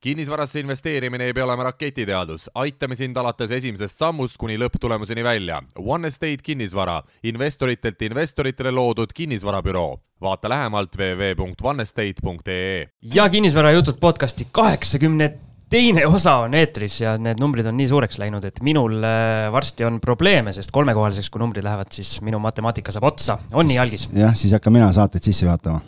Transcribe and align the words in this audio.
kinnisvarasse 0.00 0.60
investeerimine 0.60 1.24
ei 1.24 1.32
pea 1.36 1.44
olema 1.44 1.62
raketiteadus, 1.68 2.48
aitame 2.54 2.96
sind 2.96 3.16
alates 3.20 3.50
esimesest 3.52 3.98
sammust 4.00 4.38
kuni 4.40 4.56
lõpptulemuseni 4.60 5.24
välja. 5.24 5.60
One 5.76 6.08
Estate 6.08 6.40
kinnisvara, 6.42 7.02
investoritelt 7.28 8.02
investoritele 8.02 8.70
loodud 8.72 9.12
kinnisvarabüroo. 9.14 10.00
vaata 10.20 10.48
lähemalt 10.48 10.96
www.onestate.ee. 10.96 12.88
ja 13.14 13.28
kinnisvarajutud 13.28 13.94
podcasti 14.00 14.46
kaheksakümne 14.52 15.34
teine 15.70 16.06
osa 16.06 16.34
on 16.36 16.54
eetris 16.54 17.00
ja 17.00 17.18
need 17.18 17.40
numbrid 17.40 17.66
on 17.66 17.76
nii 17.76 17.88
suureks 17.88 18.18
läinud, 18.18 18.44
et 18.44 18.60
minul 18.62 19.04
äh, 19.04 19.52
varsti 19.52 19.84
on 19.84 20.00
probleeme, 20.00 20.52
sest 20.52 20.70
kolmekohaliseks, 20.70 21.30
kui 21.30 21.40
numbrid 21.40 21.64
lähevad, 21.64 21.92
siis 21.92 22.20
minu 22.26 22.38
matemaatika 22.38 22.92
saab 22.92 23.04
otsa. 23.12 23.38
on 23.52 23.66
nii, 23.66 23.78
Algis? 23.78 24.08
jah, 24.12 24.34
siis 24.34 24.52
hakkan 24.52 24.72
mina 24.72 24.92
saateid 24.92 25.24
sisse 25.24 25.46
juhatama 25.46 25.80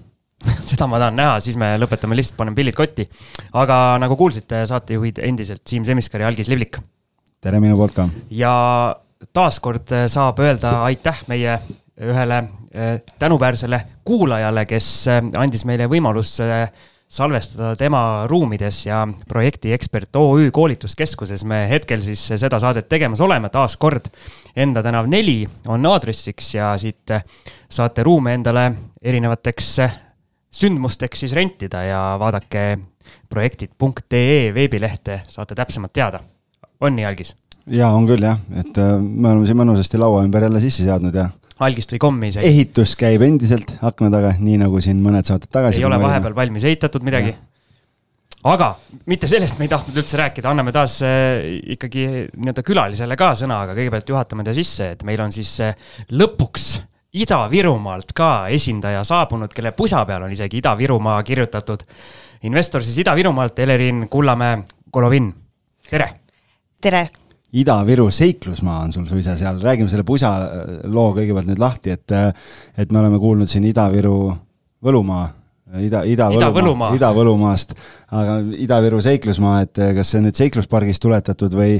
seda 0.70 0.88
ma 0.90 1.00
tahan 1.02 1.18
näha, 1.18 1.36
siis 1.44 1.58
me 1.60 1.74
lõpetame 1.80 2.16
lihtsalt, 2.18 2.38
paneme 2.40 2.58
pillid 2.58 2.76
kotti. 2.76 3.08
aga 3.58 3.78
nagu 4.02 4.16
kuulsite, 4.18 4.64
saatejuhid 4.70 5.22
endiselt 5.22 5.62
Siim 5.68 5.86
Semiskar 5.88 6.24
ja 6.24 6.30
Algis 6.30 6.50
Livlik. 6.52 6.78
tere 7.42 7.60
minu 7.62 7.76
poolt 7.78 7.96
ka. 7.96 8.08
ja 8.30 8.54
taaskord 9.32 9.94
saab 10.10 10.40
öelda 10.42 10.80
aitäh 10.88 11.22
meie 11.30 11.58
ühele 12.02 12.38
äh, 12.38 12.96
tänuväärsele 13.18 13.82
kuulajale, 14.04 14.64
kes 14.66 14.88
äh, 15.08 15.20
andis 15.38 15.66
meile 15.68 15.86
võimaluse 15.90 16.48
salvestada 17.12 17.74
tema 17.76 18.24
ruumides 18.26 18.86
ja 18.86 19.02
projekti 19.28 19.74
ekspert 19.76 20.16
OÜ 20.16 20.48
koolituskeskuses 20.50 21.44
me 21.44 21.66
hetkel 21.68 22.00
siis 22.00 22.24
seda 22.40 22.56
saadet 22.62 22.88
tegemas 22.88 23.20
oleme, 23.20 23.52
taas 23.52 23.76
kord 23.76 24.08
Enda 24.56 24.82
tänav 24.84 25.06
neli 25.08 25.46
on 25.72 25.86
aadressiks 25.88 26.54
ja 26.54 26.74
siit 26.80 27.12
saate 27.72 28.02
ruume 28.04 28.34
endale 28.36 28.66
erinevateks 29.00 29.68
sündmusteks 30.52 31.24
siis 31.24 31.34
rentida 31.36 31.82
ja 31.86 32.00
vaadake 32.20 32.78
projektid.ee 33.32 34.52
veebilehte, 34.54 35.22
saate 35.28 35.56
täpsemalt 35.58 35.92
teada. 35.92 36.20
on 36.80 36.96
nii, 36.96 37.06
Algis? 37.06 37.36
jaa, 37.66 37.92
on 37.94 38.06
küll 38.08 38.24
jah, 38.26 38.40
et 38.58 38.78
äh, 38.78 38.96
me 38.98 39.30
oleme 39.30 39.46
siin 39.46 39.58
mõnusasti 39.60 40.00
laua 40.00 40.24
ümber 40.26 40.48
jälle 40.48 40.60
sisse 40.62 40.84
seadnud 40.86 41.14
ja 41.14 41.30
algist 41.62 41.94
või 41.94 42.02
kommi 42.02 42.32
isegi. 42.32 42.48
ehitus 42.48 42.96
käib 42.98 43.22
endiselt 43.26 43.76
akna 43.84 44.10
taga, 44.12 44.34
nii 44.40 44.58
nagu 44.64 44.82
siin 44.82 45.00
mõned 45.04 45.28
saated 45.28 45.52
tagasi. 45.52 45.80
ei 45.80 45.88
ole 45.88 46.00
vahepeal 46.02 46.36
valmis 46.36 46.66
ehitatud 46.68 47.04
midagi. 47.06 47.34
aga 48.50 48.72
mitte 49.06 49.30
sellest 49.30 49.58
me 49.58 49.68
ei 49.68 49.72
tahtnud 49.72 50.02
üldse 50.02 50.18
rääkida, 50.20 50.50
anname 50.50 50.74
taas 50.74 50.98
äh, 51.06 51.60
ikkagi 51.76 52.06
nii-öelda 52.34 52.66
külalisele 52.66 53.18
ka 53.18 53.32
sõna, 53.38 53.62
aga 53.66 53.76
kõigepealt 53.78 54.14
juhatame 54.14 54.46
ta 54.46 54.56
sisse, 54.56 54.92
et 54.96 55.06
meil 55.06 55.22
on 55.22 55.34
siis 55.34 55.54
äh, 55.62 55.76
lõpuks 56.10 56.72
Ida-Virumaalt 57.12 58.14
ka 58.16 58.48
esindaja 58.48 59.02
saabunud, 59.04 59.52
kelle 59.52 59.74
pusa 59.76 60.00
peal 60.08 60.22
on 60.24 60.32
isegi 60.32 60.62
Ida-Virumaa 60.62 61.22
kirjutatud. 61.22 61.82
investor 62.42 62.82
siis 62.82 62.98
Ida-Virumaalt, 62.98 63.58
Elerin 63.58 64.06
Kullamäe 64.10 64.62
Golovin, 64.92 65.34
tere. 65.90 66.08
tere 66.80 67.08
Ida-Viru 67.52 68.10
seiklusmaa 68.10 68.78
on 68.80 68.92
sul 68.92 69.04
suisa 69.04 69.36
seal, 69.36 69.60
räägime 69.60 69.90
selle 69.92 70.04
pusa 70.08 70.30
äh, 70.38 70.70
loo 70.88 71.10
kõigepealt 71.12 71.50
nüüd 71.50 71.60
lahti, 71.60 71.92
et, 71.92 72.12
äh, 72.16 72.32
et 72.78 72.92
me 72.92 73.02
oleme 73.02 73.18
kuulnud 73.20 73.48
siin 73.48 73.66
Ida-Viru 73.68 74.32
Võlumaa, 74.82 75.26
Ida, 75.80 76.02
Ida-Võlumaa, 76.04 76.90
Ida-Võlumaast, 76.98 77.72
aga 78.12 78.40
Ida-Viru 78.64 78.98
seiklusmaa, 79.04 79.62
et 79.64 79.80
äh, 79.80 79.94
kas 79.96 80.12
see 80.12 80.20
on 80.20 80.28
nüüd 80.28 80.36
seikluspargist 80.36 81.00
tuletatud 81.04 81.56
või, 81.56 81.78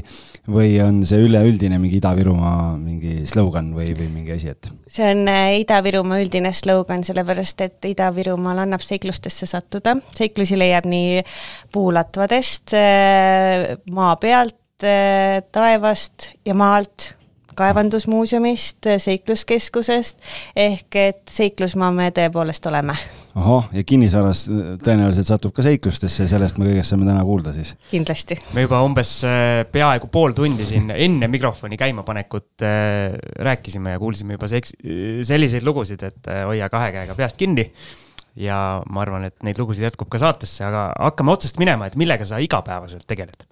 või 0.49 0.71
on 0.81 1.03
see 1.05 1.21
üleüldine 1.27 1.77
mingi 1.81 1.99
Ida-Virumaa 1.99 2.73
mingi 2.79 3.27
slogan 3.29 3.69
või, 3.77 3.91
või 3.97 4.09
mingi 4.15 4.33
asi, 4.37 4.55
et? 4.55 4.71
see 4.89 5.11
on 5.13 5.29
Ida-Virumaa 5.59 6.23
üldine 6.23 6.53
slogan, 6.57 7.05
sellepärast 7.05 7.67
et 7.67 7.91
Ida-Virumaal 7.91 8.65
annab 8.65 8.81
seiklustesse 8.85 9.49
sattuda, 9.49 9.97
seiklusi 10.17 10.57
leiab 10.57 10.89
nii 10.89 11.21
puulatvadest, 11.73 12.75
maa 13.93 14.17
pealt, 14.21 14.57
Eh, 14.83 15.43
taevast 15.51 16.33
ja 16.45 16.53
maalt, 16.53 17.13
kaevandusmuuseumist, 17.55 18.77
seikluskeskusest, 18.97 20.17
ehk 20.55 20.95
et 20.99 21.21
seiklusmaa 21.31 21.91
me 21.95 22.09
tõepoolest 22.11 22.67
oleme. 22.67 22.97
Ahah, 23.39 23.69
ja 23.73 23.83
kinnisvaras 23.87 24.45
tõenäoliselt 24.83 25.29
satub 25.29 25.53
ka 25.55 25.65
seiklustesse, 25.65 26.27
sellest 26.29 26.59
me 26.61 26.69
kõigest 26.69 26.93
saame 26.93 27.07
täna 27.07 27.23
kuulda 27.25 27.53
siis? 27.55 27.73
kindlasti. 27.89 28.37
me 28.53 28.65
juba 28.65 28.83
umbes 28.85 29.15
eh, 29.27 29.63
peaaegu 29.73 30.09
pool 30.13 30.35
tundi 30.37 30.67
siin 30.69 30.91
enne 30.93 31.29
mikrofoni 31.33 31.79
käimapanekut 31.79 32.65
äh, 32.67 33.17
rääkisime 33.49 33.95
ja 33.95 34.01
kuulsime 34.01 34.37
juba 34.37 34.49
seks-, 34.51 34.75
selliseid 35.25 35.65
lugusid, 35.65 36.05
et 36.05 36.31
äh, 36.31 36.43
hoia 36.49 36.69
kahe 36.73 36.91
käega 36.95 37.17
peast 37.17 37.39
kinni 37.41 37.69
ja 38.35 38.81
ma 38.89 39.01
arvan, 39.03 39.27
et 39.29 39.35
neid 39.45 39.59
lugusid 39.61 39.85
jätkub 39.85 40.09
ka 40.09 40.21
saatesse, 40.21 40.63
aga 40.65 40.87
hakkame 40.97 41.33
otsast 41.33 41.59
minema, 41.61 41.87
et 41.87 41.97
millega 41.99 42.25
sa 42.25 42.41
igapäevaselt 42.41 43.07
tegeled? 43.07 43.47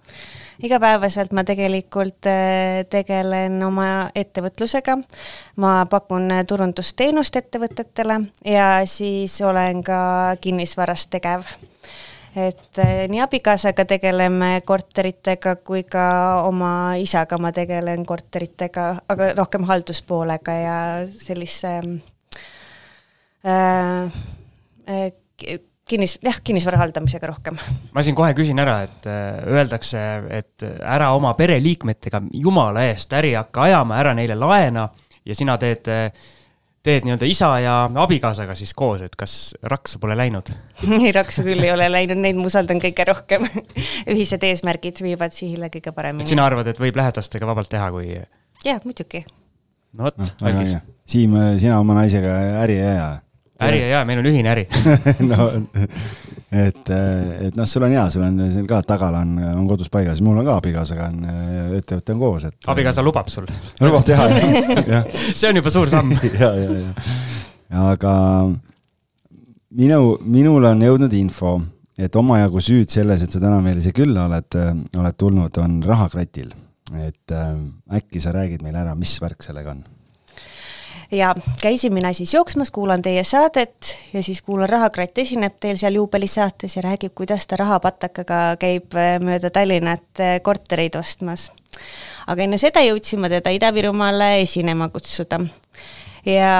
igapäevaselt 0.62 1.32
ma 1.32 1.42
tegelikult 1.48 2.28
äh, 2.30 2.82
tegelen 2.90 3.56
oma 3.66 4.10
ettevõtlusega. 4.14 4.98
ma 5.56 5.74
pakun 5.90 6.30
turundusteenust 6.48 7.36
ettevõtetele 7.36 8.20
ja 8.44 8.70
siis 8.86 9.40
olen 9.42 9.82
ka 9.82 10.00
kinnisvaras 10.40 11.06
tegev 11.10 11.48
et 12.36 12.78
äh, 12.78 13.04
nii 13.12 13.20
abikaasaga 13.20 13.84
tegeleme 13.88 14.60
korteritega 14.64 15.56
kui 15.64 15.82
ka 15.84 16.04
oma 16.48 16.94
isaga 17.00 17.38
ma 17.38 17.52
tegelen 17.52 18.06
korteritega, 18.08 18.86
aga 19.08 19.32
rohkem 19.36 19.66
halduspoolega 19.68 20.54
ja 20.62 20.76
sellise 21.12 21.74
äh, 23.44 23.52
äh, 23.52 24.22
kinnis, 25.88 26.18
jah, 26.22 26.38
kinnisvara 26.44 26.80
haldamisega 26.82 27.30
rohkem. 27.30 27.58
ma 27.92 28.04
siin 28.04 28.16
kohe 28.18 28.34
küsin 28.38 28.60
ära, 28.62 28.82
et 28.86 29.08
äh, 29.10 29.40
öeldakse, 29.56 30.02
et 30.30 30.66
ära 30.66 31.12
oma 31.16 31.34
pereliikmetega 31.38 32.22
jumala 32.42 32.86
eest 32.90 33.12
äri 33.18 33.34
hakka 33.38 33.66
ajama, 33.68 33.98
ära 34.02 34.14
neile 34.18 34.38
laena 34.38 34.88
ja 35.26 35.36
sina 35.38 35.56
teed, 35.60 35.88
teed 36.82 37.06
nii-öelda 37.06 37.28
isa 37.30 37.50
ja 37.62 37.74
abikaasaga 38.04 38.56
siis 38.58 38.74
koos, 38.78 39.04
et 39.06 39.16
kas 39.18 39.54
raksu 39.70 40.00
pole 40.02 40.16
läinud? 40.18 40.52
ei, 40.88 41.12
raksu 41.14 41.44
küll 41.46 41.62
ei 41.62 41.74
ole 41.74 41.88
läinud, 41.92 42.20
neid 42.22 42.38
ma 42.38 42.48
usaldan 42.50 42.82
kõige 42.82 43.06
rohkem 43.10 43.46
ühised 44.12 44.48
eesmärgid 44.48 45.02
viivad 45.04 45.34
sihile 45.36 45.70
kõige 45.72 45.94
paremini. 45.96 46.30
sina 46.30 46.46
arvad, 46.46 46.72
et 46.72 46.80
võib 46.82 46.98
lähedastega 46.98 47.48
vabalt 47.48 47.70
teha, 47.72 47.90
kui? 47.94 48.16
jah, 48.66 48.80
muidugi. 48.86 49.24
no 49.98 50.08
vot 50.08 50.22
no,, 50.22 50.32
Algis. 50.48 50.78
Siim, 51.12 51.34
sina 51.60 51.82
oma 51.82 51.98
naisega 51.98 52.38
äri 52.62 52.78
ei 52.78 52.88
aja? 52.94 53.12
Äri 53.68 53.80
ja, 53.82 53.88
ja 53.98 54.04
meil 54.08 54.22
on 54.22 54.30
ühine 54.32 54.52
äri 54.52 54.66
no 55.30 55.48
et, 56.52 56.90
et 56.92 57.56
noh, 57.56 57.66
sul 57.68 57.86
on 57.86 57.94
hea, 57.94 58.04
sul 58.12 58.24
on 58.26 58.40
siin 58.52 58.66
ka 58.68 58.82
tagala 58.86 59.22
on, 59.24 59.36
on 59.54 59.68
kodus 59.70 59.88
paigas, 59.92 60.20
mul 60.24 60.40
on 60.42 60.48
ka 60.48 60.58
abikaasaga 60.60 61.08
on, 61.08 61.22
ettevõte 61.78 62.14
on 62.14 62.20
koos, 62.20 62.48
et. 62.48 62.58
abikaasa 62.68 63.04
lubab 63.04 63.30
sul? 63.32 63.48
lubab 63.80 64.04
teha, 64.08 64.28
jah. 64.92 65.08
see 65.32 65.48
on 65.48 65.62
juba 65.62 65.72
suur 65.72 65.92
samm 65.92 66.12
ja, 66.42 66.50
ja, 66.58 66.74
ja, 66.76 67.86
aga 67.86 68.14
minu, 69.78 70.02
minul 70.20 70.68
on 70.68 70.84
jõudnud 70.88 71.16
info, 71.16 71.56
et 71.96 72.20
omajagu 72.20 72.60
süüd 72.64 72.92
selles, 72.92 73.24
et 73.24 73.32
sa 73.32 73.40
täna 73.40 73.62
meile 73.64 73.84
siia 73.84 73.96
külla 73.96 74.26
oled, 74.28 74.60
oled 74.98 75.18
tulnud, 75.18 75.62
on 75.62 75.80
rahakratil. 75.86 76.52
et 77.00 77.32
äh, 77.32 77.56
äkki 77.96 78.20
sa 78.20 78.34
räägid 78.36 78.60
meile 78.62 78.82
ära, 78.84 78.94
mis 78.98 79.16
värk 79.22 79.44
sellega 79.46 79.72
on 79.72 79.84
ja 81.12 81.34
käisin 81.62 81.94
mina 81.94 82.12
siis 82.12 82.34
jooksmas, 82.34 82.70
kuulan 82.70 83.02
teie 83.02 83.24
saadet 83.24 83.98
ja 84.12 84.22
siis 84.22 84.42
kuulan, 84.42 84.68
Rahakratt 84.68 85.18
esineb 85.18 85.58
teil 85.60 85.76
seal 85.76 85.94
juubelisaates 86.00 86.76
ja 86.76 86.82
räägib, 86.82 87.12
kuidas 87.14 87.46
ta 87.46 87.56
rahapatakaga 87.60 88.40
käib 88.60 88.96
äh, 88.96 89.18
mööda 89.20 89.50
Tallinnat 89.50 90.20
äh, 90.20 90.38
kortereid 90.42 90.96
ostmas. 90.96 91.50
aga 92.26 92.42
enne 92.42 92.58
seda 92.58 92.80
jõudsin 92.84 93.20
ma 93.20 93.28
teda 93.32 93.52
Ida-Virumaale 93.52 94.42
esinema 94.42 94.88
kutsuda. 94.88 95.40
ja 96.24 96.52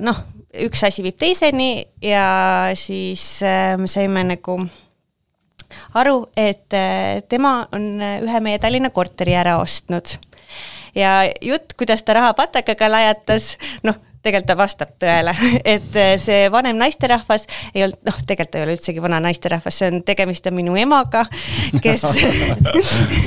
noh, 0.00 0.24
üks 0.54 0.84
asi 0.88 1.02
viib 1.02 1.18
teiseni 1.20 1.86
ja 2.02 2.70
siis 2.74 3.42
äh, 3.42 3.76
me 3.78 3.86
saime 3.86 4.24
nagu 4.24 4.60
aru, 5.94 6.22
et 6.36 6.72
tema 7.28 7.68
on 7.72 8.00
ühe 8.00 8.40
meie 8.40 8.58
Tallinna 8.58 8.90
korteri 8.90 9.36
ära 9.36 9.58
ostnud 9.60 10.16
ja 10.94 11.22
jutt, 11.42 11.74
kuidas 11.78 12.02
ta 12.02 12.18
raha 12.18 12.34
patakaga 12.38 12.90
lajatas, 12.90 13.56
noh, 13.82 13.98
tegelikult 14.22 14.48
ta 14.48 14.56
vastab 14.58 14.94
tõele, 15.00 15.32
et 15.74 15.96
eh, 15.98 16.14
see 16.20 16.48
vanem 16.52 16.78
naisterahvas 16.78 17.46
ei 17.74 17.84
olnud, 17.86 18.00
noh, 18.06 18.18
tegelikult 18.26 18.52
ta 18.52 18.60
ei 18.60 18.66
ole 18.66 18.76
üldsegi 18.76 19.02
vana 19.02 19.20
naisterahvas, 19.22 19.78
see 19.80 19.90
on, 19.92 20.02
tegemist 20.06 20.48
on 20.50 20.56
minu 20.58 20.76
emaga, 20.80 21.24
kes 21.84 22.04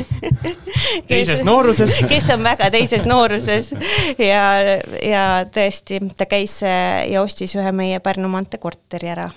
teises 1.12 1.46
nooruses. 1.48 1.96
kes 2.12 2.30
on 2.36 2.44
väga 2.46 2.72
teises 2.74 3.08
nooruses 3.10 3.72
ja, 4.20 4.44
ja 5.06 5.24
tõesti, 5.54 6.02
ta 6.18 6.28
käis 6.30 6.60
eh, 6.66 7.08
ja 7.14 7.24
ostis 7.24 7.56
ühe 7.58 7.72
meie 7.76 8.02
Pärnu 8.04 8.30
maantee 8.32 8.62
korteri 8.62 9.12
ära. 9.14 9.30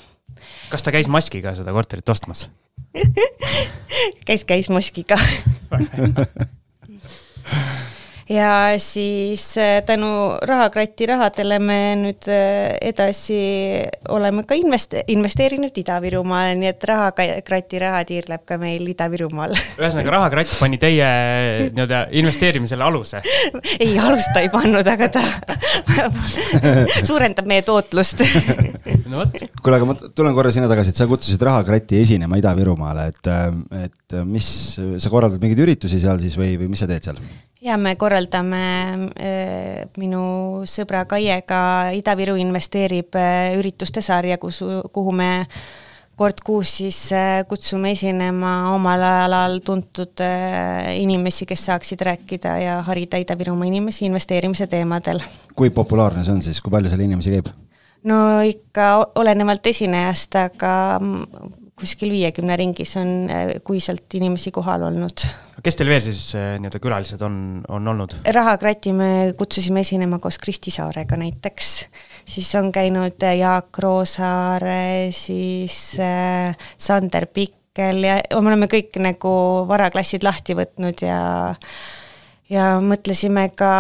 kas 0.73 0.83
ta 0.83 0.93
käis 0.95 1.09
maskiga 1.09 1.55
seda 1.57 1.73
korterit 1.77 2.09
ostmas 2.09 2.49
käis, 4.27 4.45
käis 4.47 4.71
maskiga 4.71 5.19
ja 8.29 8.79
siis 8.79 9.59
äh, 9.59 9.83
tänu 9.87 10.07
Rahakratti 10.43 11.07
rahadele 11.07 11.59
me 11.61 11.79
nüüd 12.01 12.29
äh, 12.33 12.73
edasi 12.81 13.37
oleme 14.09 14.45
ka 14.49 14.57
invest-, 14.57 14.97
investeerinud 15.13 15.77
Ida-Virumaale, 15.83 16.55
nii 16.61 16.71
et 16.71 16.87
Rahakratti 16.89 17.81
raha 17.83 18.05
tiirleb 18.09 18.45
ka 18.49 18.59
meil 18.61 18.87
Ida-Virumaal. 18.95 19.53
ühesõnaga, 19.81 20.17
Rahakratt 20.17 20.57
pani 20.61 20.81
teie 20.81 21.11
nii-öelda 21.75 22.07
investeerimisele 22.21 22.85
aluse 22.87 23.21
ei, 23.85 23.95
alust 23.99 24.33
ta 24.35 24.45
ei 24.45 24.51
pannud, 24.53 24.89
aga 24.95 25.11
ta 25.13 25.25
suurendab 27.09 27.49
meie 27.51 27.65
tootlust 27.67 28.25
no 29.11 29.21
vot. 29.21 29.41
kuule, 29.61 29.79
aga 29.79 29.89
ma 29.91 29.99
tulen 30.17 30.37
korra 30.37 30.53
sinna 30.55 30.71
tagasi, 30.71 30.95
et 30.95 31.01
sa 31.03 31.09
kutsusid 31.11 31.43
Rahakratti 31.45 32.01
esinema 32.01 32.41
Ida-Virumaale, 32.41 33.11
et, 33.13 33.33
et 33.85 34.21
mis, 34.25 34.49
sa 34.81 35.13
korraldad 35.13 35.43
mingeid 35.43 35.67
üritusi 35.67 36.01
seal 36.01 36.23
siis 36.25 36.39
või, 36.41 36.55
või 36.61 36.73
mis 36.73 36.81
sa 36.81 36.89
teed 36.89 37.11
seal? 37.11 37.21
Ja 37.65 37.77
me 37.81 37.95
korraldame 37.97 38.65
äh, 39.17 39.87
minu 40.01 40.25
sõbra 40.69 41.05
Kaiega 41.09 41.95
Ida-Viru 41.97 42.37
investeerib 42.41 43.17
äh, 43.17 43.55
ürituste 43.59 44.05
sarja, 44.05 44.39
kus, 44.43 44.61
kuhu 44.93 45.15
me 45.17 45.31
kord 46.19 46.45
kuus 46.47 46.77
siis 46.79 46.99
äh, 47.17 47.41
kutsume 47.49 47.95
esinema 47.97 48.75
omal 48.75 49.03
alal 49.09 49.59
tuntud 49.65 50.23
inimesi, 50.95 51.49
kes 51.49 51.67
saaksid 51.71 52.05
rääkida 52.07 52.57
ja 52.63 52.79
harida 52.87 53.19
Ida-Virumaa 53.23 53.71
inimesi 53.71 54.07
investeerimise 54.11 54.69
teemadel. 54.71 55.25
kui 55.57 55.71
populaarne 55.71 56.25
see 56.25 56.37
on 56.37 56.43
siis, 56.45 56.61
kui 56.61 56.73
palju 56.75 56.93
seal 56.93 57.07
inimesi 57.07 57.33
käib? 57.33 57.53
no 58.05 58.19
ikka 58.45 58.91
olenevalt 59.17 59.73
esinejast, 59.73 60.37
aga 60.37 60.75
kuskil 61.79 62.13
viiekümne 62.15 62.57
ringis 62.59 62.95
on 63.01 63.31
äh, 63.31 63.55
kuiselt 63.67 64.15
inimesi 64.15 64.53
kohal 64.55 64.87
olnud. 64.89 65.25
kes 65.65 65.79
teil 65.79 65.91
veel 65.91 66.03
siis 66.05 66.21
äh, 66.39 66.55
nii-öelda 66.63 66.81
külalised 66.83 67.25
on, 67.27 67.37
on 67.69 67.93
olnud? 67.95 68.17
Rahakratti 68.37 68.93
me 68.97 69.11
kutsusime 69.39 69.83
esinema 69.83 70.21
koos 70.23 70.39
Kristi 70.43 70.71
Saarega 70.75 71.19
näiteks, 71.21 71.73
siis 72.31 72.53
on 72.61 72.71
käinud 72.75 73.27
äh, 73.27 73.39
Jaak 73.41 73.83
Roosaar, 73.83 74.63
siis 75.15 75.81
Sander 76.79 77.27
Pikkel 77.27 78.07
ja 78.07 78.21
me 78.39 78.53
oleme 78.53 78.71
kõik 78.71 79.01
nagu 79.03 79.35
varaklassid 79.69 80.27
lahti 80.27 80.57
võtnud 80.59 81.03
ja 81.07 81.21
ja 82.53 82.75
mõtlesime 82.85 83.49
ka 83.57 83.75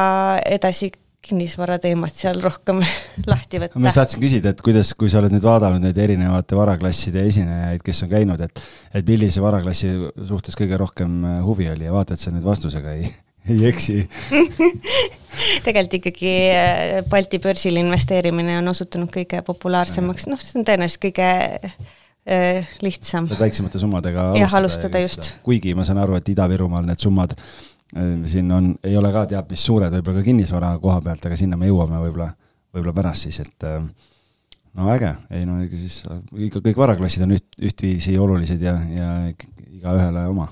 edasi 0.49 0.91
kinnisvarateemat 1.25 2.15
seal 2.15 2.41
rohkem 2.45 2.83
lahti 3.33 3.61
võtta. 3.63 3.81
ma 3.81 3.91
just 3.91 4.01
tahtsin 4.01 4.23
küsida, 4.23 4.55
et 4.55 4.63
kuidas, 4.65 4.93
kui 4.99 5.11
sa 5.13 5.21
oled 5.23 5.35
nüüd 5.35 5.45
vaadanud 5.47 5.85
neid 5.85 5.99
erinevate 6.07 6.59
varaklasside 6.59 7.25
esinejaid, 7.31 7.85
kes 7.85 8.05
on 8.07 8.13
käinud, 8.13 8.45
et 8.45 8.65
et 8.95 9.09
millise 9.09 9.43
varaklassi 9.43 9.93
suhtes 10.29 10.59
kõige 10.59 10.79
rohkem 10.81 11.21
äh, 11.25 11.39
huvi 11.47 11.69
oli 11.73 11.89
ja 11.89 11.95
vaata, 11.95 12.17
et 12.17 12.23
sa 12.23 12.33
nüüd 12.35 12.47
vastusega 12.47 12.97
ei, 12.99 13.11
ei 13.53 13.69
eksi 13.71 14.03
tegelikult 15.67 15.99
ikkagi 16.01 16.33
äh, 16.53 16.97
Balti 17.11 17.41
börsil 17.43 17.81
investeerimine 17.81 18.59
on 18.61 18.73
osutunud 18.75 19.13
kõige 19.15 19.43
populaarsemaks, 19.47 20.29
noh, 20.31 20.41
see 20.43 20.61
on 20.61 20.67
tõenäoliselt 20.69 21.05
kõige 21.09 21.29
äh, 21.29 22.75
lihtsam. 22.85 23.29
väiksemate 23.39 23.83
summadega 23.83 24.29
alustada. 24.31 24.43
jah, 24.45 24.59
alustada 24.61 25.05
just. 25.05 25.35
kuigi 25.47 25.75
ma 25.77 25.87
saan 25.87 26.03
aru, 26.05 26.19
et 26.21 26.35
Ida-Virumaal 26.35 26.87
need 26.89 27.03
summad 27.03 27.37
siin 28.27 28.51
on, 28.53 28.73
ei 28.85 28.97
ole 28.97 29.13
ka 29.15 29.27
teab 29.31 29.53
mis 29.53 29.63
suured 29.67 29.93
võib-olla 29.93 30.21
ka 30.21 30.27
kinnisvara 30.27 30.73
koha 30.83 31.01
pealt, 31.05 31.29
aga 31.29 31.39
sinna 31.39 31.59
me 31.61 31.69
jõuame 31.69 32.01
võib-olla, 32.07 32.33
võib-olla 32.75 32.97
pärast 32.97 33.29
siis, 33.29 33.41
et 33.45 33.67
äh, 33.69 33.85
no 34.75 34.91
äge, 34.95 35.13
ei 35.35 35.47
no 35.47 35.61
ega 35.63 35.79
siis 35.79 36.03
ikka 36.49 36.63
kõik 36.65 36.81
varaklassid 36.81 37.27
on 37.27 37.37
üht, 37.37 37.49
ühtviisi 37.63 38.17
olulised 38.19 38.63
ja, 38.65 38.77
ja 38.91 39.09
igaühele 39.71 40.27
oma. 40.31 40.49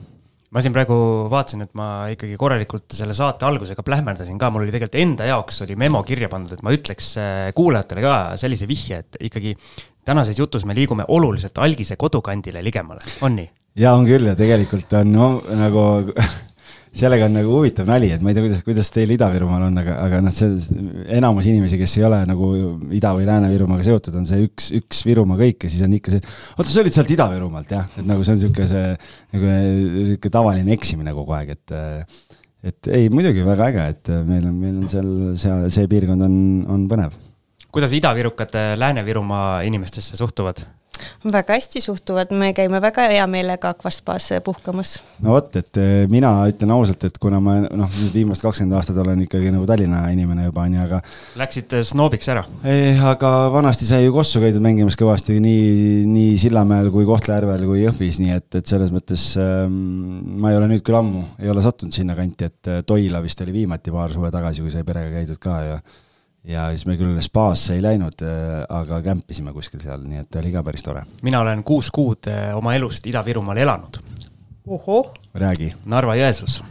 Ma 0.53 0.61
siin 0.61 0.75
praegu 0.75 0.95
vaatasin, 1.33 1.65
et 1.65 1.73
ma 1.79 1.87
ikkagi 2.13 2.37
korralikult 2.37 2.93
selle 2.93 3.15
saate 3.17 3.47
algusega 3.49 3.81
plähmerdasin 3.87 4.37
ka, 4.39 4.51
mul 4.53 4.67
oli 4.67 4.75
tegelikult 4.75 5.01
enda 5.01 5.31
jaoks 5.31 5.63
oli 5.65 5.79
memo 5.81 6.03
kirja 6.05 6.29
pandud, 6.29 6.53
et 6.53 6.65
ma 6.67 6.75
ütleks 6.77 7.15
äh, 7.17 7.49
kuulajatele 7.57 8.05
ka 8.05 8.15
sellise 8.41 8.69
vihje, 8.69 9.01
et 9.01 9.19
ikkagi 9.31 9.57
tänases 10.05 10.39
jutus 10.39 10.67
me 10.69 10.77
liigume 10.77 11.09
oluliselt 11.09 11.57
algise 11.63 11.97
kodukandile 11.97 12.63
ligemale, 12.65 13.01
on 13.25 13.39
nii? 13.41 13.49
jaa, 13.81 13.97
on 13.97 14.05
küll. 14.05 14.29
Ja 14.29 14.37
tegelikult 14.37 14.93
on 15.01 15.13
no, 15.17 15.29
nagu 15.57 15.87
sellega 16.93 17.25
on 17.25 17.37
nagu 17.39 17.55
huvitav 17.57 17.89
nali, 17.89 18.11
et 18.13 18.21
ma 18.25 18.31
ei 18.31 18.37
tea, 18.37 18.45
kuidas, 18.45 18.63
kuidas 18.67 18.91
teil 18.93 19.13
Ida-Virumaal 19.15 19.65
on, 19.71 19.79
aga, 19.81 19.95
aga 20.05 20.19
noh, 20.25 20.35
see 20.35 20.51
enamus 21.17 21.49
inimesi, 21.49 21.79
kes 21.81 21.95
ei 21.99 22.05
ole 22.09 22.19
nagu 22.29 22.51
Ida- 22.93 23.15
või 23.17 23.25
Lääne-Virumaaga 23.29 23.87
seotud, 23.87 24.19
on 24.21 24.29
see 24.29 24.43
üks, 24.45 24.69
üks 24.77 25.01
Virumaa 25.09 25.41
kõik 25.41 25.65
ja 25.65 25.73
siis 25.73 25.87
on 25.87 25.97
ikka 25.97 26.13
see, 26.13 26.35
oota, 26.59 26.69
sa 26.69 26.83
olid 26.85 26.97
sealt 26.99 27.15
Ida-Virumaalt 27.17 27.73
jah, 27.73 27.89
et 27.97 28.09
nagu 28.09 28.27
see 28.27 28.35
on 28.35 28.41
niisugune 28.43 28.69
see 28.69 28.85
nagu 29.39 29.55
niisugune 29.57 30.35
tavaline 30.37 30.77
eksimine 30.77 31.17
kogu 31.17 31.37
aeg, 31.39 31.57
et 31.57 31.77
et 32.63 32.93
ei, 32.95 33.09
muidugi 33.11 33.43
väga 33.43 33.71
äge, 33.73 33.89
et 33.97 34.13
meil 34.29 34.45
on, 34.47 34.55
meil 34.55 34.77
on 34.79 34.87
seal, 34.87 35.11
seal 35.41 35.65
see 35.73 35.89
piirkond 35.91 36.29
on, 36.29 36.37
on 36.71 36.87
põnev. 36.93 37.17
kuidas 37.73 37.97
idavirukad 37.97 38.55
Lääne-Virumaa 38.79 39.65
inimestesse 39.67 40.21
suhtuvad? 40.21 40.61
Väga 41.33 41.55
hästi 41.57 41.81
suhtuvad, 41.81 42.33
me 42.37 42.53
käime 42.57 42.81
väga 42.83 43.07
hea 43.11 43.25
meelega 43.31 43.71
Akvaspaas 43.73 44.29
puhkamas. 44.45 44.95
no 45.23 45.37
vot, 45.37 45.57
et 45.57 45.77
eh, 45.81 45.93
mina 46.11 46.33
ütlen 46.51 46.71
ausalt, 46.75 47.05
et 47.09 47.19
kuna 47.23 47.41
ma 47.41 47.59
noh, 47.63 47.91
nüüd 48.01 48.15
viimased 48.17 48.45
kakskümmend 48.45 48.77
aastat 48.79 48.99
olen 49.03 49.23
ikkagi 49.25 49.53
nagu 49.55 49.67
Tallinna 49.69 50.03
inimene 50.13 50.49
juba 50.49 50.67
onju, 50.67 50.83
aga. 50.85 51.01
Läksid 51.41 51.77
eh, 51.79 51.85
snoobiks 51.87 52.31
ära 52.33 52.45
eh,? 52.65 53.01
aga 53.13 53.33
vanasti 53.55 53.89
sai 53.89 54.05
ju 54.05 54.15
Kossu 54.15 54.43
käidud 54.43 54.63
mängimas 54.65 54.99
kõvasti 54.99 55.39
nii, 55.43 56.05
nii 56.11 56.37
Sillamäel 56.43 56.93
kui 56.95 57.07
Kohtla-Järvel 57.09 57.67
kui 57.71 57.83
Jõhvis, 57.85 58.21
nii 58.23 58.37
et, 58.37 58.49
et 58.61 58.69
selles 58.69 58.93
mõttes 58.95 59.33
ähm, 59.41 59.75
ma 60.43 60.53
ei 60.53 60.61
ole 60.61 60.71
nüüd 60.73 60.85
küll 60.87 60.99
ammu, 60.99 61.27
ei 61.43 61.51
ole 61.53 61.65
sattunud 61.65 61.95
sinnakanti, 61.95 62.51
et 62.51 62.73
eh, 62.73 62.87
Toila 62.87 63.23
vist 63.25 63.41
oli 63.45 63.61
viimati 63.63 63.95
paar 63.95 64.15
suve 64.15 64.33
tagasi, 64.35 64.65
kui 64.65 64.75
sai 64.75 64.87
perega 64.87 65.15
käidud 65.17 65.43
ka 65.43 65.61
ja 65.67 65.83
ja 66.49 66.69
siis 66.75 66.87
me 66.89 66.97
küll 66.99 67.19
spaasse 67.23 67.77
ei 67.77 67.83
läinud, 67.85 68.23
äh, 68.27 68.63
aga 68.73 69.01
kämpisime 69.05 69.55
kuskil 69.55 69.83
seal, 69.83 70.03
nii 70.09 70.25
et 70.25 70.41
oli 70.41 70.53
ka 70.55 70.65
päris 70.67 70.85
tore. 70.87 71.05
mina 71.23 71.41
olen 71.41 71.63
kuus 71.67 71.91
kuud 71.95 72.31
äh, 72.31 72.51
oma 72.57 72.75
elust 72.75 73.07
Ida-Virumaal 73.07 73.63
elanud. 73.63 74.01
räägi. 75.35 75.73
Narva-Jõesuus. 75.85 76.63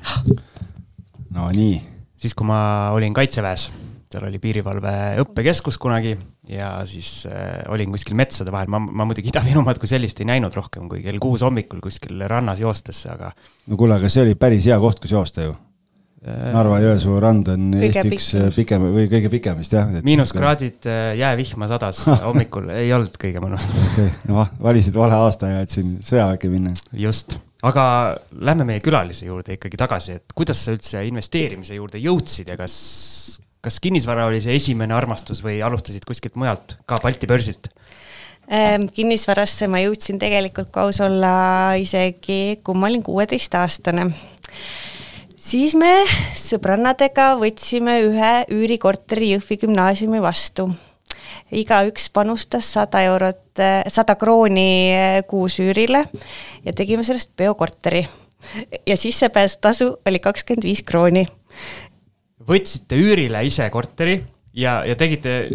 no 1.38 1.48
nii. 1.56 1.80
siis, 2.16 2.36
kui 2.36 2.48
ma 2.48 2.92
olin 2.96 3.14
kaitseväes, 3.14 3.70
seal 4.12 4.28
oli 4.28 4.40
piirivalve 4.44 4.94
õppekeskus 5.24 5.80
kunagi 5.80 6.18
ja 6.52 6.74
siis 6.86 7.26
äh, 7.32 7.64
olin 7.72 7.96
kuskil 7.96 8.18
metsade 8.20 8.52
vahel, 8.52 8.68
ma, 8.72 8.80
ma 8.80 9.08
muidugi 9.08 9.32
Ida-Virumaad 9.32 9.80
kui 9.80 9.88
sellist 9.88 10.20
ei 10.20 10.32
näinud 10.34 10.56
rohkem 10.56 10.92
kui 10.92 11.04
kell 11.06 11.22
kuus 11.24 11.48
hommikul 11.48 11.80
kuskil 11.84 12.28
rannas 12.28 12.60
joostes, 12.60 13.06
aga. 13.08 13.32
no 13.68 13.80
kuule, 13.80 13.96
aga 13.96 14.12
see 14.12 14.28
oli 14.28 14.36
päris 14.36 14.68
hea 14.68 14.80
koht, 14.84 15.00
kus 15.00 15.16
joosta 15.16 15.48
ju 15.48 15.56
Narva-Jõesuu 16.22 17.16
rand 17.18 17.48
on 17.50 17.72
kõige 17.74 17.88
Eesti 17.88 18.10
üks 18.14 18.26
pikem. 18.30 18.50
pikem 18.54 18.84
või 18.94 19.06
kõige 19.10 19.30
pikem 19.34 19.56
vist 19.58 19.74
jah. 19.74 19.88
miinuskraadid, 20.06 20.86
äh, 20.86 21.00
jäävihma 21.18 21.70
sadas 21.72 22.04
hommikul, 22.28 22.68
ei 22.76 22.92
olnud 22.94 23.16
kõige 23.22 23.42
mõnusam. 23.42 23.74
okei 23.88 24.06
okay., 24.06 24.20
no 24.30 24.44
valisid 24.62 25.00
vale 25.02 25.18
aasta 25.18 25.50
ja 25.50 25.64
et 25.66 25.74
siin 25.74 25.96
sõjaväkke 26.06 26.52
minna. 26.52 26.76
just, 26.94 27.40
aga 27.66 27.86
lähme 28.38 28.68
meie 28.70 28.84
külalise 28.86 29.26
juurde 29.26 29.58
ikkagi 29.58 29.80
tagasi, 29.82 30.20
et 30.22 30.36
kuidas 30.38 30.62
sa 30.62 30.76
üldse 30.76 31.02
investeerimise 31.10 31.80
juurde 31.80 32.04
jõudsid 32.04 32.54
ja 32.54 32.60
kas, 32.60 32.76
kas 33.66 33.82
kinnisvara 33.82 34.30
oli 34.30 34.44
see 34.46 34.54
esimene 34.62 34.94
armastus 34.94 35.42
või 35.42 35.58
alustasid 35.66 36.06
kuskilt 36.06 36.38
mujalt, 36.38 36.78
ka 36.86 37.02
Balti 37.02 37.32
börsilt? 37.34 37.72
Ähm, 38.46 38.86
kinnisvarasse 38.94 39.66
ma 39.72 39.82
jõudsin 39.82 40.22
tegelikult, 40.22 40.70
kui 40.70 40.86
aus 40.86 41.02
olla, 41.02 41.34
isegi 41.82 42.60
kui 42.62 42.78
ma 42.78 42.94
olin 42.94 43.02
kuueteistaastane 43.10 44.10
siis 45.42 45.74
me 45.78 45.90
sõbrannadega 46.38 47.34
võtsime 47.42 47.98
ühe 48.06 48.32
üürikorteri 48.54 49.34
Jõhvi 49.36 49.60
gümnaasiumi 49.66 50.22
vastu. 50.24 50.70
igaüks 51.52 52.10
panustas 52.14 52.70
sada 52.74 53.02
eurot, 53.04 53.60
sada 53.92 54.16
krooni 54.16 54.94
kuus 55.28 55.60
üürile 55.60 56.06
ja 56.66 56.74
tegime 56.74 57.04
sellest 57.04 57.32
peokorteri. 57.36 58.08
ja 58.88 58.98
sissepääsutasu 58.98 59.98
oli 60.06 60.20
kakskümmend 60.20 60.64
viis 60.64 60.84
krooni. 60.84 61.28
võtsite 62.48 62.96
üürile 62.96 63.46
ise 63.46 63.70
korteri 63.70 64.24
ja, 64.54 64.84
ja 64.86 64.96
tegite 64.96 65.50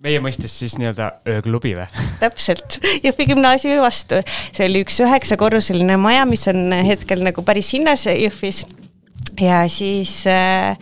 meie 0.00 0.20
mõistes 0.20 0.58
siis 0.58 0.76
nii-öelda 0.78 1.12
ööklubi 1.28 1.76
või? 1.78 1.86
täpselt, 2.20 2.80
Jõhvi 3.04 3.30
gümnaasiumi 3.30 3.80
vastu. 3.80 4.22
see 4.52 4.66
oli 4.66 4.82
üks 4.82 5.00
üheksakorruseline 5.06 5.96
maja, 5.96 6.26
mis 6.26 6.48
on 6.48 6.72
hetkel 6.72 7.22
nagu 7.22 7.46
päris 7.46 7.72
hinnas 7.78 8.06
Jõhvis 8.10 8.64
ja 9.40 9.62
siis 9.68 10.22
äh, 10.26 10.76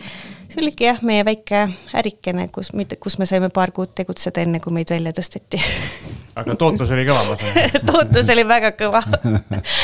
see 0.49 0.63
oligi 0.63 0.87
jah, 0.87 1.01
meie 1.05 1.25
väike 1.25 1.67
ärikene, 1.99 2.47
kus, 2.53 2.71
kus 2.99 3.17
me 3.21 3.27
saime 3.29 3.51
paar 3.53 3.71
kuud 3.75 3.93
tegutseda, 3.95 4.41
enne 4.43 4.61
kui 4.63 4.73
meid 4.73 4.89
välja 4.91 5.13
tõsteti. 5.15 5.59
Aga 6.39 6.55
tootlus 6.59 6.91
oli 6.95 7.03
kõva, 7.07 7.21
ma 7.27 7.35
saan 7.37 7.75
tootlus 7.89 8.31
oli 8.33 8.45
väga 8.47 8.73
kõva. 8.79 9.03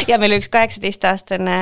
Ja 0.10 0.18
meil 0.22 0.36
üks 0.38 0.50
kaheksateistaastane, 0.54 1.56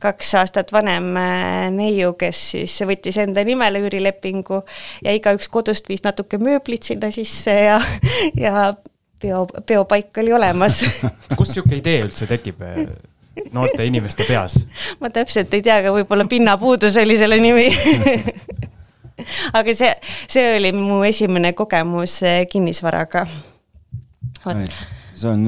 kaks 0.00 0.30
aastat 0.40 0.72
vanem 0.72 1.10
äh, 1.20 1.66
neiu, 1.74 2.14
kes 2.18 2.40
siis 2.54 2.76
võttis 2.88 3.18
enda 3.20 3.44
nimele 3.46 3.82
üürilepingu 3.84 4.62
ja 5.04 5.14
igaüks 5.16 5.50
kodust 5.52 5.88
viis 5.90 6.04
natuke 6.04 6.40
mööblit 6.40 6.88
sinna 6.88 7.12
sisse 7.14 7.54
ja, 7.68 7.78
ja 8.38 8.70
peo, 9.20 9.44
peopaik 9.66 10.22
oli 10.22 10.32
olemas. 10.36 10.82
Kust 11.38 11.56
niisugune 11.56 11.80
idee 11.80 12.04
üldse 12.06 12.28
tekib? 12.30 12.64
Noorte 13.52 13.86
inimeste 13.86 14.26
peas? 14.28 14.60
ma 15.00 15.10
täpselt 15.14 15.52
ei 15.56 15.64
tea, 15.66 15.80
aga 15.82 15.94
võib-olla 15.94 16.26
pinnapuudus 16.30 16.98
oli 17.02 17.18
selle 17.20 17.40
nimi. 17.42 17.68
Aga 19.52 19.74
see, 19.76 19.90
see 20.32 20.46
oli 20.56 20.70
mu 20.72 21.02
esimene 21.04 21.52
kogemus 21.52 22.14
eh, 22.24 22.46
kinnisvaraga. 22.48 23.26
see 24.40 25.28
on, 25.28 25.44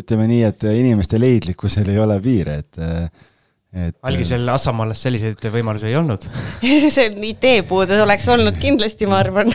ütleme 0.00 0.26
nii, 0.30 0.40
et 0.48 0.66
inimeste 0.72 1.20
leidlikkusel 1.20 1.92
ei 1.92 2.00
ole 2.00 2.16
piire, 2.24 2.58
et 2.64 2.82
et 3.74 3.96
algisel 4.06 4.46
Assamaalas 4.54 5.00
selliseid 5.02 5.48
võimalusi 5.50 5.88
ei 5.90 5.96
olnud. 5.98 6.28
See 6.94 7.08
on 7.08 7.24
ideepuudus 7.26 7.98
oleks 8.04 8.28
olnud 8.30 8.58
kindlasti, 8.62 9.08
ma 9.10 9.18
arvan. 9.24 9.50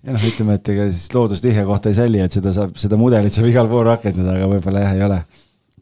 Ja 0.00 0.14
noh, 0.16 0.24
ütleme, 0.26 0.56
et 0.58 0.68
ega 0.72 0.88
siis 0.88 1.10
loodustihja 1.14 1.62
kohta 1.68 1.92
ei 1.92 1.98
salli, 1.98 2.22
et 2.24 2.34
seda 2.34 2.54
saab, 2.56 2.74
seda 2.80 2.98
mudelit 2.98 3.36
saab 3.36 3.46
igal 3.50 3.68
pool 3.70 3.84
rakendada, 3.86 4.34
aga 4.38 4.48
võib-olla 4.50 4.82
jah, 4.86 4.96
ei 4.96 5.04
ole 5.06 5.20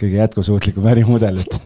kõige 0.01 0.23
jätkusuutlikum 0.23 0.87
ärimudel, 0.91 1.43
et 1.43 1.59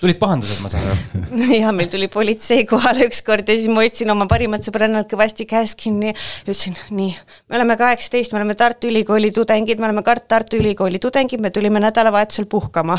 tulid 0.00 0.18
pahandused, 0.20 0.60
ma 0.62 0.70
saan 0.70 0.86
aru? 0.90 1.30
ja 1.62 1.72
meil 1.74 1.88
tuli 1.92 2.08
politsei 2.12 2.66
kohale 2.68 3.06
ükskord 3.08 3.48
ja 3.48 3.56
siis 3.56 3.70
ma 3.72 3.82
hoidsin 3.82 4.10
oma 4.12 4.26
parimat 4.30 4.64
sõbrannalt 4.64 5.08
kõvasti 5.10 5.46
käest 5.48 5.78
kinni 5.80 6.10
ja 6.10 6.16
ütlesin, 6.44 6.76
nii, 6.94 7.14
me 7.48 7.58
oleme 7.58 7.78
kaheksateist, 7.80 8.34
me 8.34 8.40
oleme 8.40 8.56
Tartu 8.58 8.90
Ülikooli 8.90 9.32
tudengid, 9.34 9.80
me 9.82 9.88
oleme 9.88 10.04
Tartu 10.04 10.60
Ülikooli 10.60 11.00
tudengid, 11.02 11.42
me 11.42 11.50
tulime 11.54 11.82
nädalavahetusel 11.82 12.48
puhkama. 12.50 12.98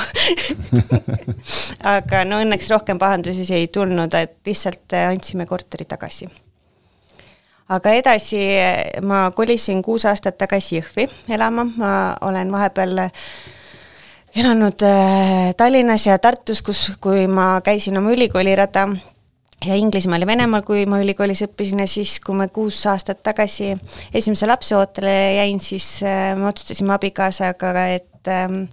Aga 1.95 2.25
no 2.27 2.41
õnneks 2.43 2.71
rohkem 2.73 2.99
pahandusi 3.01 3.47
ei 3.55 3.69
tulnud, 3.71 4.17
et 4.17 4.37
lihtsalt 4.47 4.97
andsime 5.05 5.47
korteri 5.49 5.87
tagasi. 5.87 6.29
Aga 7.75 7.91
edasi 7.99 8.39
ma 9.03 9.25
kolisin 9.35 9.81
kuus 9.83 10.05
aastat 10.07 10.37
tagasi 10.39 10.77
Jõhvi 10.79 11.09
elama, 11.35 11.67
ma 11.75 11.91
olen 12.23 12.51
vahepeal 12.53 13.01
elanud 14.37 14.81
äh, 14.85 15.55
Tallinnas 15.57 16.05
ja 16.05 16.17
Tartus, 16.19 16.61
kus, 16.61 16.91
kui 17.01 17.25
ma 17.27 17.57
käisin 17.65 17.97
oma 17.97 18.11
ülikoolirada 18.13 18.87
ja 19.65 19.75
Inglismaal 19.75 20.21
ja 20.21 20.29
Venemaal, 20.29 20.61
kui 20.67 20.85
ma 20.89 20.99
ülikoolis 21.01 21.41
õppisin 21.47 21.81
ja 21.81 21.87
siis, 21.89 22.19
kui 22.21 22.37
ma 22.37 22.47
kuus 22.53 22.83
aastat 22.89 23.23
tagasi 23.25 23.71
esimese 24.13 24.49
lapse 24.49 24.77
ootele 24.77 25.15
jäin, 25.39 25.61
siis 25.63 26.03
äh, 26.05 26.35
me 26.37 26.51
otsustasime 26.51 26.93
abikaasaga, 26.93 27.73
et 27.95 28.31
ähm, 28.31 28.65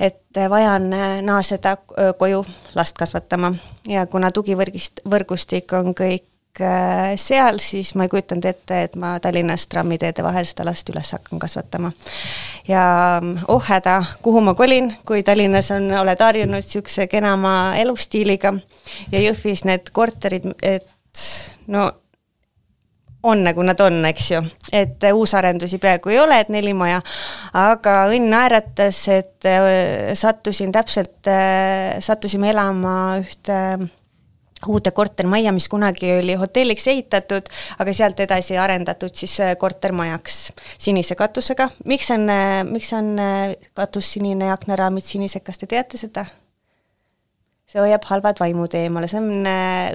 et 0.00 0.44
vaja 0.50 0.76
on 0.78 0.92
äh, 0.96 1.18
naaseda 1.22 1.76
koju 2.18 2.44
last 2.74 2.96
kasvatama. 2.98 3.52
Ja 3.88 4.06
kuna 4.10 4.32
tugivõrgist, 4.34 5.04
võrgustik 5.10 5.76
on 5.76 5.92
kõik 5.94 6.24
seal, 7.16 7.58
siis 7.58 7.94
ma 7.98 8.06
ei 8.06 8.12
kujutanud 8.12 8.44
ette, 8.46 8.82
et 8.86 8.96
ma 9.00 9.16
Tallinnas 9.22 9.66
trammiteede 9.72 10.22
vahel 10.22 10.46
seda 10.46 10.66
last 10.68 10.88
üles 10.92 11.10
hakkan 11.16 11.42
kasvatama. 11.42 11.92
ja 12.68 12.84
mm, 13.22 13.44
oh 13.48 13.64
häda, 13.64 14.02
kuhu 14.22 14.40
ma 14.40 14.54
kolin, 14.54 14.92
kui 15.06 15.22
Tallinnas 15.22 15.70
on, 15.74 15.90
oled 16.02 16.20
harjunud 16.20 16.62
niisuguse 16.62 17.08
kenama 17.10 17.74
elustiiliga 17.80 18.54
ja 19.12 19.20
Jõhvis 19.20 19.64
need 19.66 19.90
korterid, 19.92 20.46
et 20.62 20.88
no 21.66 21.90
on 23.24 23.40
nagu 23.44 23.64
nad 23.64 23.80
on, 23.80 24.02
eks 24.04 24.30
ju, 24.30 24.40
et 24.72 25.04
uusarendusi 25.12 25.78
peaaegu 25.80 26.12
ei 26.12 26.20
ole, 26.20 26.38
et 26.40 26.50
neli 26.52 26.74
maja, 26.76 27.00
aga 27.56 27.96
õnn 28.12 28.28
naeratas, 28.34 29.00
et 29.12 29.48
äh, 29.48 30.12
sattusin 30.18 30.72
täpselt, 30.72 31.22
äh, 31.32 31.96
sattusime 32.04 32.52
elama 32.52 32.96
ühte 33.22 33.58
uude 34.68 34.90
kortermajja, 34.94 35.52
mis 35.52 35.68
kunagi 35.68 36.12
oli 36.18 36.36
hotelliks 36.40 36.86
ehitatud, 36.92 37.50
aga 37.78 37.96
sealt 37.96 38.20
edasi 38.24 38.58
arendatud 38.60 39.14
siis 39.14 39.36
äh, 39.40 39.56
kortermajaks 39.58 40.38
sinise 40.78 41.14
katusega. 41.18 41.68
miks 41.84 42.10
on, 42.14 42.28
äh, 42.30 42.62
miks 42.68 42.92
on 42.92 43.18
äh, 43.18 43.54
katus 43.74 44.12
sinine 44.12 44.50
ja 44.50 44.56
aknaraamid 44.58 45.04
sinised, 45.04 45.44
kas 45.44 45.60
te 45.60 45.70
teate 45.70 46.00
seda? 46.00 46.26
see 47.64 47.80
hoiab 47.80 48.04
halvad 48.06 48.38
vaimud 48.38 48.74
eemale, 48.78 49.08
see 49.10 49.18
on 49.18 49.46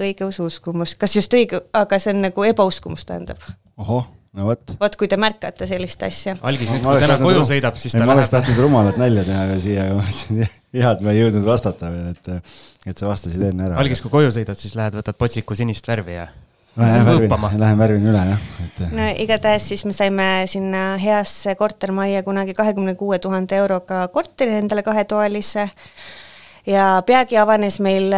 õigeusu 0.04 0.48
uskumus, 0.50 0.96
kas 1.00 1.14
just 1.16 1.32
õige, 1.32 1.62
aga 1.72 2.00
see 2.02 2.12
on 2.12 2.24
nagu 2.26 2.44
ebauskumus, 2.44 3.06
tähendab. 3.08 3.38
ohoh 3.78 4.08
no 4.36 4.46
vot. 4.50 4.74
vot 4.80 4.96
kui 4.98 5.08
te 5.10 5.18
märkate 5.20 5.68
sellist 5.70 6.02
asja. 6.06 6.36
algis 6.46 6.70
nüüd, 6.74 6.84
kui 6.84 7.02
täna 7.02 7.18
koju 7.22 7.44
sõidab, 7.48 7.78
siis 7.80 7.94
ta 7.94 8.02
läheb. 8.02 8.10
ma 8.10 8.18
oleks 8.18 8.34
tahtnud 8.34 8.64
rumalat 8.66 9.00
nalja 9.00 9.24
teha 9.26 9.60
siia, 9.62 9.86
aga 9.86 10.00
mõtlesin, 10.00 10.59
hea, 10.76 10.92
et 10.92 11.02
ma 11.04 11.14
ei 11.14 11.24
jõudnud 11.24 11.46
vastata 11.46 11.90
veel, 11.92 12.12
et, 12.14 12.54
et 12.92 13.00
sa 13.00 13.10
vastasid 13.10 13.42
enne 13.50 13.66
ära. 13.68 13.80
algis, 13.82 14.02
kui 14.04 14.12
koju 14.12 14.30
sõidad, 14.34 14.58
siis 14.58 14.76
lähed, 14.78 14.96
võtad 15.00 15.18
potsiku 15.18 15.58
sinist 15.58 15.88
värvi 15.90 16.18
ja 16.18 16.30
Lähen 16.76 17.06
värvin, 17.06 17.58
lähen 17.58 17.78
värvin 17.78 18.04
üle 18.06 18.20
jah, 18.28 18.42
et. 18.62 18.80
no 18.94 19.08
igatahes 19.18 19.64
siis 19.72 19.82
me 19.84 19.92
saime 19.92 20.26
sinna 20.46 20.94
heasse 21.02 21.56
kortermajja 21.58 22.22
kunagi 22.22 22.54
kahekümne 22.54 22.94
kuue 22.94 23.18
tuhande 23.18 23.58
euroga 23.58 24.04
korteri 24.14 24.54
endale 24.60 24.84
kahetoalise 24.86 25.66
ja 26.70 27.02
peagi 27.06 27.40
avanes 27.42 27.80
meil, 27.82 28.14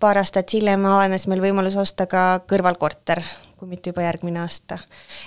paar 0.00 0.20
aastat 0.20 0.52
hiljem 0.52 0.84
avanes 0.90 1.24
meil 1.30 1.40
võimalus 1.46 1.78
osta 1.80 2.06
ka 2.06 2.26
kõrvalkorter 2.52 3.24
kui 3.64 3.72
mitte 3.72 3.92
juba 3.92 4.04
järgmine 4.04 4.42
aasta. 4.42 4.78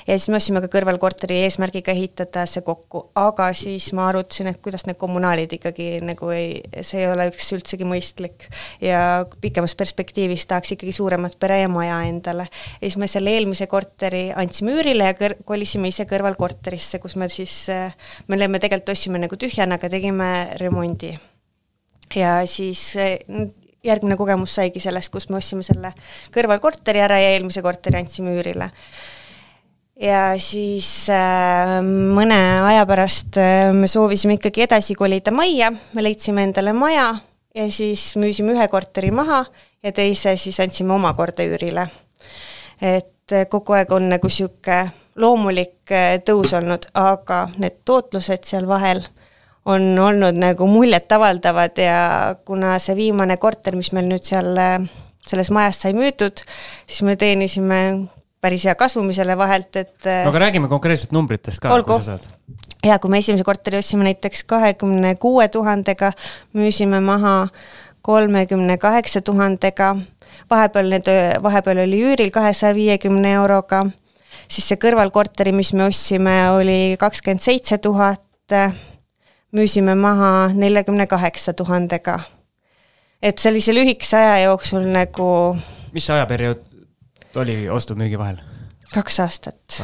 ja 0.07 0.15
siis 0.17 0.29
me 0.29 0.37
ostsime 0.37 0.61
ka 0.61 0.69
kõrvalkorteri 0.75 1.39
eesmärgiga 1.47 1.93
ehitada 1.95 2.45
see 2.49 2.61
kokku, 2.65 3.07
aga 3.17 3.49
siis 3.57 3.89
ma 3.97 4.07
arutasin, 4.11 4.51
et 4.51 4.61
kuidas 4.61 4.85
need 4.85 4.99
kommunaalid 5.01 5.55
ikkagi 5.57 5.87
nagu 6.05 6.29
ei, 6.33 6.61
see 6.85 7.01
ei 7.01 7.09
ole 7.09 7.29
üks 7.31 7.49
üldsegi 7.57 7.87
mõistlik. 7.89 8.47
ja 8.81 9.25
pikemas 9.41 9.75
perspektiivis 9.79 10.45
tahaks 10.49 10.75
ikkagi 10.77 10.93
suuremat 10.93 11.39
pere 11.39 11.63
ja 11.63 11.71
maja 11.71 12.03
endale. 12.09 12.49
ja 12.77 12.83
siis 12.85 12.99
me 13.01 13.09
selle 13.09 13.33
eelmise 13.33 13.67
korteri 13.67 14.27
andsime 14.35 14.77
üürile 14.77 15.09
ja 15.09 15.17
kõr-, 15.17 15.39
kolisime 15.45 15.89
ise 15.89 16.05
kõrvalkorterisse, 16.09 17.01
kus 17.01 17.17
me 17.17 17.29
siis, 17.33 17.65
me 18.27 18.37
olime 18.37 18.61
tegelikult 18.61 18.93
ostsime 18.93 19.19
nagu 19.23 19.39
tühjana, 19.39 19.81
aga 19.81 19.89
tegime 19.89 20.29
remondi 20.61 21.15
ja 22.15 22.39
siis 22.47 22.93
järgmine 23.83 24.17
kogemus 24.17 24.55
saigi 24.57 24.81
sellest, 24.83 25.11
kus 25.13 25.29
me 25.29 25.37
ostsime 25.37 25.63
selle 25.65 25.93
kõrvalkorteri 26.33 27.03
ära 27.03 27.19
ja 27.21 27.35
eelmise 27.35 27.61
korteri 27.65 27.99
andsime 28.01 28.33
üürile. 28.37 28.71
ja 30.01 30.33
siis 30.41 31.09
äh, 31.09 31.77
mõne 31.83 32.41
aja 32.65 32.85
pärast 32.85 33.37
äh, 33.37 33.71
me 33.73 33.87
soovisime 33.87 34.37
ikkagi 34.37 34.67
edasi 34.67 34.95
kolida 34.95 35.31
majja, 35.31 35.71
me 35.93 36.03
leidsime 36.03 36.43
endale 36.43 36.73
maja 36.73 37.15
ja 37.55 37.71
siis 37.71 38.11
müüsime 38.15 38.53
ühe 38.53 38.67
korteri 38.67 39.11
maha 39.11 39.45
ja 39.83 39.91
teise 39.91 40.35
siis 40.37 40.59
andsime 40.59 40.93
omakorda 40.93 41.43
üürile. 41.43 41.87
et 42.81 43.31
äh, 43.33 43.47
kogu 43.49 43.73
aeg 43.73 43.91
on 43.91 44.09
nagu 44.09 44.27
niisugune 44.27 44.91
loomulik 45.17 45.91
äh, 45.91 46.19
tõus 46.21 46.53
olnud, 46.53 46.89
aga 46.93 47.47
need 47.57 47.81
tootlused 47.85 48.45
seal 48.45 48.67
vahel 48.69 49.01
on 49.67 49.99
olnud 49.99 50.37
nagu 50.39 50.67
muljetavaldavad 50.69 51.79
ja 51.81 51.99
kuna 52.47 52.77
see 52.79 52.95
viimane 52.95 53.37
korter, 53.41 53.75
mis 53.75 53.91
meil 53.95 54.07
nüüd 54.07 54.23
seal 54.23 54.55
selles 55.27 55.49
majas 55.51 55.81
sai 55.83 55.95
müüdud, 55.97 56.43
siis 56.87 57.03
me 57.03 57.17
teenisime 57.19 57.81
päris 58.41 58.63
hea 58.67 58.75
kasumi 58.79 59.15
selle 59.17 59.35
vahelt, 59.37 59.75
et 59.75 60.07
no 60.07 60.31
aga 60.31 60.43
räägime 60.45 60.69
konkreetselt 60.71 61.11
numbritest 61.15 61.61
ka, 61.63 61.73
kui 61.83 61.99
sa 61.99 62.15
saad. 62.15 62.27
ja 62.85 62.99
kui 63.01 63.11
me 63.11 63.19
esimese 63.19 63.43
korteri 63.47 63.81
ostsime 63.81 64.07
näiteks 64.07 64.45
kahekümne 64.47 65.15
kuue 65.19 65.47
tuhandega, 65.51 66.13
müüsime 66.55 67.01
maha 67.03 67.35
kolmekümne 68.07 68.77
kaheksa 68.79 69.21
tuhandega, 69.21 69.95
vahepeal 70.49 70.93
need, 70.95 71.09
vahepeal 71.43 71.83
oli 71.83 72.03
üüril 72.11 72.31
kahesaja 72.31 72.75
viiekümne 72.77 73.33
euroga, 73.41 73.81
siis 74.47 74.69
see 74.69 74.79
kõrvalkorteri, 74.79 75.51
mis 75.51 75.73
me 75.75 75.89
ostsime, 75.89 76.37
oli 76.55 76.79
kakskümmend 77.01 77.43
seitse 77.43 77.81
tuhat, 77.83 78.23
müüsime 79.55 79.95
maha 79.95 80.49
neljakümne 80.53 81.07
kaheksa 81.07 81.53
tuhandega. 81.53 82.19
et 83.21 83.39
sellise 83.39 83.73
lühikese 83.75 84.17
aja 84.17 84.43
jooksul 84.49 84.85
nagu 84.91 85.57
mis 85.93 86.05
see 86.05 86.13
ajaperiood 86.17 86.63
oli 87.41 87.57
ostu-müügi 87.69 88.19
vahel? 88.19 88.37
kaks 88.93 89.19
aastat. 89.23 89.79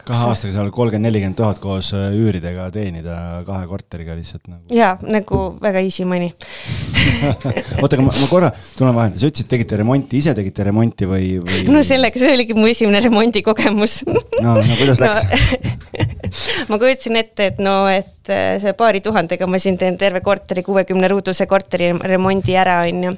kahe 0.00 0.28
aastaga 0.30 0.54
seal 0.54 0.70
kolmkümmend, 0.72 1.06
nelikümmend 1.08 1.36
tuhat 1.36 1.58
koos 1.60 1.90
äh, 1.92 2.06
üüridega 2.16 2.70
teenida 2.72 3.16
kahe 3.46 3.66
korteriga 3.68 4.14
lihtsalt 4.16 4.46
nagu. 4.48 4.62
jaa, 4.74 4.94
nagu 5.02 5.42
väga 5.62 5.82
easy 5.84 6.06
money 6.08 6.30
oota, 7.82 7.96
aga 7.96 8.06
ma, 8.06 8.14
ma 8.14 8.30
korra 8.30 8.52
tulen 8.78 8.96
vahele, 8.96 9.18
sa 9.20 9.28
ütlesid, 9.28 9.50
tegite 9.50 9.80
remonti, 9.82 10.22
ise 10.22 10.34
tegite 10.38 10.64
remonti 10.70 11.10
või, 11.10 11.34
või...? 11.42 11.66
no 11.68 11.82
sellega, 11.86 12.22
see 12.22 12.32
oligi 12.38 12.56
mu 12.56 12.70
esimene 12.70 13.02
remondikogemus 13.08 14.00
no, 14.06 14.56
no 14.56 14.80
kuidas 14.80 15.02
läks 15.02 15.26
no, 15.26 16.08
ma 16.68 16.78
kujutasin 16.80 17.20
ette, 17.20 17.50
et 17.52 17.62
no, 17.62 17.82
et 17.90 18.32
äh, 18.32 18.54
see 18.62 18.76
paari 18.78 19.02
tuhandega 19.04 19.48
ma 19.50 19.60
siin 19.62 19.78
teen 19.80 19.98
terve 20.00 20.22
korteri, 20.24 20.64
kuuekümne 20.66 21.10
ruuduse 21.10 21.48
korteri 21.50 21.92
remondi 22.12 22.56
ära, 22.58 22.82
on 22.88 23.10
ju 23.10 23.16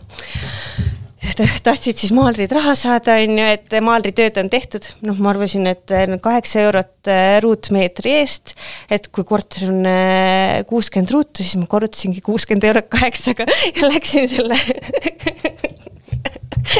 tahtsid 1.62 2.00
siis 2.00 2.12
maalrid 2.14 2.52
raha 2.52 2.75
saada, 2.78 3.14
on 3.23 3.38
ju, 3.38 3.47
et 3.54 3.76
maalritööd 3.85 4.38
on 4.42 4.50
tehtud, 4.52 4.88
noh, 5.07 5.19
ma 5.23 5.31
arvasin, 5.33 5.69
et 5.71 5.95
kaheksa 6.23 6.64
eurot 6.66 7.11
äh, 7.11 7.37
ruutmeetri 7.45 8.16
eest, 8.21 8.57
et 8.92 9.09
kui 9.14 9.25
korter 9.28 9.69
on 9.71 9.87
äh, 9.88 10.59
kuuskümmend 10.69 11.14
ruutu, 11.14 11.45
siis 11.45 11.57
ma 11.61 11.69
korrutasingi 11.71 12.25
kuuskümmend 12.25 12.66
eurot 12.73 12.90
kaheksaga 12.92 13.47
ja 13.76 13.88
läksin 13.88 14.28
selle 14.33 14.59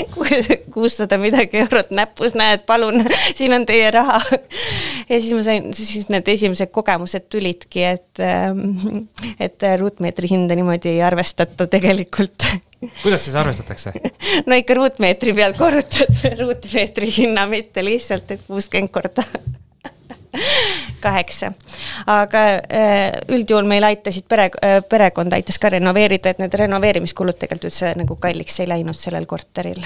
kuussada 0.75 1.18
midagi 1.20 1.62
eurot 1.62 1.92
näpus, 1.94 2.37
näed, 2.38 2.64
palun, 2.68 3.02
siin 3.38 3.54
on 3.56 3.66
teie 3.68 3.90
raha. 3.94 4.20
ja 5.08 5.20
siis 5.20 5.32
ma 5.37 5.44
sain, 5.46 5.70
siis 5.76 6.08
need 6.12 6.28
esimesed 6.32 6.72
kogemused 6.75 7.28
tulidki, 7.32 7.84
et, 7.94 8.22
ähm, 8.22 9.06
et 9.40 9.64
ruutmeetri 9.78 10.30
hinda 10.32 10.58
niimoodi 10.58 10.94
ei 10.96 11.02
arvestata 11.06 11.66
tegelikult. 11.70 12.49
kuidas 13.02 13.25
siis 13.25 13.37
arvestatakse? 13.38 13.94
no 14.49 14.58
ikka 14.58 14.78
ruutmeetri 14.80 15.34
peal 15.37 15.56
korrutad 15.58 16.22
ruutmeetri 16.40 17.11
hinna, 17.18 17.46
mitte 17.50 17.84
lihtsalt, 17.84 18.37
et 18.37 18.46
kuuskümmend 18.49 18.94
korda 18.94 19.26
kaheksa. 21.05 21.53
aga 22.07 22.45
äh, 22.55 23.03
üldjuhul 23.33 23.69
meil 23.69 23.85
aitasid 23.89 24.27
pere, 24.29 24.49
äh, 24.65 24.81
perekond 24.89 25.35
aitas 25.37 25.59
ka 25.62 25.73
renoveerida, 25.75 26.33
et 26.33 26.43
need 26.43 26.57
renoveerimiskulud 26.62 27.39
tegelikult 27.39 27.71
üldse 27.71 27.93
nagu 27.99 28.17
kalliks 28.21 28.61
ei 28.62 28.71
läinud 28.71 28.99
sellel 28.99 29.27
korteril. 29.31 29.83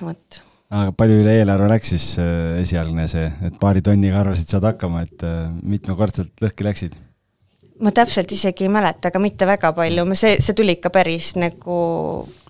vot 0.00 0.40
aga 0.68 0.92
palju 0.92 1.22
üle 1.22 1.38
eelarve 1.40 1.68
läks 1.72 1.94
siis 1.94 2.08
äh, 2.22 2.62
esialgne 2.62 3.08
see, 3.10 3.28
et 3.48 3.60
paari 3.60 3.84
tonniga 3.84 4.20
arvasid, 4.22 4.50
saad 4.50 4.66
hakkama, 4.68 5.06
et 5.06 5.28
mitmekordselt 5.62 6.44
lõhki 6.44 6.66
läksid? 6.66 6.98
ma 7.78 7.94
täpselt 7.94 8.32
isegi 8.34 8.66
ei 8.66 8.74
mäleta, 8.74 9.12
aga 9.12 9.22
mitte 9.22 9.46
väga 9.46 9.70
palju, 9.72 10.04
see, 10.18 10.36
see 10.42 10.56
tuli 10.58 10.74
ikka 10.78 10.90
päris 10.90 11.36
nagu 11.38 11.78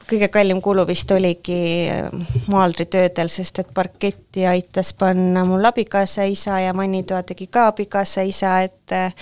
kõige 0.09 0.29
kallim 0.33 0.61
kulu 0.65 0.87
vist 0.89 1.11
oligi 1.15 1.61
äh, 1.93 2.09
maalritöödel, 2.51 3.31
sest 3.33 3.63
et 3.63 3.71
parketti 3.75 4.47
aitas 4.49 4.95
panna 4.97 5.45
mul 5.49 5.65
abikaasa 5.69 6.27
isa 6.31 6.61
ja 6.65 6.75
mannitoa 6.77 7.23
tegi 7.29 7.47
ka 7.53 7.69
abikaasa 7.73 8.25
isa, 8.29 8.59
et 8.67 8.97
äh, 8.97 9.15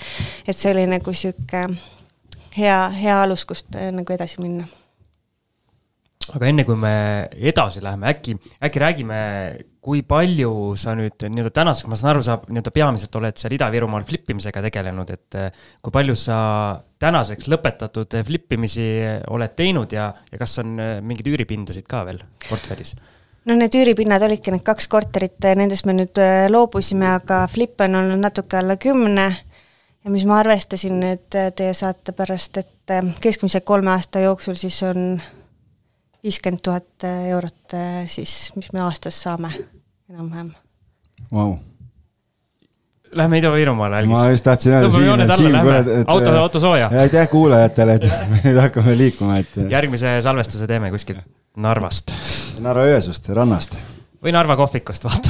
et 0.47 0.55
see 0.55 0.71
oli 0.71 0.87
nagu 0.89 1.13
niisugune 1.13 1.77
hea, 2.57 2.77
hea 2.89 3.21
alus, 3.21 3.45
kust 3.45 3.75
äh, 3.75 3.91
nagu 3.93 4.13
edasi 4.13 4.41
minna. 4.41 4.67
Aga 6.35 6.49
enne 6.49 6.65
kui 6.67 6.75
me 6.75 6.93
edasi 7.51 7.83
läheme, 7.83 8.09
äkki, 8.11 8.35
äkki 8.63 8.83
räägime, 8.83 9.19
kui 9.87 10.01
palju 10.03 10.73
sa 10.75 10.91
nüüd 10.99 11.23
nii-öelda 11.31 11.53
tänaseks, 11.55 11.87
ma 11.87 11.95
saan 11.95 12.11
aru, 12.11 12.23
sa 12.25 12.35
nii-öelda 12.43 12.71
peamiselt 12.75 13.13
oled 13.15 13.37
seal 13.39 13.53
Ida-Virumaal 13.55 14.03
flippimisega 14.07 14.59
tegelenud, 14.65 15.13
et 15.15 15.37
eh, 15.39 15.61
kui 15.83 15.93
palju 15.95 16.15
sa 16.19 16.39
tänaseks 16.99 17.47
lõpetatud 17.53 18.17
flippimisi 18.27 18.87
oled 19.31 19.53
teinud 19.55 19.93
ja, 19.95 20.09
ja 20.31 20.39
kas 20.41 20.57
on 20.63 20.73
eh, 20.83 20.97
mingeid 20.99 21.29
üüripindasid 21.31 21.87
ka 21.87 22.03
veel 22.09 22.19
portfellis? 22.49 22.97
no 23.47 23.55
need 23.55 23.77
üüripinnad 23.79 24.25
olidki 24.27 24.51
need 24.51 24.65
kaks 24.67 24.89
korterit, 24.91 25.39
nendest 25.55 25.87
me 25.87 25.95
nüüd 25.95 26.19
eh, 26.19 26.49
loobusime, 26.51 27.07
aga 27.21 27.45
flippe 27.51 27.87
on 27.87 28.01
olnud 28.01 28.25
natuke 28.25 28.59
alla 28.59 28.75
kümne 28.75 29.29
ja 29.31 30.11
mis 30.11 30.27
ma 30.27 30.41
arvestasin 30.41 30.99
nüüd 30.99 31.31
teie 31.31 31.71
saate 31.77 32.11
pärast, 32.17 32.59
et 32.59 32.97
keskmiselt 33.23 33.63
kolme 33.63 33.95
aasta 33.95 34.25
jooksul 34.25 34.59
siis 34.59 34.83
on 34.89 35.15
viiskümmend 36.27 36.59
tuhat 36.59 37.07
eurot 37.07 37.79
siis, 38.11 38.37
mis 38.59 38.73
me 38.75 38.83
aastas 38.83 39.23
saame 39.23 39.55
enam-vähem 40.09 40.51
wow.. 41.31 41.55
Lähme 43.15 43.37
Ida-Virumaale, 43.37 43.95
Algis. 43.95 44.11
ma 44.11 44.29
just 44.29 44.43
tahtsin 44.43 44.73
öelda 44.73 44.91
Siim, 44.91 45.35
Siim, 45.35 45.59
kuule, 45.61 45.79
et 45.79 46.09
auto, 46.09 46.37
auto 46.39 46.59
sooja. 46.59 46.89
aitäh 46.99 47.29
kuulajatele, 47.29 47.93
et 47.93 48.07
me 48.29 48.41
nüüd 48.45 48.61
hakkame 48.61 48.97
liikuma, 48.97 49.37
et. 49.43 49.57
järgmise 49.69 50.17
salvestuse 50.21 50.67
teeme 50.67 50.91
kuskilt 50.91 51.23
Narvast. 51.57 52.13
Narva-Jõesuust, 52.61 53.29
rannast. 53.35 53.77
või 54.23 54.35
Narva 54.35 54.55
kohvikust, 54.59 55.07
vaata 55.07 55.29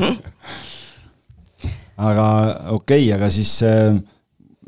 aga 2.10 2.26
okei 2.78 3.08
okay,, 3.08 3.12
aga 3.18 3.30
siis 3.30 3.56
äh, 3.66 3.94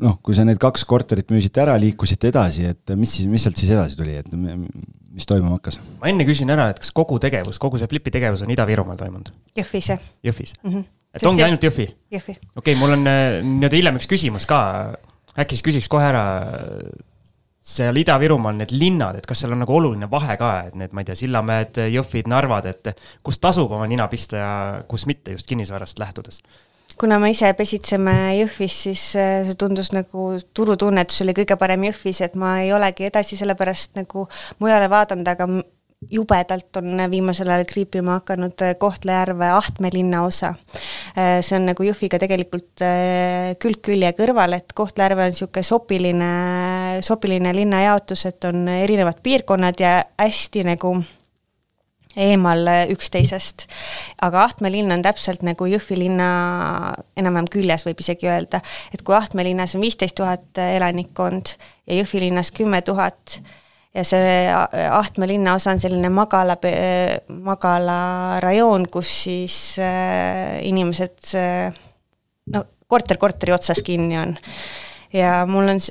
noh, 0.03 0.19
kui 0.23 0.35
sa 0.37 0.45
need 0.47 0.59
kaks 0.61 0.85
korterit 0.89 1.31
müüsite 1.33 1.63
ära, 1.63 1.75
liikusite 1.81 2.31
edasi, 2.31 2.67
et 2.71 2.93
mis 2.99 3.17
siis, 3.17 3.27
mis 3.31 3.43
sealt 3.45 3.59
siis 3.59 3.71
edasi 3.75 3.99
tuli, 3.99 4.15
et 4.19 4.29
mis 4.31 5.27
toimuma 5.27 5.57
hakkas? 5.57 5.79
ma 5.99 6.11
enne 6.11 6.27
küsin 6.27 6.51
ära, 6.53 6.69
et 6.73 6.79
kas 6.81 6.93
kogu 6.95 7.19
tegevus, 7.21 7.59
kogu 7.61 7.81
see 7.81 7.89
Flipi 7.91 8.13
tegevus 8.15 8.45
on 8.45 8.53
Ida-Virumaal 8.55 8.99
toimunud? 8.99 9.33
Jõhvis, 9.59 9.91
jah. 9.93 10.07
Jõhvis 10.25 10.55
mm? 10.61 10.71
-hmm. 10.71 10.87
et 11.13 11.19
Sest 11.19 11.31
ongi 11.31 11.45
ainult 11.45 11.67
Jõhvi? 11.67 11.89
Jõhvi. 12.15 12.37
okei 12.39 12.61
okay,, 12.61 12.79
mul 12.79 12.95
on 12.95 13.11
äh, 13.11 13.41
nii-öelda 13.43 13.81
hiljem 13.81 13.99
üks 13.99 14.09
küsimus 14.11 14.47
ka, 14.49 14.61
äkki 15.35 15.59
siis 15.59 15.67
küsiks 15.67 15.91
kohe 15.91 16.07
ära, 16.07 16.23
seal 17.69 17.99
Ida-Virumaal 17.99 18.55
need 18.61 18.71
linnad, 18.71 19.19
et 19.19 19.27
kas 19.27 19.43
seal 19.43 19.53
on 19.53 19.63
nagu 19.65 19.75
oluline 19.75 20.07
vahe 20.09 20.39
ka, 20.39 20.53
et 20.69 20.79
need, 20.79 20.95
ma 20.95 21.03
ei 21.03 21.11
tea, 21.11 21.19
Sillamäed, 21.19 21.83
Jõhvid, 21.91 22.31
Narvad, 22.31 22.71
et 22.71 22.93
kus 23.25 23.41
tasub 23.43 23.75
oma 23.75 23.87
nina 23.91 24.07
pista 24.07 24.39
ja 24.39 24.53
kus 24.87 25.05
mitte 25.11 25.35
just 25.35 25.49
kinnisvarast 25.49 25.99
lähtudes 25.99 26.39
kuna 26.99 27.19
me 27.19 27.31
ise 27.31 27.49
pesitseme 27.57 28.13
Jõhvis, 28.39 28.75
siis 28.85 29.03
äh, 29.19 29.41
see 29.47 29.57
tundus 29.59 29.93
nagu 29.95 30.33
turutunnetus 30.55 31.23
oli 31.23 31.35
kõige 31.37 31.55
parem 31.59 31.87
Jõhvis, 31.87 32.21
et 32.25 32.37
ma 32.39 32.57
ei 32.63 32.73
olegi 32.75 33.07
edasi 33.07 33.39
sellepärast 33.39 33.95
nagu 33.99 34.25
mujale 34.59 34.89
vaadanud, 34.91 35.27
aga 35.31 35.47
jubedalt 36.11 36.77
on 36.79 37.03
viimasel 37.11 37.49
ajal 37.51 37.65
kriipima 37.69 38.19
hakanud 38.19 38.63
äh, 38.65 38.75
Kohtla-Järve 38.79 39.51
Ahtme 39.55 39.91
linnaosa. 39.93 40.53
Äh, 41.15 41.39
see 41.45 41.55
on 41.59 41.69
nagu 41.71 41.87
Jõhviga 41.87 42.19
tegelikult 42.21 42.83
külg 43.63 43.83
külje 43.85 44.11
kõrval, 44.19 44.57
et 44.59 44.75
Kohtla-Järve 44.75 45.29
on 45.29 45.33
niisugune 45.35 45.69
sopiline, 45.71 46.33
sopiline 47.05 47.55
linnajaotus, 47.55 48.25
et 48.31 48.49
on 48.51 48.67
erinevad 48.75 49.23
piirkonnad 49.23 49.79
ja 49.79 49.95
hästi 50.19 50.67
nagu 50.67 50.97
eemal 52.17 52.65
üksteisest. 52.89 53.67
aga 54.21 54.43
Ahtme 54.43 54.71
linn 54.73 54.91
on 54.91 55.03
täpselt 55.05 55.43
nagu 55.45 55.67
Jõhvi 55.69 55.99
linna 55.99 56.29
enam-vähem 57.17 57.49
küljes, 57.53 57.85
võib 57.85 58.01
isegi 58.01 58.29
öelda, 58.29 58.63
et 58.93 59.03
kui 59.05 59.15
Ahtme 59.15 59.45
linnas 59.45 59.75
on 59.77 59.85
viisteist 59.85 60.17
tuhat 60.17 60.57
elanikkond 60.57 61.53
ja 61.87 61.99
Jõhvi 62.01 62.25
linnas 62.25 62.51
kümme 62.55 62.81
tuhat, 62.81 63.39
ja 63.95 64.05
see 64.05 64.31
Ahtme 64.91 65.27
linnaosa 65.29 65.73
on 65.73 65.81
selline 65.81 66.09
magala, 66.13 66.57
magalarajoon, 67.51 68.87
kus 68.91 69.13
siis 69.25 69.59
äh, 69.83 70.59
inimesed 70.65 71.33
äh, 71.37 71.79
no 72.53 72.65
korter 72.89 73.17
korteri 73.21 73.53
otsas 73.53 73.83
kinni 73.85 74.17
on. 74.19 74.37
ja 75.13 75.45
mul 75.49 75.75
on 75.75 75.81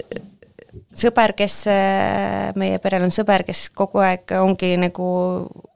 sõber, 0.94 1.34
kes, 1.36 1.66
äh, 1.68 2.52
meie 2.56 2.78
perel 2.80 3.04
on 3.04 3.12
sõber, 3.12 3.44
kes 3.46 3.68
kogu 3.76 4.00
aeg 4.02 4.32
ongi 4.40 4.74
nagu 4.80 5.08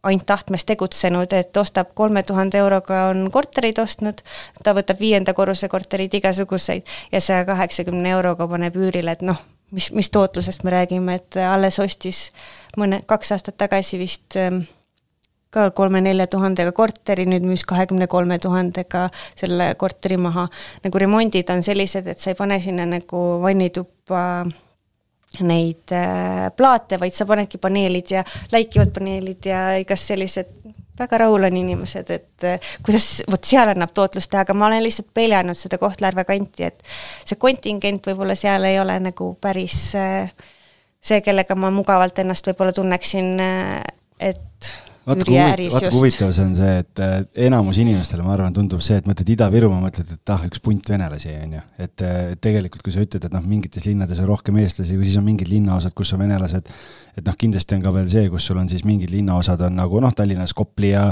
ainult 0.02 0.26
tahtmes 0.26 0.64
tegutsenud, 0.64 1.32
et 1.32 1.56
ostab 1.56 1.92
kolme 1.94 2.22
tuhande 2.22 2.58
euroga 2.58 3.08
on 3.10 3.28
korterid 3.30 3.78
ostnud, 3.78 4.22
ta 4.64 4.74
võtab 4.74 5.00
viienda 5.00 5.34
korruse 5.34 5.68
korterid 5.68 6.14
igasuguseid 6.14 6.88
ja 7.12 7.20
saja 7.20 7.44
kaheksakümne 7.44 8.14
euroga 8.16 8.48
paneb 8.48 8.76
üürile, 8.76 9.12
et 9.12 9.22
noh, 9.22 9.40
mis, 9.70 9.90
mis 9.92 10.10
tootlusest 10.10 10.64
me 10.64 10.70
räägime, 10.70 11.20
et 11.20 11.36
alles 11.36 11.78
ostis 11.78 12.30
mõne, 12.76 13.02
kaks 13.06 13.36
aastat 13.36 13.60
tagasi 13.60 14.00
vist 14.00 14.36
ähm, 14.40 14.64
ka 15.52 15.68
kolme-nelja 15.76 16.26
tuhandega 16.32 16.72
korteri, 16.72 17.28
nüüd 17.28 17.44
müüs 17.44 17.66
kahekümne 17.68 18.08
kolme 18.08 18.38
tuhandega 18.40 19.10
selle 19.36 19.74
korteri 19.76 20.16
maha. 20.16 20.48
nagu 20.84 20.98
remondid 20.98 21.50
on 21.52 21.62
sellised, 21.62 22.08
et 22.08 22.18
sa 22.18 22.32
ei 22.32 22.38
pane 22.38 22.60
sinna 22.60 22.88
nagu 22.88 23.42
vannituppa 23.44 24.22
äh, 24.48 24.54
neid 25.40 25.92
äh, 25.96 26.48
plaate, 26.56 26.98
vaid 27.00 27.16
sa 27.16 27.26
panedki 27.28 27.60
paneelid 27.62 28.12
ja 28.12 28.24
läikivad 28.52 28.92
paneelid 28.94 29.48
ja 29.48 29.62
igas 29.80 30.06
sellised 30.12 30.58
väga 30.98 31.18
rahul 31.24 31.48
on 31.48 31.56
inimesed, 31.56 32.10
et 32.12 32.46
äh, 32.46 32.72
kuidas, 32.84 33.22
vot 33.30 33.44
seal 33.48 33.72
annab 33.72 33.94
tootlust 33.96 34.30
teha, 34.30 34.44
aga 34.44 34.54
ma 34.54 34.68
olen 34.68 34.84
lihtsalt 34.84 35.08
peljanud 35.14 35.58
seda 35.58 35.80
Kohtla-Järve 35.80 36.26
kanti, 36.28 36.68
et 36.68 36.82
see 37.24 37.40
kontingent 37.40 38.06
võib-olla 38.10 38.36
seal 38.38 38.68
ei 38.68 38.78
ole 38.80 38.98
nagu 39.00 39.32
päris 39.40 39.80
äh, 39.98 40.30
see, 41.02 41.20
kellega 41.24 41.56
ma 41.58 41.72
mugavalt 41.74 42.22
ennast 42.22 42.46
võib-olla 42.46 42.74
tunneksin, 42.76 43.34
et 44.22 44.72
vaata 45.06 45.26
kui 45.26 45.36
huvitav, 45.36 45.74
vaata 45.74 45.90
kui 45.90 45.98
huvitav 45.98 46.32
see 46.34 46.46
on 46.46 46.54
see, 46.58 46.72
et 46.82 47.02
enamus 47.48 47.80
inimestele, 47.82 48.24
ma 48.26 48.34
arvan, 48.36 48.54
tundub 48.56 48.82
see, 48.84 48.98
et 49.02 49.08
mõtled 49.08 49.34
Ida-Virumaa, 49.34 49.82
mõtled, 49.84 50.10
et 50.16 50.34
ah, 50.34 50.42
üks 50.48 50.62
punt 50.64 50.92
venelasi, 50.94 51.34
on 51.42 51.54
ju. 51.58 51.62
et 51.86 52.04
tegelikult, 52.44 52.84
kui 52.86 52.94
sa 52.94 53.04
ütled, 53.04 53.28
et 53.28 53.34
noh, 53.34 53.44
mingites 53.46 53.86
linnades 53.88 54.22
on 54.22 54.30
rohkem 54.30 54.58
eestlasi, 54.62 54.98
või 54.98 55.08
siis 55.08 55.20
on 55.20 55.26
mingid 55.26 55.50
linnaosad, 55.52 55.94
kus 55.98 56.14
on 56.16 56.22
venelased, 56.24 56.74
et 57.18 57.24
noh, 57.26 57.38
kindlasti 57.38 57.78
on 57.78 57.86
ka 57.86 57.94
veel 57.98 58.10
see, 58.12 58.26
kus 58.32 58.50
sul 58.50 58.60
on 58.62 58.70
siis 58.70 58.86
mingid 58.88 59.10
linnaosad 59.12 59.66
on 59.66 59.80
nagu 59.82 60.02
noh, 60.02 60.14
Tallinnas 60.16 60.54
Kopli 60.56 60.94
ja 60.94 61.08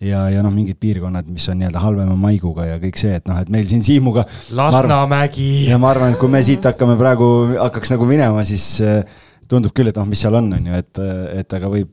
ja, 0.00 0.24
ja 0.32 0.42
noh, 0.44 0.52
mingid 0.54 0.78
piirkonnad, 0.80 1.28
mis 1.28 1.46
on 1.52 1.60
nii-öelda 1.60 1.82
halvema 1.82 2.16
maiguga 2.18 2.66
ja 2.66 2.78
kõik 2.80 2.98
see, 3.00 3.18
et 3.20 3.26
noh, 3.28 3.40
et 3.40 3.50
meil 3.52 3.68
siin 3.68 3.84
Siimuga 3.84 4.24
Lasnamägi. 4.56 5.68
ja 5.68 5.78
ma 5.80 5.92
arvan, 5.92 6.14
et 6.14 6.20
kui 6.20 6.32
me 6.32 6.40
siit 6.44 6.64
hakkame 6.64 6.96
praegu, 7.00 7.28
hakkaks 7.60 7.92
nagu 7.94 8.08
minema, 8.08 8.44
siis 8.48 8.66
eh, 8.84 9.02
tundub 9.50 9.74
küll, 9.76 9.92
et 9.92 10.00
noh, 10.00 10.08
mis 10.08 10.22
seal 10.22 10.38
on, 10.40 10.52
on 10.56 10.70
ju, 10.70 10.82
et, 10.84 11.02
et 11.42 11.58
aga 11.58 11.72
võib 11.72 11.92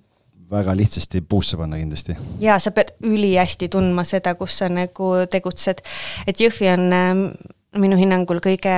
väga 0.52 0.76
lihtsasti 0.78 1.22
puusse 1.22 1.58
panna 1.58 1.78
kindlasti. 1.78 2.16
jaa, 2.40 2.60
sa 2.60 2.72
pead 2.72 2.94
ülihästi 3.04 3.70
tundma 3.70 4.04
seda, 4.08 4.36
kus 4.36 4.58
sa 4.58 4.70
nagu 4.72 5.12
tegutsed. 5.32 5.84
et 6.28 6.40
Jõhvi 6.40 6.72
on 6.74 6.94
ähm, 6.94 7.26
minu 7.78 7.98
hinnangul 8.00 8.40
kõige 8.44 8.76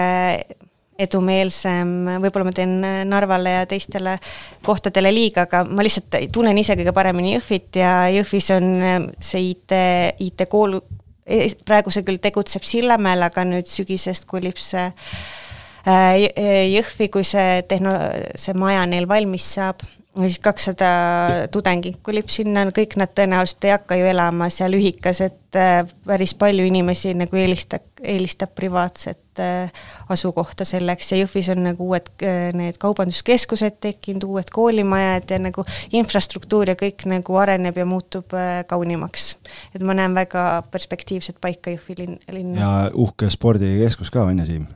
edumeelsem, 0.99 1.91
võib-olla 2.19 2.49
ma 2.49 2.53
teen 2.55 2.73
Narvale 3.07 3.53
ja 3.53 3.67
teistele 3.69 4.17
kohtadele 4.65 5.13
liiga, 5.13 5.45
aga 5.47 5.63
ma 5.63 5.85
lihtsalt 5.85 6.17
tunnen 6.35 6.57
ise 6.59 6.75
kõige 6.79 6.93
paremini 6.95 7.37
Jõhvit 7.37 7.79
ja 7.79 7.93
Jõhvis 8.11 8.49
on 8.57 8.71
ähm, 8.81 9.11
see 9.23 9.51
IT, 9.53 9.77
IT-kool, 10.25 10.79
e, 11.23 11.45
praegu 11.65 11.93
see 11.93 12.03
küll 12.07 12.19
tegutseb 12.23 12.65
Sillamäel, 12.67 13.23
aga 13.29 13.45
nüüd 13.47 13.69
sügisest 13.69 14.27
kolib 14.27 14.59
see 14.59 14.89
äh, 15.85 16.17
Jõhvi, 16.73 17.11
kui 17.13 17.23
see 17.23 17.61
tehno-, 17.69 17.95
see 18.35 18.57
maja 18.57 18.83
neil 18.89 19.07
valmis 19.07 19.53
saab 19.55 19.85
siis 20.17 20.39
kakssada 20.41 20.89
tudengit 21.53 21.99
kolib 22.03 22.29
sinna, 22.33 22.65
kõik 22.73 22.95
nad 22.99 23.11
tõenäoliselt 23.15 23.65
ei 23.67 23.73
hakka 23.75 23.97
ju 23.99 24.07
elama 24.09 24.49
seal 24.53 24.73
ühikas, 24.77 25.21
et 25.21 25.57
äh, 25.57 25.83
päris 26.07 26.33
palju 26.39 26.65
inimesi 26.65 27.13
nagu 27.17 27.37
eelistab, 27.37 27.85
eelistab 28.01 28.55
privaatset 28.57 29.41
äh, 29.43 29.83
asukohta 30.09 30.65
selleks 30.67 31.13
ja 31.13 31.21
Jõhvis 31.21 31.51
on 31.53 31.61
nagu 31.69 31.91
uued 31.91 32.09
äh, 32.25 32.49
need 32.57 32.79
kaubanduskeskused 32.81 33.77
tekkinud, 33.85 34.25
uued 34.25 34.49
koolimajad 34.53 35.35
ja 35.35 35.39
nagu 35.45 35.65
infrastruktuur 36.01 36.73
ja 36.73 36.77
kõik 36.79 37.05
nagu 37.09 37.39
areneb 37.39 37.77
ja 37.77 37.85
muutub 37.89 38.33
kaunimaks. 38.67 39.35
et 39.75 39.85
ma 39.85 39.93
näen 39.93 40.17
väga 40.17 40.63
perspektiivset 40.71 41.37
paika 41.41 41.77
Jõhvi 41.77 42.01
linn, 42.01 42.19
linna. 42.33 42.59
ja 42.59 42.91
uhke 42.93 43.29
spordikeskus 43.29 44.09
ka, 44.09 44.25
on 44.25 44.41
ju, 44.41 44.49
Siim? 44.49 44.67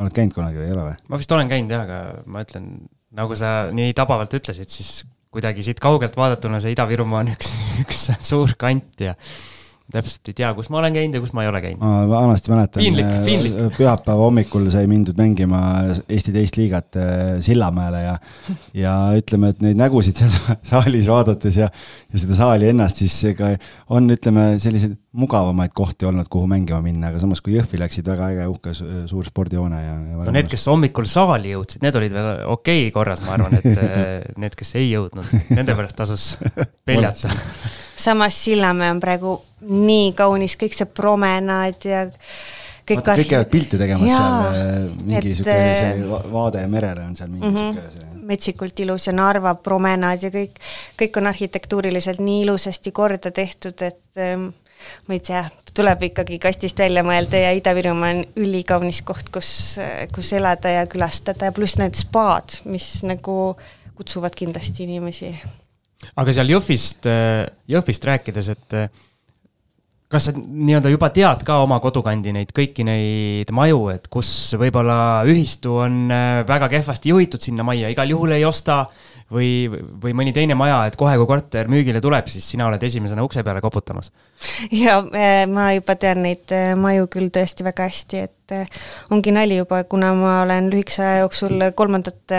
oled 0.00 0.14
käinud 0.14 0.34
kunagi 0.34 0.58
või 0.58 0.70
ei 0.72 0.74
ole 0.74 0.88
või? 0.88 1.00
ma 1.08 1.20
vist 1.20 1.32
olen 1.36 1.52
käinud 1.52 1.76
jah, 1.76 1.84
aga 1.84 2.24
ma 2.26 2.42
ütlen 2.42 2.72
nagu 3.14 3.36
sa 3.38 3.70
nii 3.74 3.94
tabavalt 3.96 4.34
ütlesid, 4.36 4.70
siis 4.70 5.04
kuidagi 5.34 5.64
siit 5.66 5.80
kaugelt 5.82 6.16
vaadatuna 6.18 6.60
see 6.62 6.74
Ida-Virumaa 6.74 7.24
on 7.24 7.32
üks, 7.34 7.52
üks 7.84 8.06
suur 8.22 8.54
kant 8.58 9.02
ja 9.02 9.16
täpselt 9.94 10.30
ei 10.30 10.36
tea, 10.40 10.50
kus 10.56 10.70
ma 10.72 10.80
olen 10.80 10.96
käinud 10.96 11.18
ja 11.18 11.22
kus 11.22 11.32
ma 11.36 11.44
ei 11.44 11.50
ole 11.50 11.60
käinud. 11.64 11.82
ma 11.82 12.02
vanasti 12.10 12.52
mäletan, 12.52 13.00
äh, 13.04 13.28
pühapäeva 13.78 14.18
hommikul 14.20 14.68
sai 14.72 14.88
mindud 14.90 15.18
mängima 15.20 15.60
Eesti 16.08 16.34
teist 16.34 16.58
liigat 16.58 16.98
äh, 17.00 17.22
Sillamäele 17.44 18.02
ja 18.04 18.16
ja 18.76 18.94
ütleme, 19.18 19.52
et 19.54 19.62
neid 19.64 19.78
nägusid 19.80 20.18
seal 20.18 20.58
saalis 20.66 21.08
vaadates 21.10 21.58
ja, 21.60 21.70
ja 22.12 22.22
seda 22.22 22.38
saali 22.38 22.70
ennast, 22.72 23.02
siis 23.02 23.16
ega 23.32 23.54
on, 23.94 24.10
ütleme, 24.14 24.54
selliseid 24.62 24.96
mugavamaid 25.14 25.70
kohti 25.74 26.08
olnud, 26.08 26.26
kuhu 26.30 26.48
mängima 26.50 26.80
minna, 26.82 27.12
aga 27.12 27.20
samas 27.22 27.42
kui 27.44 27.54
Jõhvi 27.54 27.78
läksid, 27.78 28.06
väga 28.10 28.32
äge, 28.32 28.48
uhke 28.50 28.74
suur 28.74 29.28
spordihoone 29.28 29.78
ja, 29.78 29.94
ja. 29.94 30.24
no 30.26 30.34
need, 30.34 30.50
kes 30.50 30.66
hommikul 30.70 31.06
saali 31.10 31.54
jõudsid, 31.54 31.84
need 31.86 32.00
olid 32.00 32.16
veel 32.16 32.30
okei 32.56 32.88
okay 32.88 32.94
korras, 32.94 33.22
ma 33.26 33.36
arvan, 33.36 33.54
et 33.60 33.70
äh, 33.78 34.02
need, 34.42 34.58
kes 34.58 34.74
ei 34.80 34.90
jõudnud, 34.90 35.30
nende 35.54 35.78
pärast 35.78 35.98
tasus 36.02 36.28
peljata 36.88 37.30
samas 37.96 38.44
Sillamäe 38.44 38.90
on 38.90 39.00
praegu 39.00 39.38
nii 39.64 40.12
kaunis, 40.16 40.58
kõik 40.60 40.76
see 40.76 40.86
promenaad 40.86 41.88
ja 41.88 42.04
kõik 42.84 43.00
Vaata, 43.00 43.16
kõik 43.20 43.30
käivad 43.30 43.52
pilte 43.52 43.78
tegemas 43.80 44.10
Jaa, 44.10 44.18
seal, 44.18 44.58
äh, 44.58 45.04
mingi 45.08 45.36
sihuke 45.38 45.56
see 45.78 46.18
vaade 46.34 46.64
merele 46.70 47.06
on 47.06 47.14
seal 47.16 47.30
mingi 47.32 47.48
mm 47.48 47.56
-hmm. 47.56 48.18
metsikult 48.28 48.80
ilus 48.84 49.06
ja 49.06 49.14
Narva 49.16 49.54
promenaad 49.54 50.22
ja 50.22 50.30
kõik, 50.34 50.60
kõik 51.00 51.16
on 51.20 51.26
arhitektuuriliselt 51.32 52.20
nii 52.20 52.42
ilusasti 52.44 52.92
korda 52.92 53.30
tehtud, 53.30 53.82
et 53.82 54.20
ähm, 54.20 54.50
ma 55.08 55.14
ei 55.14 55.20
tea, 55.20 55.44
tuleb 55.74 56.02
ikkagi 56.10 56.38
kastist 56.38 56.78
välja 56.78 57.02
mõelda 57.02 57.40
ja 57.40 57.52
Ida-Virumaa 57.56 58.10
on 58.10 58.24
ülikaunis 58.36 59.02
koht, 59.02 59.30
kus, 59.32 59.80
kus 60.14 60.32
elada 60.32 60.68
ja 60.68 60.86
külastada 60.86 61.50
ja 61.50 61.52
pluss 61.52 61.78
need 61.78 61.96
spaad, 61.98 62.60
mis 62.64 63.02
nagu 63.02 63.56
kutsuvad 63.94 64.34
kindlasti 64.36 64.84
inimesi 64.84 65.34
aga 66.16 66.36
seal 66.36 66.52
Jõhvist, 66.54 67.08
äh, 67.10 67.46
Jõhvist 67.70 68.06
rääkides, 68.08 68.50
et 68.54 68.76
äh, 68.78 69.02
kas 70.14 70.28
sa 70.28 70.34
nii-öelda 70.36 70.92
juba 70.92 71.08
tead 71.14 71.42
ka 71.46 71.58
oma 71.64 71.80
kodukandi 71.82 72.34
neid 72.36 72.52
kõiki 72.54 72.84
neid 72.86 73.50
maju, 73.56 73.88
et 73.94 74.06
kus 74.12 74.28
võib-olla 74.60 75.24
ühistu 75.30 75.78
on 75.82 76.04
äh, 76.12 76.42
väga 76.48 76.70
kehvasti 76.76 77.14
juhitud 77.14 77.42
sinna 77.42 77.66
majja, 77.66 77.90
igal 77.92 78.12
juhul 78.12 78.36
ei 78.36 78.44
osta 78.46 78.84
või, 79.32 79.66
või 79.70 80.14
mõni 80.14 80.34
teine 80.36 80.54
maja, 80.58 80.84
et 80.86 80.98
kohe, 81.00 81.16
kui 81.18 81.28
korter 81.30 81.70
müügile 81.72 82.02
tuleb, 82.04 82.28
siis 82.30 82.46
sina 82.54 82.68
oled 82.68 82.82
esimesena 82.84 83.24
ukse 83.26 83.42
peale 83.46 83.64
koputamas? 83.64 84.12
ja 84.84 85.00
ma 85.50 85.72
juba 85.74 85.96
tean 85.98 86.22
neid 86.26 86.52
maju 86.78 87.08
küll 87.10 87.32
tõesti 87.34 87.66
väga 87.66 87.88
hästi, 87.88 88.24
et 88.28 88.43
et 88.44 88.52
eh, 88.52 88.80
ongi 89.14 89.32
nali 89.32 89.56
juba, 89.56 89.78
kuna 89.88 90.10
ma 90.16 90.32
olen 90.42 90.66
lühikese 90.68 91.00
aja 91.00 91.20
jooksul 91.22 91.62
kolmandat, 91.76 92.34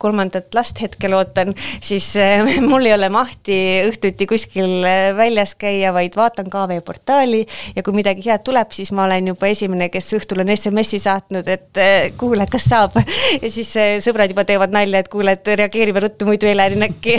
kolmandat 0.00 0.54
last 0.56 0.78
hetkel 0.80 1.12
ootan, 1.12 1.52
siis 1.84 2.06
eh, 2.16 2.40
mul 2.70 2.88
ei 2.88 2.94
ole 2.94 3.10
mahti 3.12 3.58
õhtuti 3.90 4.24
kuskil 4.30 4.86
eh, 4.88 5.10
väljas 5.16 5.52
käia, 5.60 5.92
vaid 5.92 6.16
vaatan 6.16 6.48
KV 6.52 6.78
portaali 6.86 7.42
ja 7.76 7.84
kui 7.84 7.96
midagi 7.96 8.24
head 8.24 8.44
tuleb, 8.46 8.72
siis 8.72 8.94
ma 8.96 9.04
olen 9.04 9.28
juba 9.34 9.50
esimene, 9.52 9.90
kes 9.92 10.08
õhtul 10.16 10.40
on 10.44 10.54
SMS-i 10.54 11.02
saatnud, 11.02 11.50
et 11.52 11.82
kuule, 12.16 12.46
kas 12.48 12.70
saab. 12.72 12.96
ja 13.42 13.52
siis 13.52 13.74
sõbrad 14.04 14.32
juba 14.32 14.46
teevad 14.48 14.72
nalja, 14.72 15.04
et 15.04 15.12
kuule, 15.12 15.36
et 15.36 15.52
reageerime 15.60 16.00
ruttu, 16.06 16.28
muidu 16.28 16.48
Helerin 16.48 16.88
äkki 16.88 17.18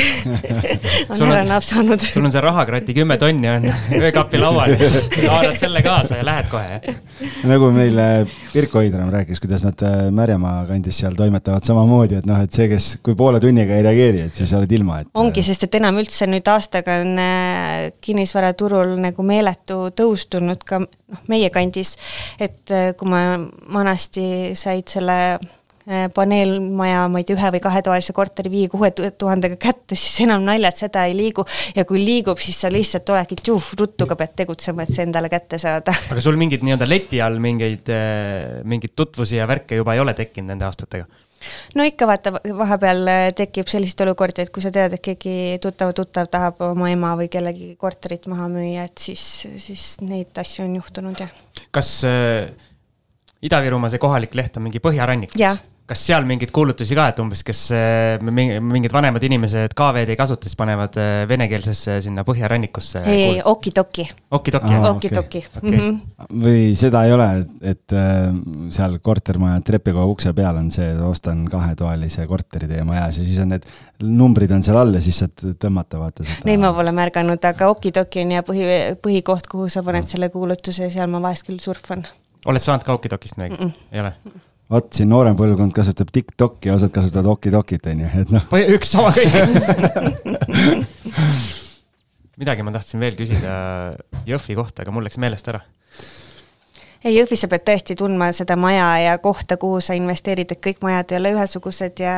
on 1.13 1.28
ära 1.28 1.46
napsanud. 1.54 2.02
sul 2.02 2.26
on 2.26 2.34
see 2.34 2.41
rahakrati 2.41 2.98
kümme 2.98 3.19
tonni 3.22 3.54
on 3.54 3.69
öökapi 4.02 4.41
laual, 4.41 4.74
haarad 5.22 5.62
selle 5.62 5.86
kaasa 5.86 6.24
ja 6.24 6.26
lähed 6.26 6.50
kohe, 6.50 6.82
jah? 6.82 7.02
nagu 7.54 7.69
meile 7.76 8.22
Pirko 8.53 8.81
Oidram 8.81 9.12
rääkis, 9.13 9.41
kuidas 9.43 9.65
nad 9.65 9.81
äh, 9.86 10.09
Märjamaa 10.13 10.65
kandis 10.69 10.99
seal 11.01 11.17
toimetavad 11.17 11.65
samamoodi, 11.67 12.19
et 12.21 12.29
noh, 12.29 12.43
et 12.43 12.53
see, 12.53 12.67
kes, 12.71 12.89
kui 13.05 13.17
poole 13.19 13.41
tunniga 13.43 13.77
ei 13.77 13.86
reageeri, 13.86 14.27
et 14.27 14.41
siis 14.41 14.53
oled 14.57 14.71
ilma, 14.77 15.01
et. 15.03 15.12
ongi, 15.19 15.43
äh, 15.43 15.49
sest 15.49 15.67
et 15.67 15.79
enam 15.79 15.99
üldse 16.01 16.27
nüüd 16.29 16.47
aastaga 16.53 16.99
on 17.03 17.17
äh, 17.21 17.89
kinnisvaraturul 18.03 18.95
nagu 19.03 19.25
meeletu 19.27 19.81
tõus 19.97 20.27
tulnud 20.31 20.63
ka 20.67 20.83
noh, 20.83 21.25
meie 21.31 21.49
kandis. 21.53 21.97
et 22.39 22.71
kui 22.97 23.09
ma 23.09 23.23
vanasti 23.73 24.25
said 24.57 24.89
selle 24.89 25.19
Äh, 25.23 25.62
paneelmaja, 26.15 27.08
ma 27.12 27.19
ei 27.19 27.26
tea, 27.28 27.36
ühe 27.36 27.50
või 27.56 27.62
kahetoalise 27.63 28.13
korteri 28.15 28.52
viie-kuue 28.54 28.91
tuhandega 28.93 29.58
kätte, 29.60 29.98
siis 30.00 30.22
enam 30.24 30.46
naljad 30.48 30.78
seda 30.78 31.04
ei 31.10 31.15
liigu. 31.17 31.43
ja 31.76 31.84
kui 31.86 32.00
liigub, 32.00 32.39
siis 32.39 32.62
sa 32.63 32.72
lihtsalt 32.72 33.10
oledki 33.10 33.36
tšuh, 33.41 33.74
ruttuga 33.80 34.15
pead 34.19 34.38
tegutsema, 34.43 34.84
et 34.84 34.93
see 34.93 35.04
endale 35.04 35.32
kätte 35.34 35.60
saada. 35.60 35.96
aga 36.13 36.24
sul 36.24 36.39
mingid 36.39 36.63
nii-öelda 36.63 36.88
leti 36.88 37.19
all 37.22 37.41
mingeid, 37.43 37.91
äh, 37.91 38.63
mingeid 38.63 38.96
tutvusi 38.96 39.41
ja 39.41 39.48
värke 39.50 39.82
juba 39.82 39.98
ei 39.98 40.04
ole 40.04 40.15
tekkinud 40.17 40.54
nende 40.54 40.67
aastatega? 40.69 41.10
no 41.76 41.84
ikka 41.84 42.08
vaata, 42.08 42.32
vahepeal 42.63 43.04
äh, 43.12 43.26
tekib 43.36 43.67
selliseid 43.72 44.06
olukordi, 44.06 44.46
et 44.46 44.54
kui 44.56 44.63
sa 44.63 44.72
tead, 44.72 44.96
et 44.96 45.04
keegi 45.04 45.60
tuttav, 45.63 45.91
tuttav 45.98 46.32
tahab 46.32 46.63
oma 46.69 46.91
ema 46.93 47.12
või 47.19 47.28
kellegi 47.32 47.74
korterit 47.80 48.30
maha 48.32 48.48
müüa, 48.54 48.88
et 48.88 49.04
siis, 49.10 49.26
siis 49.60 49.88
neid 50.06 50.32
asju 50.39 50.63
on 50.63 50.80
juhtunud, 50.80 51.19
jah. 51.19 51.67
kas 51.76 51.98
äh, 52.08 52.48
Ida-Virumaa 53.43 53.91
see 53.91 54.00
kohalik 54.00 54.39
leht 54.39 54.56
on 54.56 54.69
mingi 54.69 54.80
Põhjarannik? 54.80 55.36
jah 55.36 55.60
kas 55.89 56.00
seal 56.08 56.24
mingeid 56.28 56.52
kuulutusi 56.56 56.96
ka, 56.96 57.10
et 57.12 57.17
umbes, 57.19 57.41
kes 57.43 57.62
äh, 57.76 58.22
mingid 58.24 58.93
vanemad 58.96 59.24
inimesed 59.28 59.74
KV-d 59.76 60.13
ei 60.13 60.19
kasuta, 60.19 60.48
siis 60.48 60.56
panevad 60.60 60.96
äh, 61.02 61.24
venekeelsesse 61.28 61.98
sinna 62.06 62.24
põhjarannikusse? 62.28 63.02
ei, 63.12 63.41
okidoki. 63.52 64.06
okidoki, 64.32 64.72
jah? 64.72 64.88
okidoki. 64.93 65.43
Mhm. 65.60 65.98
või 66.46 66.62
seda 66.80 67.04
ei 67.08 67.15
ole, 67.15 67.28
et 67.74 67.96
äh, 68.00 68.30
seal 68.74 68.96
kortermaja 69.04 69.60
trepikoja 69.67 70.08
ukse 70.08 70.32
peal 70.38 70.62
on 70.62 70.72
see, 70.72 70.88
ostan 71.04 71.43
kahetoalise 71.52 72.30
korteri 72.32 72.72
teie 72.72 72.88
majas 72.88 73.19
ja 73.19 73.28
siis 73.28 73.43
on 73.43 73.52
need 73.52 73.67
numbrid 74.04 74.56
on 74.56 74.63
seal 74.63 74.80
all 74.80 74.96
ja 74.96 75.04
siis 75.04 75.19
saad 75.19 75.46
tõmmata, 75.60 76.00
vaata 76.00 76.24
seda. 76.24 76.48
Neid 76.48 76.63
ma 76.63 76.72
pole 76.76 76.96
märganud, 76.96 77.43
aga 77.52 77.69
okidoki 77.74 78.24
on 78.24 78.34
ja 78.38 78.48
põhi, 78.48 78.63
põhikoht, 79.04 79.52
kuhu 79.52 79.67
sa 79.74 79.84
paned 79.84 80.08
selle 80.08 80.32
kuulutuse, 80.32 80.88
seal 80.96 81.12
ma 81.12 81.19
vahest 81.28 81.48
küll 81.50 81.60
surfan. 81.63 82.08
oled 82.48 82.63
saanud 82.63 82.88
ka 82.88 82.96
okidokist 82.96 83.36
midagi 83.39 83.60
mm? 83.60 83.67
-mm. 83.67 83.88
ei 83.91 84.04
ole? 84.08 84.15
Vot 84.71 84.88
siin 84.95 85.10
noorem 85.12 85.36
põlvkond 85.39 85.73
kasutab 85.76 86.10
TikTok'i, 86.13 86.71
osad 86.73 86.91
kasutavad 86.95 87.28
Okidokit, 87.36 87.84
on 87.91 87.97
ju, 88.06 88.10
et 88.21 88.30
noh. 88.34 88.43
üks 88.78 88.88
sama 88.95 89.10
kõik 89.17 89.34
midagi 92.43 92.65
ma 92.65 92.73
tahtsin 92.73 93.04
veel 93.04 93.15
küsida 93.17 93.54
Jõhvi 94.28 94.58
kohta, 94.58 94.84
aga 94.84 94.93
mul 94.93 95.06
läks 95.06 95.19
meelest 95.21 95.47
ära. 95.52 95.62
ei, 97.04 97.15
Jõhvis 97.17 97.43
sa 97.43 97.49
pead 97.52 97.65
tõesti 97.67 97.97
tundma 97.99 98.32
seda 98.36 98.58
maja 98.60 98.88
ja 99.04 99.17
kohta, 99.21 99.58
kuhu 99.62 99.82
sa 99.84 99.95
investeerid, 99.97 100.52
et 100.52 100.63
kõik 100.63 100.84
majad 100.86 101.13
ei 101.13 101.19
ole 101.19 101.34
ühesugused 101.38 102.04
ja 102.04 102.15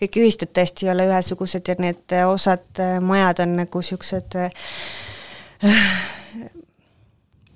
kõik 0.00 0.20
ühistud 0.22 0.52
tõesti 0.54 0.88
ei 0.88 0.94
ole 0.94 1.08
ühesugused 1.10 1.70
ja 1.70 1.78
need 1.80 2.18
osad 2.26 2.84
majad 3.00 3.44
on 3.46 3.56
nagu 3.62 3.82
siuksed 3.82 4.38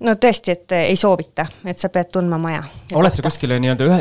no 0.05 0.15
tõesti, 0.21 0.55
et 0.55 0.75
ei 0.79 0.97
soovita, 0.97 1.47
et 1.67 1.79
sa 1.79 1.91
pead 1.93 2.11
tundma 2.15 2.39
maja. 2.41 2.63
oled 2.99 3.15
sa 3.15 3.25
kuskile 3.25 3.59
nii-öelda 3.63 3.87
ühe, 3.89 3.99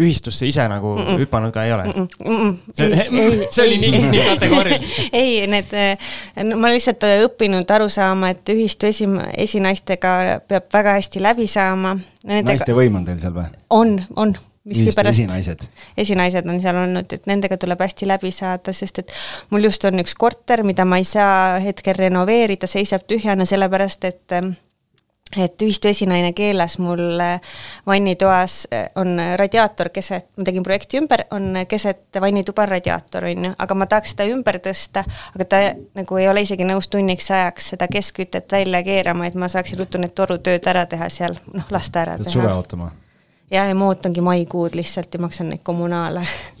ühistusse 0.00 0.48
ise 0.48 0.66
nagu 0.68 0.94
mm 0.96 1.06
-mm. 1.06 1.22
hüpanud 1.24 1.52
ka, 1.54 1.64
ei 1.64 1.72
ole 1.72 1.84
mm? 1.84 2.08
-mm. 2.24 2.56
see, 2.74 2.86
ei, 3.22 3.48
see 3.50 3.66
oli 3.66 3.78
nii, 3.78 4.02
nii 4.10 4.26
kategooriline 4.28 4.86
ei, 5.22 5.46
need, 5.46 5.74
no 6.44 6.60
ma 6.60 6.72
lihtsalt 6.72 7.04
õppinud 7.26 7.74
aru 7.74 7.88
saama, 7.88 8.30
et 8.34 8.48
ühistu 8.48 8.86
esi, 8.86 9.08
esinaistega 9.36 10.40
peab 10.48 10.70
väga 10.72 10.98
hästi 10.98 11.22
läbi 11.22 11.46
saama. 11.46 11.98
naiste 12.24 12.74
võim 12.74 12.96
on 12.96 13.04
teil 13.04 13.20
seal 13.20 13.34
või? 13.34 13.50
on, 13.70 14.00
on 14.16 14.36
miskipärast 14.64 15.18
esinaised. 15.18 15.62
esinaised 15.96 16.48
on 16.48 16.60
seal 16.60 16.76
olnud, 16.76 17.12
et 17.12 17.26
nendega 17.26 17.56
tuleb 17.60 17.80
hästi 17.80 18.08
läbi 18.08 18.32
saada, 18.34 18.72
sest 18.72 18.98
et 19.04 19.12
mul 19.50 19.64
just 19.64 19.84
on 19.84 20.00
üks 20.02 20.14
korter, 20.18 20.62
mida 20.64 20.84
ma 20.84 21.00
ei 21.00 21.04
saa 21.08 21.60
hetkel 21.64 21.96
renoveerida, 21.96 22.68
seisab 22.70 23.06
tühjana, 23.08 23.44
sellepärast 23.48 24.04
et 24.04 24.36
et 25.36 25.62
ühistu 25.62 25.88
esinaine 25.88 26.32
keelas 26.32 26.78
mul 26.82 27.20
vannitoas 27.86 28.64
on 28.98 29.20
radiaator 29.38 29.88
keset, 29.94 30.26
ma 30.38 30.46
tegin 30.46 30.66
projekti 30.66 30.98
ümber, 30.98 31.24
on 31.30 31.60
keset 31.68 32.20
vannituba 32.20 32.66
radiaator, 32.66 33.28
on 33.30 33.44
ju, 33.48 33.52
aga 33.58 33.76
ma 33.78 33.86
tahaks 33.90 34.14
seda 34.14 34.26
ümber 34.32 34.58
tõsta, 34.64 35.04
aga 35.34 35.46
ta 35.46 35.60
nagu 35.98 36.18
ei 36.18 36.28
ole 36.28 36.42
isegi 36.46 36.66
nõus 36.66 36.90
tunniks 36.90 37.30
ajaks 37.30 37.72
seda 37.74 37.88
keskkütet 37.92 38.50
välja 38.52 38.82
keerama, 38.86 39.28
et 39.30 39.38
ma 39.38 39.48
saaksin 39.48 39.78
ruttu 39.78 40.02
need 40.02 40.16
torutööd 40.18 40.66
ära 40.66 40.86
teha 40.90 41.08
seal, 41.12 41.38
noh, 41.54 41.68
lasta 41.70 42.04
ära 42.06 42.18
teha. 42.18 42.34
suve 42.34 42.50
ootama? 42.50 42.90
jah, 43.50 43.68
ja 43.68 43.74
ma 43.74 43.90
ootangi 43.90 44.24
maikuud 44.24 44.74
lihtsalt 44.78 45.14
ja 45.14 45.22
maksan 45.22 45.54
neid 45.54 45.62
kommunaale 45.66 46.26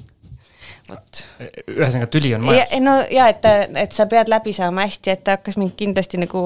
vot. 0.90 1.22
ühesõnaga, 1.70 2.08
tüli 2.12 2.34
on 2.36 2.44
majas. 2.46 2.74
no 2.82 2.96
ja 3.12 3.30
et, 3.32 3.46
et 3.82 3.96
sa 3.96 4.06
pead 4.10 4.30
läbi 4.32 4.54
saama 4.56 4.86
hästi, 4.88 5.14
et 5.14 5.24
ta 5.26 5.38
hakkas 5.38 5.58
mind 5.60 5.74
kindlasti 5.78 6.20
nagu, 6.20 6.44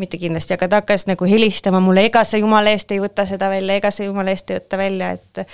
mitte 0.00 0.20
kindlasti, 0.22 0.56
aga 0.56 0.70
ta 0.70 0.82
hakkas 0.82 1.06
nagu 1.10 1.28
helistama 1.28 1.82
mulle, 1.84 2.06
ega 2.10 2.24
sa 2.28 2.40
jumala 2.40 2.72
eest 2.76 2.94
ei 2.94 3.02
võta 3.02 3.26
seda 3.28 3.50
välja, 3.52 3.78
ega 3.80 3.92
sa 3.94 4.06
jumala 4.06 4.34
eest 4.34 4.52
ei 4.52 4.60
võta 4.60 4.80
välja, 4.80 5.12
et 5.18 5.46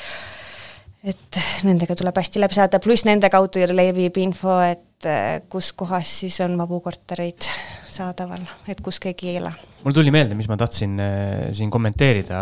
et 1.03 1.43
nendega 1.67 1.97
tuleb 1.99 2.19
hästi 2.21 2.41
läbi 2.43 2.55
saada, 2.55 2.79
pluss 2.83 3.07
nende 3.09 3.27
kaudu 3.33 3.65
levib 3.73 4.21
info, 4.23 4.61
et 4.63 5.09
kus 5.51 5.73
kohas 5.75 6.21
siis 6.21 6.37
on 6.45 6.55
vabu 6.61 6.79
kortereid 6.85 7.49
saadaval, 7.91 8.45
et 8.71 8.81
kus 8.85 9.01
keegi 9.03 9.33
ei 9.33 9.41
ela. 9.41 9.51
mul 9.83 9.97
tuli 9.97 10.13
meelde, 10.15 10.39
mis 10.39 10.49
ma 10.49 10.57
tahtsin 10.57 11.01
äh, 11.03 11.49
siin 11.57 11.71
kommenteerida 11.75 12.39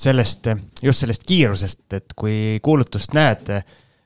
sellest, 0.00 0.50
just 0.82 1.04
sellest 1.04 1.24
kiirusest, 1.28 1.84
et 1.96 2.16
kui 2.16 2.58
kuulutust 2.62 3.14
näed, 3.16 3.50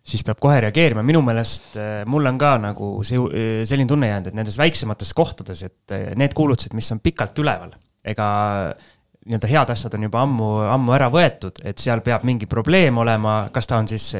siis 0.04 0.24
peab 0.24 0.40
kohe 0.42 0.58
reageerima, 0.66 1.02
minu 1.06 1.22
meelest 1.24 1.78
äh, 1.80 1.92
mul 2.10 2.28
on 2.28 2.38
ka 2.40 2.54
nagu 2.60 2.88
see, 3.06 3.20
äh, 3.20 3.62
selline 3.68 3.88
tunne 3.88 4.10
jäänud, 4.10 4.30
et 4.30 4.36
nendes 4.36 4.58
väiksemates 4.60 5.14
kohtades, 5.16 5.62
et 5.64 5.94
äh, 5.96 6.10
need 6.20 6.36
kuulutused, 6.36 6.74
mis 6.76 6.90
on 6.92 7.00
pikalt 7.04 7.38
üleval, 7.40 7.72
ega 8.04 8.26
nii-öelda 9.24 9.48
head 9.48 9.72
asjad 9.72 9.96
on 9.96 10.04
juba 10.04 10.20
ammu, 10.26 10.48
ammu 10.74 10.96
ära 10.96 11.08
võetud, 11.12 11.62
et 11.64 11.80
seal 11.80 12.04
peab 12.04 12.26
mingi 12.28 12.48
probleem 12.50 13.00
olema, 13.00 13.46
kas 13.52 13.70
ta 13.70 13.78
on 13.80 13.88
siis 13.88 14.10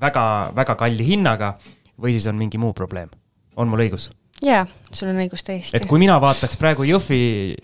väga, 0.00 0.26
väga 0.56 0.76
kalli 0.82 1.06
hinnaga 1.14 1.54
või 1.96 2.12
siis 2.12 2.28
on 2.28 2.36
mingi 2.36 2.60
muu 2.60 2.74
probleem. 2.76 3.08
on 3.56 3.70
mul 3.70 3.86
õigus? 3.86 4.10
jaa, 4.44 4.66
sul 4.92 5.08
on 5.08 5.22
õigus 5.24 5.46
täiesti. 5.46 5.78
et 5.78 5.88
kui 5.88 6.02
mina 6.02 6.18
vaataks 6.20 6.60
praegu 6.60 6.84
Jõhvi, 6.84 7.56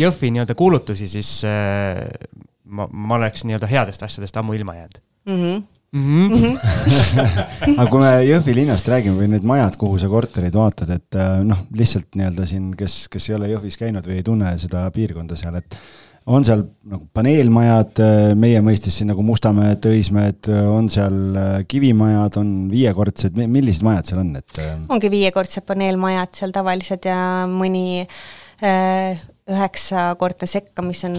Jõhvi 0.00 0.32
nii-öelda 0.34 0.58
kuulutusi, 0.58 1.06
siis 1.06 1.30
ma, 1.46 2.88
ma 2.90 3.20
oleks 3.20 3.46
nii-öelda 3.46 3.70
headest 3.70 4.02
asjadest 4.02 4.42
ammu 4.42 4.58
ilma 4.58 4.74
jäänud 4.80 5.02
mm. 5.30 5.38
-hmm 5.38 5.64
Mm 5.96 6.30
-hmm. 6.30 6.54
aga 7.80 7.86
kui 7.90 8.00
me 8.02 8.10
Jõhvi 8.26 8.54
linnast 8.58 8.88
räägime 8.90 9.16
või 9.16 9.30
need 9.32 9.46
majad, 9.48 9.76
kuhu 9.80 9.98
sa 9.98 10.10
korterid 10.12 10.54
vaatad, 10.54 10.90
et 10.92 11.16
äh, 11.16 11.38
noh, 11.44 11.62
lihtsalt 11.76 12.18
nii-öelda 12.18 12.46
siin, 12.48 12.72
kes, 12.76 13.06
kes 13.12 13.30
ei 13.30 13.36
ole 13.38 13.52
Jõhvis 13.54 13.78
käinud 13.80 14.04
või 14.08 14.20
ei 14.20 14.26
tunne 14.26 14.52
seda 14.60 14.84
piirkonda 14.92 15.38
seal, 15.38 15.56
et 15.62 15.78
on 16.26 16.44
seal 16.44 16.64
nagu 16.90 17.06
paneelmajad, 17.16 18.02
äh, 18.02 18.34
meie 18.36 18.60
mõistes 18.66 18.98
siin 18.98 19.08
nagu 19.12 19.24
Mustamäed, 19.24 19.88
Õismäed, 19.88 20.50
äh, 20.52 20.64
on 20.68 20.90
seal 20.92 21.38
kivimajad, 21.68 22.40
on 22.42 22.50
viiekordsed, 22.72 23.38
millised 23.46 23.86
majad 23.86 24.10
seal 24.10 24.20
on, 24.24 24.34
et? 24.42 24.64
ongi 24.92 25.12
viiekordsed 25.12 25.64
paneelmajad 25.68 26.42
seal 26.42 26.52
tavalised 26.56 27.08
ja 27.08 27.20
mõni 27.48 28.04
üheksakordne 29.46 30.46
sekka, 30.48 30.82
mis 30.82 31.02
on 31.04 31.16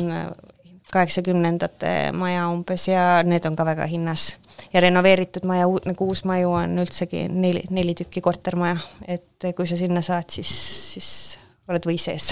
kaheksakümnendate 0.94 1.94
maja 2.16 2.48
umbes 2.52 2.88
ja 2.90 3.22
need 3.28 3.46
on 3.48 3.56
ka 3.58 3.66
väga 3.68 3.88
hinnas. 3.90 4.36
Ja 4.74 4.82
renoveeritud 4.84 5.48
maja, 5.48 5.68
nagu 5.88 6.08
uus 6.08 6.24
maju 6.28 6.54
on 6.60 6.78
üldsegi 6.84 7.26
neli, 7.32 7.64
neli 7.74 7.96
tükki 7.98 8.24
kortermaja, 8.26 8.78
et 9.08 9.50
kui 9.58 9.68
sa 9.70 9.80
sinna 9.80 10.04
saad, 10.06 10.30
siis, 10.34 10.54
siis 10.94 11.10
oled 11.70 11.88
või 11.88 11.98
sees. 12.02 12.32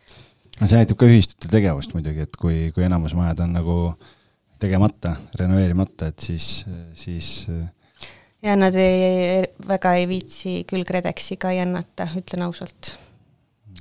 no 0.60 0.68
see 0.68 0.80
näitab 0.80 1.00
ka 1.00 1.10
ühistute 1.10 1.52
tegevust 1.52 1.94
muidugi, 1.96 2.26
et 2.26 2.40
kui, 2.40 2.64
kui 2.74 2.86
enamus 2.86 3.16
majad 3.18 3.44
on 3.46 3.54
nagu 3.58 3.78
tegemata, 4.62 5.16
renoveerimata, 5.38 6.12
et 6.12 6.22
siis, 6.22 6.50
siis 6.98 7.32
ja 8.42 8.58
nad 8.58 8.76
ei, 8.78 9.42
väga 9.66 9.96
ei 9.98 10.06
viitsi 10.10 10.60
küll 10.70 10.86
KredExiga 10.86 11.54
jännata, 11.56 12.06
ütlen 12.18 12.46
ausalt. 12.46 12.94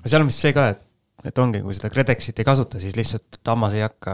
seal 0.06 0.24
on 0.24 0.32
vist 0.32 0.42
see 0.42 0.56
ka, 0.58 0.72
et 0.74 0.88
et 1.26 1.38
ongi, 1.42 1.62
kui 1.62 1.76
seda 1.78 1.92
KredExit 1.94 2.40
ei 2.42 2.48
kasuta, 2.48 2.80
siis 2.82 2.96
lihtsalt 2.98 3.42
hammas 3.46 3.76
ei 3.78 3.84
hakka 3.86 4.14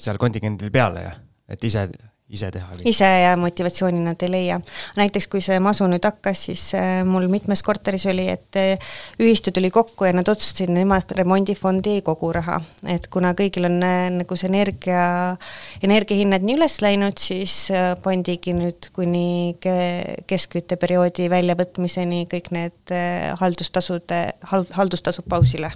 seal 0.00 0.18
kontingendil 0.18 0.72
peale 0.74 1.04
ja 1.04 1.12
et 1.52 1.64
ise, 1.68 1.86
ise 2.32 2.50
teha. 2.52 2.76
ise 2.88 3.08
ja 3.22 3.36
motivatsiooni 3.36 4.00
nad 4.00 4.22
ei 4.24 4.30
leia. 4.30 4.60
näiteks 4.96 5.28
kui 5.32 5.42
see 5.44 5.58
masu 5.62 5.86
nüüd 5.90 6.04
hakkas, 6.06 6.46
siis 6.48 6.64
äh, 6.78 7.02
mul 7.08 7.28
mitmes 7.32 7.62
korteris 7.66 8.06
oli, 8.10 8.26
et 8.32 8.58
äh, 8.60 8.92
ühistu 9.20 9.52
tuli 9.52 9.70
kokku 9.70 10.08
ja 10.08 10.14
nad 10.16 10.28
otsustasid, 10.28 10.72
nemad 10.72 11.12
remondifondi 11.18 11.98
ei 11.98 12.04
kogu 12.06 12.32
raha. 12.32 12.60
et 12.88 13.08
kuna 13.12 13.34
kõigil 13.38 13.68
on 13.68 13.78
äh, 13.86 14.08
nagu 14.16 14.38
see 14.38 14.50
energia, 14.50 15.04
energiahinnad 15.84 16.44
nii 16.46 16.58
üles 16.60 16.80
läinud, 16.84 17.20
siis 17.20 17.54
pandigi 18.02 18.56
nüüd 18.56 18.90
kuni 18.96 19.56
keskkütteperioodi 19.60 21.28
väljavõtmiseni 21.32 22.26
kõik 22.30 22.52
need 22.54 22.96
haldustasude, 23.40 24.24
haldustasud 24.48 25.28
pausile 25.28 25.72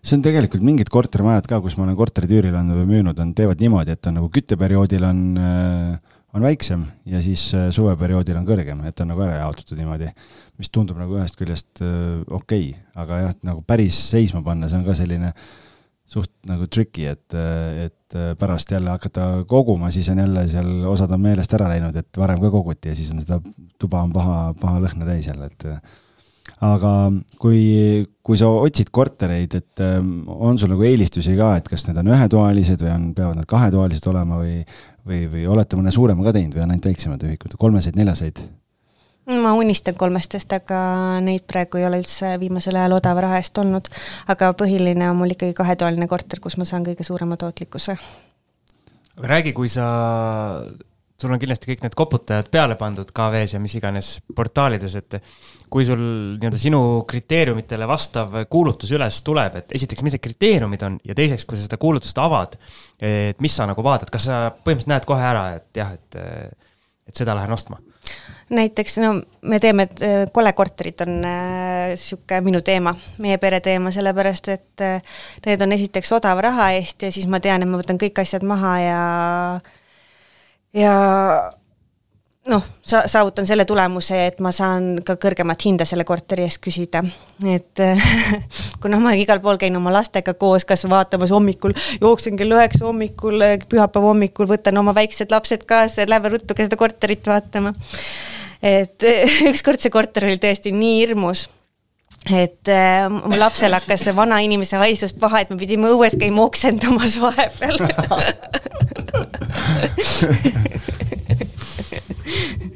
see 0.00 0.16
on 0.16 0.24
tegelikult 0.24 0.64
mingid 0.64 0.90
kortermajad 0.92 1.48
ka, 1.50 1.60
kus 1.64 1.76
ma 1.76 1.84
olen 1.86 1.98
korterid 1.98 2.32
üürile 2.32 2.60
andnud 2.60 2.80
või 2.82 2.96
müünud, 2.96 3.20
on, 3.20 3.34
teevad 3.36 3.60
niimoodi, 3.60 3.96
et 3.96 4.08
on 4.08 4.16
nagu 4.16 4.30
kütteperioodil 4.32 5.04
on, 5.06 5.22
äh, 5.36 6.20
on 6.36 6.46
väiksem 6.46 6.86
ja 7.10 7.20
siis 7.24 7.50
äh, 7.56 7.68
suveperioodil 7.74 8.38
on 8.40 8.46
kõrgem, 8.48 8.84
et 8.88 9.02
on 9.04 9.12
nagu 9.12 9.24
ära 9.26 9.42
jaotatud 9.42 9.80
niimoodi. 9.80 10.12
mis 10.60 10.72
tundub 10.72 11.00
nagu 11.00 11.18
ühest 11.18 11.36
küljest 11.40 11.82
äh, 11.84 12.22
okei 12.28 12.70
okay,, 12.70 12.86
aga 13.04 13.24
jah, 13.26 13.34
nagu 13.50 13.64
päris 13.66 13.98
seisma 14.10 14.42
panna, 14.46 14.68
see 14.68 14.80
on 14.80 14.88
ka 14.88 14.96
selline 14.96 15.34
suht 16.10 16.32
nagu 16.48 16.66
tricky, 16.66 17.04
et, 17.06 17.36
et 17.84 18.14
pärast 18.40 18.72
jälle 18.72 18.90
hakata 18.90 19.44
koguma, 19.46 19.92
siis 19.94 20.08
on 20.10 20.18
jälle 20.18 20.42
seal, 20.50 20.70
osad 20.90 21.12
on 21.14 21.20
meelest 21.22 21.52
ära 21.54 21.68
läinud, 21.70 21.94
et 21.94 22.18
varem 22.18 22.40
ka 22.42 22.50
koguti 22.50 22.90
ja 22.90 22.96
siis 22.98 23.12
on 23.14 23.20
seda 23.22 23.38
tuba 23.78 24.00
on 24.02 24.10
paha, 24.16 24.38
paha 24.58 24.80
lõhna 24.82 25.06
täis 25.06 25.28
jälle, 25.30 25.46
et 25.52 25.68
aga 26.60 26.92
kui, 27.40 27.60
kui 28.22 28.38
sa 28.38 28.50
otsid 28.60 28.90
kortereid, 28.92 29.56
et 29.56 29.82
ähm, 29.84 30.28
on 30.28 30.58
sul 30.60 30.72
nagu 30.74 30.84
eelistusi 30.84 31.34
ka, 31.38 31.54
et 31.56 31.68
kas 31.70 31.86
need 31.88 32.00
on 32.02 32.12
ühetoalised 32.12 32.84
või 32.84 32.92
on, 32.92 33.10
peavad 33.16 33.40
nad 33.40 33.48
kahetoalised 33.48 34.08
olema 34.12 34.40
või, 34.42 34.60
või, 35.08 35.24
või 35.32 35.46
olete 35.48 35.80
mõne 35.80 35.92
suurema 35.94 36.26
ka 36.26 36.34
teinud 36.36 36.56
või 36.56 36.66
on 36.66 36.74
ainult 36.74 36.90
väiksemad 36.90 37.24
ühikud, 37.28 37.56
kolmeseid, 37.60 37.96
neljaseid? 38.00 38.42
ma 39.30 39.52
unistan 39.54 39.94
kolmestest, 39.94 40.50
aga 40.56 41.20
neid 41.22 41.44
praegu 41.46 41.78
ei 41.78 41.84
ole 41.86 42.00
üldse 42.00 42.32
viimasel 42.40 42.74
ajal 42.80 42.96
odava 42.96 43.22
raha 43.22 43.38
eest 43.38 43.58
olnud. 43.62 43.86
aga 44.32 44.50
põhiline 44.58 45.06
on 45.06 45.20
mul 45.20 45.36
ikkagi 45.36 45.54
kahetoaline 45.54 46.08
korter, 46.10 46.40
kus 46.42 46.56
ma 46.58 46.66
saan 46.66 46.84
kõige 46.88 47.06
suurema 47.06 47.38
tootlikkuse. 47.38 47.96
aga 49.16 49.32
räägi, 49.36 49.52
kui 49.54 49.68
sa 49.70 49.86
sul 51.20 51.34
on 51.34 51.40
kindlasti 51.40 51.70
kõik 51.70 51.84
need 51.84 51.96
koputajad 51.98 52.48
peale 52.52 52.76
pandud 52.80 53.10
KV-s 53.14 53.56
ja 53.56 53.60
mis 53.62 53.74
iganes 53.76 54.12
portaalides, 54.36 54.96
et 55.00 55.18
kui 55.70 55.84
sul 55.86 56.00
nii-öelda 56.38 56.60
sinu 56.60 56.80
kriteeriumitele 57.08 57.88
vastav 57.88 58.34
kuulutus 58.50 58.90
üles 58.96 59.20
tuleb, 59.26 59.60
et 59.60 59.76
esiteks, 59.76 60.04
mis 60.06 60.16
need 60.16 60.24
kriteeriumid 60.24 60.86
on 60.86 60.98
ja 61.06 61.16
teiseks, 61.18 61.46
kui 61.48 61.58
sa 61.58 61.66
seda 61.66 61.78
kuulutust 61.80 62.18
avad, 62.22 62.56
et 62.98 63.38
mis 63.42 63.54
sa 63.54 63.68
nagu 63.70 63.84
vaatad, 63.86 64.10
kas 64.12 64.30
sa 64.30 64.42
põhimõtteliselt 64.50 64.94
näed 64.94 65.08
kohe 65.08 65.28
ära, 65.30 65.46
et 65.60 65.82
jah, 65.82 65.94
et, 65.94 66.20
et 67.10 67.22
seda 67.22 67.36
lähen 67.38 67.54
ostma? 67.54 67.82
näiteks 68.50 68.96
no 68.98 69.12
me 69.46 69.58
teeme, 69.62 69.86
et 69.86 70.32
kole 70.34 70.52
korterid 70.58 71.02
on 71.04 71.20
niisugune 71.22 72.38
äh, 72.40 72.44
minu 72.44 72.62
teema, 72.66 72.94
meie 73.22 73.38
pere 73.38 73.60
teema, 73.62 73.92
sellepärast 73.94 74.48
et 74.50 74.84
äh, 74.84 75.20
need 75.46 75.62
on 75.62 75.76
esiteks 75.76 76.10
odava 76.18 76.42
raha 76.48 76.70
eest 76.78 77.06
ja 77.06 77.12
siis 77.14 77.28
ma 77.30 77.38
tean, 77.42 77.62
et 77.62 77.70
ma 77.70 77.78
võtan 77.78 78.00
kõik 78.00 78.18
asjad 78.24 78.42
maha 78.46 78.72
ja 78.82 79.02
ja 80.74 80.94
noh, 82.48 82.64
sa-, 82.82 83.06
saavutan 83.06 83.46
selle 83.46 83.64
tulemuse, 83.64 84.16
et 84.26 84.40
ma 84.40 84.52
saan 84.54 85.00
ka 85.06 85.16
kõrgemat 85.20 85.66
hinda 85.66 85.86
selle 85.88 86.06
korteri 86.08 86.46
eest 86.46 86.60
küsida. 86.64 87.02
et 87.46 87.82
kuna 88.82 89.00
ma 89.02 89.14
igal 89.18 89.42
pool 89.44 89.60
käin 89.60 89.76
oma 89.76 89.92
lastega 89.94 90.34
koos, 90.34 90.64
kas 90.68 90.86
vaatamas 90.88 91.32
hommikul, 91.34 91.74
jooksen 92.00 92.38
kell 92.40 92.56
üheksa 92.56 92.86
hommikul, 92.86 93.44
pühapäeva 93.68 94.12
hommikul, 94.12 94.48
võtan 94.50 94.80
oma 94.80 94.94
väiksed 94.96 95.30
lapsed 95.30 95.66
kaasa 95.68 96.04
ja 96.04 96.10
lähme 96.14 96.34
ruttu 96.34 96.56
ka 96.56 96.66
seda 96.66 96.80
korterit 96.80 97.26
vaatama. 97.26 97.74
et 98.62 99.08
ükskord 99.52 99.80
see 99.80 99.92
korter 99.92 100.28
oli 100.30 100.40
tõesti 100.40 100.74
nii 100.76 101.00
hirmus 101.04 101.48
et 102.28 102.68
äh, 102.68 103.08
mu 103.08 103.36
lapsel 103.38 103.72
hakkas 103.72 104.04
see 104.04 104.12
vanainimese 104.16 104.76
haisust 104.80 105.16
paha, 105.20 105.40
et 105.44 105.50
me 105.52 105.56
pidime 105.60 105.88
õues 105.94 106.16
käima 106.20 106.44
oksendamas 106.44 107.16
vahepeal 107.22 107.78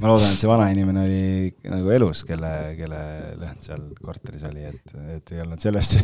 ma 0.01 0.09
loodan, 0.09 0.31
et 0.31 0.41
see 0.41 0.49
vanainimene 0.49 1.05
oli 1.05 1.53
nagu 1.75 1.93
elus, 1.93 2.25
kelle, 2.29 2.53
kelle 2.79 3.01
lõhn 3.43 3.61
seal 3.65 3.83
korteris 4.01 4.47
oli, 4.49 4.65
et, 4.71 4.97
et 5.19 5.35
ei 5.37 5.45
olnud 5.45 5.61
sellest 5.61 6.01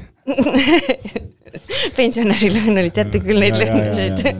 pensionäri 1.99 2.53
lõhn 2.53 2.77
oli, 2.77 2.93
teate 2.93 3.23
küll 3.25 3.41
neid 3.41 3.57
lõhnasid. 3.57 4.37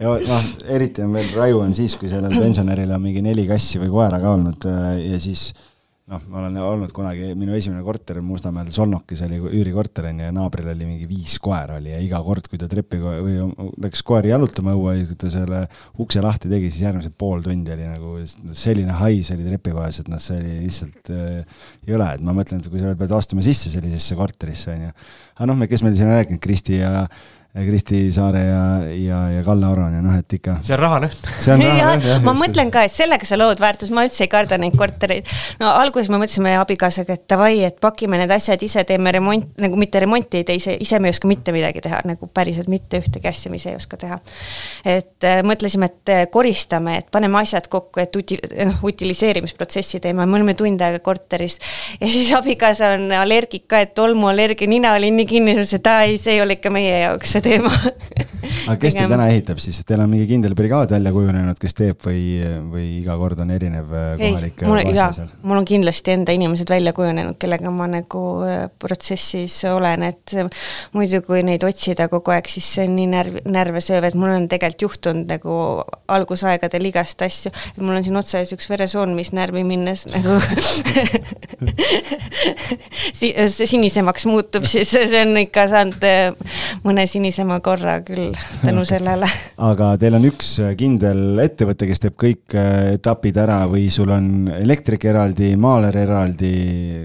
ja 0.00 0.14
noh, 0.22 0.46
eriti 0.70 1.02
on 1.02 1.18
veel 1.18 1.34
raju 1.34 1.64
on 1.66 1.74
siis, 1.76 1.98
kui 1.98 2.08
sellel 2.12 2.38
pensionäril 2.38 2.94
on 2.94 3.02
mingi 3.02 3.26
neli 3.26 3.48
kassi 3.50 3.82
või 3.82 3.90
koera 3.98 4.22
ka 4.22 4.36
olnud 4.38 4.70
äh, 4.70 4.94
ja 5.02 5.18
siis 5.18 5.50
äh, 5.50 5.69
noh, 6.10 6.22
ma 6.30 6.40
olen 6.40 6.56
olnud 6.62 6.92
kunagi, 6.94 7.30
minu 7.38 7.54
esimene 7.54 7.82
korter 7.86 8.18
Mustamäel 8.24 8.70
Solnokis 8.74 9.22
oli 9.26 9.38
üürikorter 9.38 10.08
onju 10.10 10.26
ja 10.26 10.34
naabril 10.34 10.70
oli 10.72 10.88
mingi 10.88 11.06
viis 11.10 11.36
koera 11.42 11.78
oli 11.78 11.92
ja 11.92 12.00
iga 12.02 12.20
kord, 12.26 12.48
kui 12.50 12.58
ta 12.60 12.66
trepiga 12.70 13.14
või 13.22 13.36
läks 13.84 14.02
koeri 14.06 14.32
jalutama 14.32 14.74
õue 14.78 14.96
ja 14.98 15.06
kui 15.08 15.18
ta 15.20 15.30
selle 15.32 15.62
ukse 16.02 16.22
lahti 16.24 16.50
tegi, 16.50 16.70
siis 16.72 16.86
järgmised 16.88 17.14
pool 17.20 17.44
tundi 17.46 17.74
oli 17.74 17.88
nagu 17.92 18.16
selline 18.26 18.96
hais 19.00 19.30
oli 19.36 19.46
trepikojas, 19.46 20.02
et 20.02 20.10
noh, 20.10 20.22
see 20.22 20.38
oli 20.40 20.56
lihtsalt 20.64 21.12
äh, 21.14 21.66
jõle, 21.88 22.12
et 22.16 22.24
ma 22.26 22.34
mõtlen, 22.36 22.62
et 22.62 22.70
kui 22.70 22.82
sa 22.82 22.90
veel 22.90 22.98
pead 23.00 23.14
astuma 23.14 23.44
sisse 23.46 23.70
sellisesse 23.72 24.18
korterisse 24.18 24.74
onju. 24.74 24.94
aga 25.38 25.52
noh, 25.52 25.68
kes 25.70 25.86
meil 25.86 25.94
siin 25.98 26.10
on 26.10 26.18
rääkinud, 26.18 26.42
Kristi 26.42 26.80
ja 26.80 27.06
Kristi 27.50 28.12
Saare 28.14 28.40
ja, 28.44 28.64
ja, 28.94 29.20
ja 29.34 29.40
Kalle 29.42 29.66
Aron 29.66 29.94
ja 29.96 30.00
noh, 30.04 30.14
et 30.14 30.34
ikka. 30.36 30.52
see 30.62 30.76
on 30.76 30.78
rahalõhn. 30.84 31.14
see 31.34 31.50
on 31.56 31.62
rahalõhn, 31.64 32.04
jah. 32.12 32.20
ma 32.22 32.34
mõtlen 32.38 32.68
ka, 32.70 32.84
et 32.86 32.94
sellega 32.94 33.26
sa 33.26 33.34
lood 33.40 33.58
väärtust, 33.58 33.90
ma 33.90 34.04
üldse 34.06 34.22
ei 34.22 34.30
karda 34.30 34.54
neid 34.62 34.76
kortereid. 34.78 35.26
no 35.58 35.72
alguses 35.80 36.12
me 36.14 36.20
mõtlesime 36.22 36.52
abikaasaga, 36.60 37.16
et 37.18 37.24
davai, 37.30 37.64
et 37.66 37.80
pakime 37.82 38.20
need 38.20 38.30
asjad 38.30 38.62
ise, 38.62 38.84
teeme 38.86 39.10
remont, 39.16 39.48
nagu 39.58 39.80
mitte 39.82 39.98
remonti 40.04 40.38
ei 40.38 40.46
tee 40.46 40.60
ise, 40.60 40.76
ise 40.78 41.00
me 41.02 41.10
ei 41.10 41.16
oska 41.16 41.26
mitte 41.26 41.54
midagi 41.56 41.82
teha, 41.82 41.98
nagu 42.06 42.28
päriselt 42.30 42.70
mitte 42.70 43.00
ühtegi 43.02 43.26
asja 43.32 43.50
me 43.50 43.58
ise 43.58 43.72
ei 43.74 43.80
oska 43.80 43.98
teha. 43.98 44.20
et 44.86 45.26
äh, 45.26 45.40
mõtlesime, 45.42 45.90
et 45.90 46.14
äh, 46.14 46.22
koristame, 46.30 47.00
et 47.02 47.10
paneme 47.10 47.42
asjad 47.42 47.66
kokku, 47.66 47.98
et 48.04 48.14
uti-, 48.14 48.38
noh, 48.62 48.78
utiliseerimisprotsessi 48.92 49.98
teeme, 50.06 50.22
me 50.22 50.38
olime 50.38 50.54
tund 50.54 50.86
aega 50.86 51.02
korteris. 51.02 51.58
ja 51.98 52.06
siis 52.14 52.30
abikaasa 52.38 52.94
on 52.94 53.10
allergik 53.18 53.66
ka, 53.66 53.82
et 53.82 53.98
tolmuallergia, 53.98 54.70
nina 54.70 54.94
oli 54.94 55.10
nii 55.18 55.28
kinni, 55.34 55.58
et 55.66 55.92
aa 55.96 56.06
ei, 56.06 56.14
see 56.22 56.38
ei 56.38 56.46
ole 56.46 56.60
ikka 56.60 56.70
meie 56.78 56.94
jaoks 57.08 57.39
see 57.40 57.48
teema 57.48 57.72
aga 58.70 58.78
kes 58.80 58.96
teil 58.96 59.10
täna 59.10 59.26
ehitab 59.32 59.60
siis, 59.62 59.80
teil 59.86 60.02
on 60.04 60.10
mingi 60.10 60.26
kindel 60.30 60.54
brigaad 60.58 60.92
välja 60.94 61.12
kujunenud, 61.14 61.58
kes 61.60 61.76
teeb 61.76 62.06
või, 62.06 62.22
või 62.70 62.86
iga 63.00 63.16
kord 63.20 63.40
on 63.42 63.50
erinev 63.54 63.90
äh, 63.94 64.10
kohalik 64.20 64.64
mul, 64.68 64.82
jaa, 64.94 65.10
mul 65.42 65.60
on 65.60 65.66
kindlasti 65.68 66.14
enda 66.14 66.34
inimesed 66.36 66.70
välja 66.70 66.92
kujunenud, 66.96 67.38
kellega 67.40 67.72
ma 67.74 67.88
nagu 67.90 68.22
äh, 68.46 68.62
protsessis 68.82 69.56
olen, 69.70 70.06
et 70.10 70.36
muidu 70.96 71.22
kui 71.26 71.42
neid 71.46 71.64
otsida 71.66 72.08
kogu 72.12 72.34
aeg, 72.34 72.46
siis 72.50 72.68
see 72.76 72.86
on 72.88 72.96
nii 72.98 73.08
närv, 73.14 73.34
närve 73.50 73.80
sööv, 73.84 74.04
et 74.08 74.18
mul 74.18 74.34
on 74.34 74.48
tegelikult 74.50 74.86
juhtunud 74.86 75.26
nagu 75.28 75.54
algusaegadel 76.10 76.90
igast 76.90 77.22
asju, 77.26 77.52
et 77.74 77.82
mul 77.82 77.98
on 77.98 78.06
siin 78.06 78.20
otsas 78.20 78.54
üks 78.54 78.66
veresoon, 78.70 79.14
mis 79.18 79.30
närvi 79.36 79.62
minnes 79.66 80.06
nagu 80.10 80.38
si 83.20 83.32
sinisemaks 83.48 84.26
muutub, 84.30 84.64
siis 84.68 84.90
see 84.90 85.22
on 85.24 85.36
ikka 85.42 85.66
saanud 85.72 86.02
äh, 86.06 86.20
mõne 86.86 87.06
sinisema 87.10 87.60
korra 87.64 87.98
küll 88.06 88.30
tänu 88.62 88.84
sellele. 88.92 89.28
aga 89.70 89.90
teil 90.00 90.16
on 90.18 90.26
üks 90.28 90.52
kindel 90.78 91.42
ettevõte, 91.44 91.88
kes 91.90 92.04
teeb 92.04 92.16
kõik 92.20 92.56
äh, 92.58 92.94
etapid 92.96 93.40
ära 93.40 93.60
või 93.70 93.88
sul 93.92 94.12
on 94.14 94.50
elektrik 94.54 95.04
eraldi, 95.10 95.52
maaler 95.60 96.00
eraldi? 96.04 96.54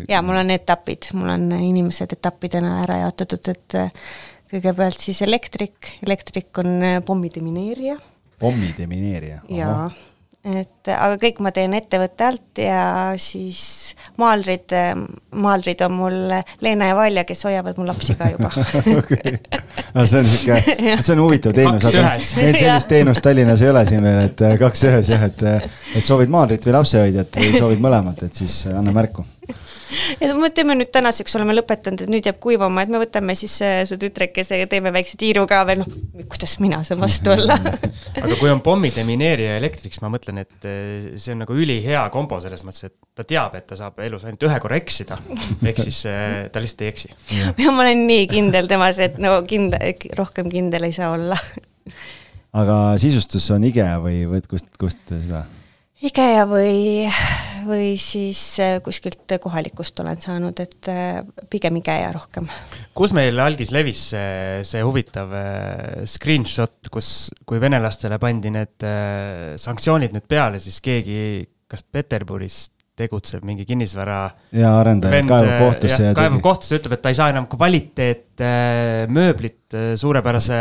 jaa, 0.10 0.24
mul 0.26 0.42
on 0.42 0.56
etapid, 0.56 1.12
mul 1.18 1.36
on 1.36 1.52
inimesed 1.60 2.18
etappidena 2.18 2.80
ära 2.84 3.02
jaotatud, 3.06 3.54
et 3.54 3.80
äh, 3.80 4.10
kõigepealt 4.52 5.08
siis 5.08 5.22
elektrik, 5.26 5.96
elektrik 6.06 6.64
on 6.64 6.76
äh, 6.82 7.00
pommidemineerija. 7.06 7.98
pommidemineerija? 8.40 9.42
jaa 9.62 9.88
et 10.46 10.90
aga 10.94 11.18
kõik 11.22 11.40
ma 11.42 11.52
teen 11.56 11.74
ettevõtte 11.78 12.26
alt 12.28 12.62
ja 12.62 12.82
siis 13.22 13.96
maalrid, 14.22 14.74
maalrid 15.42 15.82
on 15.88 15.96
mul 15.98 16.18
Leena 16.62 16.92
ja 16.92 16.98
Valja, 16.98 17.26
kes 17.28 17.46
hoiavad 17.48 17.80
mu 17.82 17.88
lapsi 17.88 18.18
ka 18.20 18.30
juba. 18.34 18.52
Okay.. 18.96 19.38
no 19.94 20.06
see 20.08 20.20
on 20.22 20.28
sihuke, 20.30 20.76
see 21.04 21.14
on 21.16 21.22
huvitav 21.24 21.56
teenus, 21.58 21.88
aga 21.90 22.04
meil 22.38 22.58
sellist 22.60 22.90
teenust 22.90 23.24
Tallinnas 23.26 23.64
ei 23.66 23.72
ole 23.72 23.86
siin 23.90 24.06
veel, 24.06 24.22
et 24.30 24.44
kaks 24.62 24.86
ühes 24.90 25.12
jah, 25.12 25.26
et, 25.28 25.42
et 25.98 26.06
soovid 26.06 26.32
maalrit 26.32 26.66
või 26.68 26.78
lapsehoidjat 26.78 27.42
või 27.42 27.54
soovid 27.58 27.84
mõlemat, 27.84 28.26
et 28.30 28.44
siis 28.44 28.62
anna 28.72 28.94
märku 28.96 29.26
et 30.22 30.34
me 30.40 30.50
teeme 30.56 30.76
nüüd 30.78 30.92
tänaseks 30.94 31.36
oleme 31.40 31.56
lõpetanud, 31.58 32.06
et 32.06 32.12
nüüd 32.12 32.28
jääb 32.28 32.40
kuivama, 32.44 32.86
et 32.86 32.92
me 32.94 33.02
võtame 33.02 33.36
siis 33.38 33.56
äh, 33.66 33.82
su 33.88 33.98
tütrekese 34.02 34.60
ja 34.62 34.70
teeme 34.72 34.94
väikse 34.96 35.20
tiiru 35.22 35.46
ka 35.50 35.62
veel, 35.70 35.84
noh, 35.84 36.26
kuidas 36.32 36.58
mina 36.64 36.82
saan 36.88 37.04
vastu 37.04 37.34
olla 37.36 37.58
aga 38.24 38.40
kui 38.40 38.52
on 38.52 38.64
pommidemineerija 38.66 39.58
elektriks, 39.60 40.02
ma 40.04 40.12
mõtlen, 40.14 40.44
et 40.46 40.68
äh, 40.70 41.08
see 41.16 41.36
on 41.36 41.44
nagu 41.46 41.58
ülihea 41.58 42.08
kombo 42.14 42.42
selles 42.44 42.66
mõttes, 42.68 42.90
et 42.90 42.98
ta 43.16 43.28
teab, 43.28 43.56
et 43.60 43.68
ta 43.70 43.80
saab 43.80 44.02
elus 44.06 44.26
ainult 44.28 44.44
ühe 44.48 44.60
korra 44.64 44.82
eksida, 44.82 45.20
ehk 45.62 45.82
siis 45.86 46.04
äh, 46.12 46.46
ta 46.52 46.64
lihtsalt 46.64 46.86
ei 46.86 46.94
eksi. 46.94 47.16
ja 47.64 47.72
ma 47.72 47.86
olen 47.86 48.06
nii 48.10 48.28
kindel 48.32 48.70
temas, 48.72 49.02
et 49.04 49.22
no 49.22 49.38
kindel, 49.48 49.96
rohkem 50.18 50.52
kindel 50.52 50.90
ei 50.90 50.96
saa 50.96 51.14
olla 51.16 51.40
aga 52.56 52.78
sisustus 53.02 53.48
on 53.54 53.68
IKEA 53.68 54.00
või, 54.04 54.24
või 54.30 54.44
kust, 54.50 54.70
kust 54.80 55.02
seda? 55.12 55.46
IKEA 56.06 56.46
või, 56.48 57.08
või 57.66 57.96
siis 58.02 58.42
äh, 58.64 58.78
kuskilt 58.84 59.36
kohalikust 59.42 60.00
olen 60.04 60.20
saanud, 60.22 60.60
et 60.64 60.90
äh, 60.92 61.20
pigem 61.52 61.80
IKEA 61.82 62.12
rohkem. 62.16 62.50
kus 62.98 63.16
meil 63.18 63.40
algis 63.42 63.74
levis 63.76 64.04
see, 64.14 64.62
see 64.68 64.84
huvitav 64.86 65.34
äh, 65.36 66.06
screenshot, 66.10 66.92
kus, 66.94 67.32
kui 67.46 67.62
venelastele 67.62 68.20
pandi 68.22 68.54
need 68.54 68.88
sanktsioonid 69.62 70.16
nüüd 70.16 70.30
peale, 70.30 70.62
siis 70.62 70.80
keegi, 70.84 71.18
kas 71.70 71.84
Peterburis 71.84 72.66
tegutseb 72.96 73.44
mingi 73.48 73.66
kinnisvara. 73.68 74.20
ja 74.56 74.70
arendaja 74.80 75.24
kaevab 75.28 75.60
kohtusse. 75.60 76.04
ja 76.04 76.14
kaevab 76.18 76.42
kohtusse, 76.44 76.76
ütleb, 76.80 76.94
et 76.96 77.02
ta 77.04 77.10
ei 77.12 77.18
saa 77.18 77.30
enam 77.34 77.46
kvaliteetmööblit 77.52 79.66
suurepärase. 80.00 80.60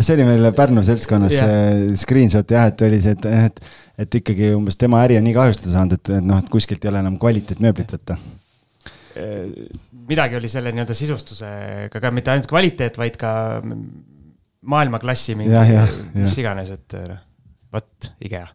see 0.00 0.14
oli 0.16 0.24
meil 0.28 0.44
Pärnu 0.58 0.82
seltskonnas 0.86 1.34
see 1.38 1.56
screenshot 2.02 2.48
jah, 2.50 2.64
et 2.72 2.78
oli 2.88 2.98
see, 3.04 3.14
et, 3.14 3.24
et, 3.46 3.56
et 4.04 4.10
ikkagi 4.22 4.46
umbes 4.56 4.76
tema 4.80 4.96
äri 5.06 5.14
on 5.20 5.26
nii 5.28 5.36
kahjustada 5.38 5.70
saanud, 5.76 5.92
et, 6.00 6.06
et 6.18 6.24
noh, 6.32 6.38
et 6.42 6.48
kuskilt 6.52 6.82
ei 6.84 6.90
ole 6.92 7.00
enam 7.04 7.16
kvaliteetmööblit 7.22 7.90
võtta 7.98 8.14
midagi 10.08 10.36
oli 10.38 10.48
selle 10.50 10.70
nii-öelda 10.72 10.94
sisustusega 10.94 12.00
ka 12.00 12.10
mitte 12.14 12.30
ainult 12.30 12.46
kvaliteet, 12.50 12.98
vaid 13.00 13.16
ka 13.18 13.30
maailmaklassi 14.68 15.34
mingi, 15.38 15.54
mis 16.14 16.36
iganes, 16.38 16.70
et 16.76 16.96
noh, 17.08 17.20
vot, 17.74 18.10
IKEA 18.24 18.46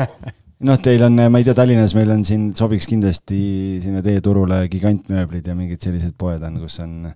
noh, 0.66 0.78
teil 0.82 1.02
on, 1.06 1.16
ma 1.32 1.40
ei 1.40 1.46
tea, 1.46 1.56
Tallinnas 1.56 1.94
meil 1.96 2.12
on 2.14 2.24
siin, 2.28 2.50
sobiks 2.58 2.88
kindlasti 2.90 3.40
sinna 3.84 4.02
teie 4.04 4.20
turule 4.24 4.62
gigantmööblid 4.72 5.48
ja 5.48 5.56
mingid 5.58 5.82
sellised 5.82 6.16
poed 6.20 6.42
on, 6.46 6.60
kus 6.64 6.80
on, 6.84 7.10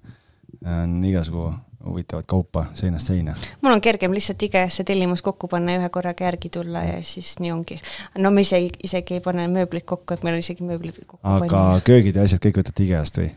on 0.64 0.98
igasugu 1.04 1.50
huvitavat 1.84 2.26
kaupa 2.26 2.66
seinast 2.74 3.10
seina. 3.10 3.34
mul 3.62 3.72
on 3.72 3.80
kergem 3.84 4.14
lihtsalt 4.16 4.42
IKEA-sse 4.42 4.84
tellimus 4.88 5.22
kokku 5.22 5.48
panna 5.52 5.74
ja 5.74 5.82
ühe 5.82 5.90
korraga 5.92 6.24
järgi 6.24 6.48
tulla 6.52 6.84
ja 6.84 7.00
siis 7.04 7.34
nii 7.40 7.52
ongi. 7.52 7.80
no 8.18 8.30
me 8.30 8.44
ise 8.46 8.60
isegi 8.82 9.18
ei 9.18 9.24
pane 9.24 9.44
mööblit 9.52 9.84
kokku, 9.84 10.16
et 10.16 10.24
meil 10.24 10.38
on 10.38 10.44
isegi 10.44 10.64
mööblid 10.64 11.02
kokku 11.04 11.20
aga 11.22 11.44
panna. 11.44 11.82
köögid 11.84 12.16
ja 12.16 12.24
asjad 12.24 12.40
kõik 12.46 12.62
võtate 12.62 12.86
IKEA-st 12.86 13.20
või? 13.20 13.28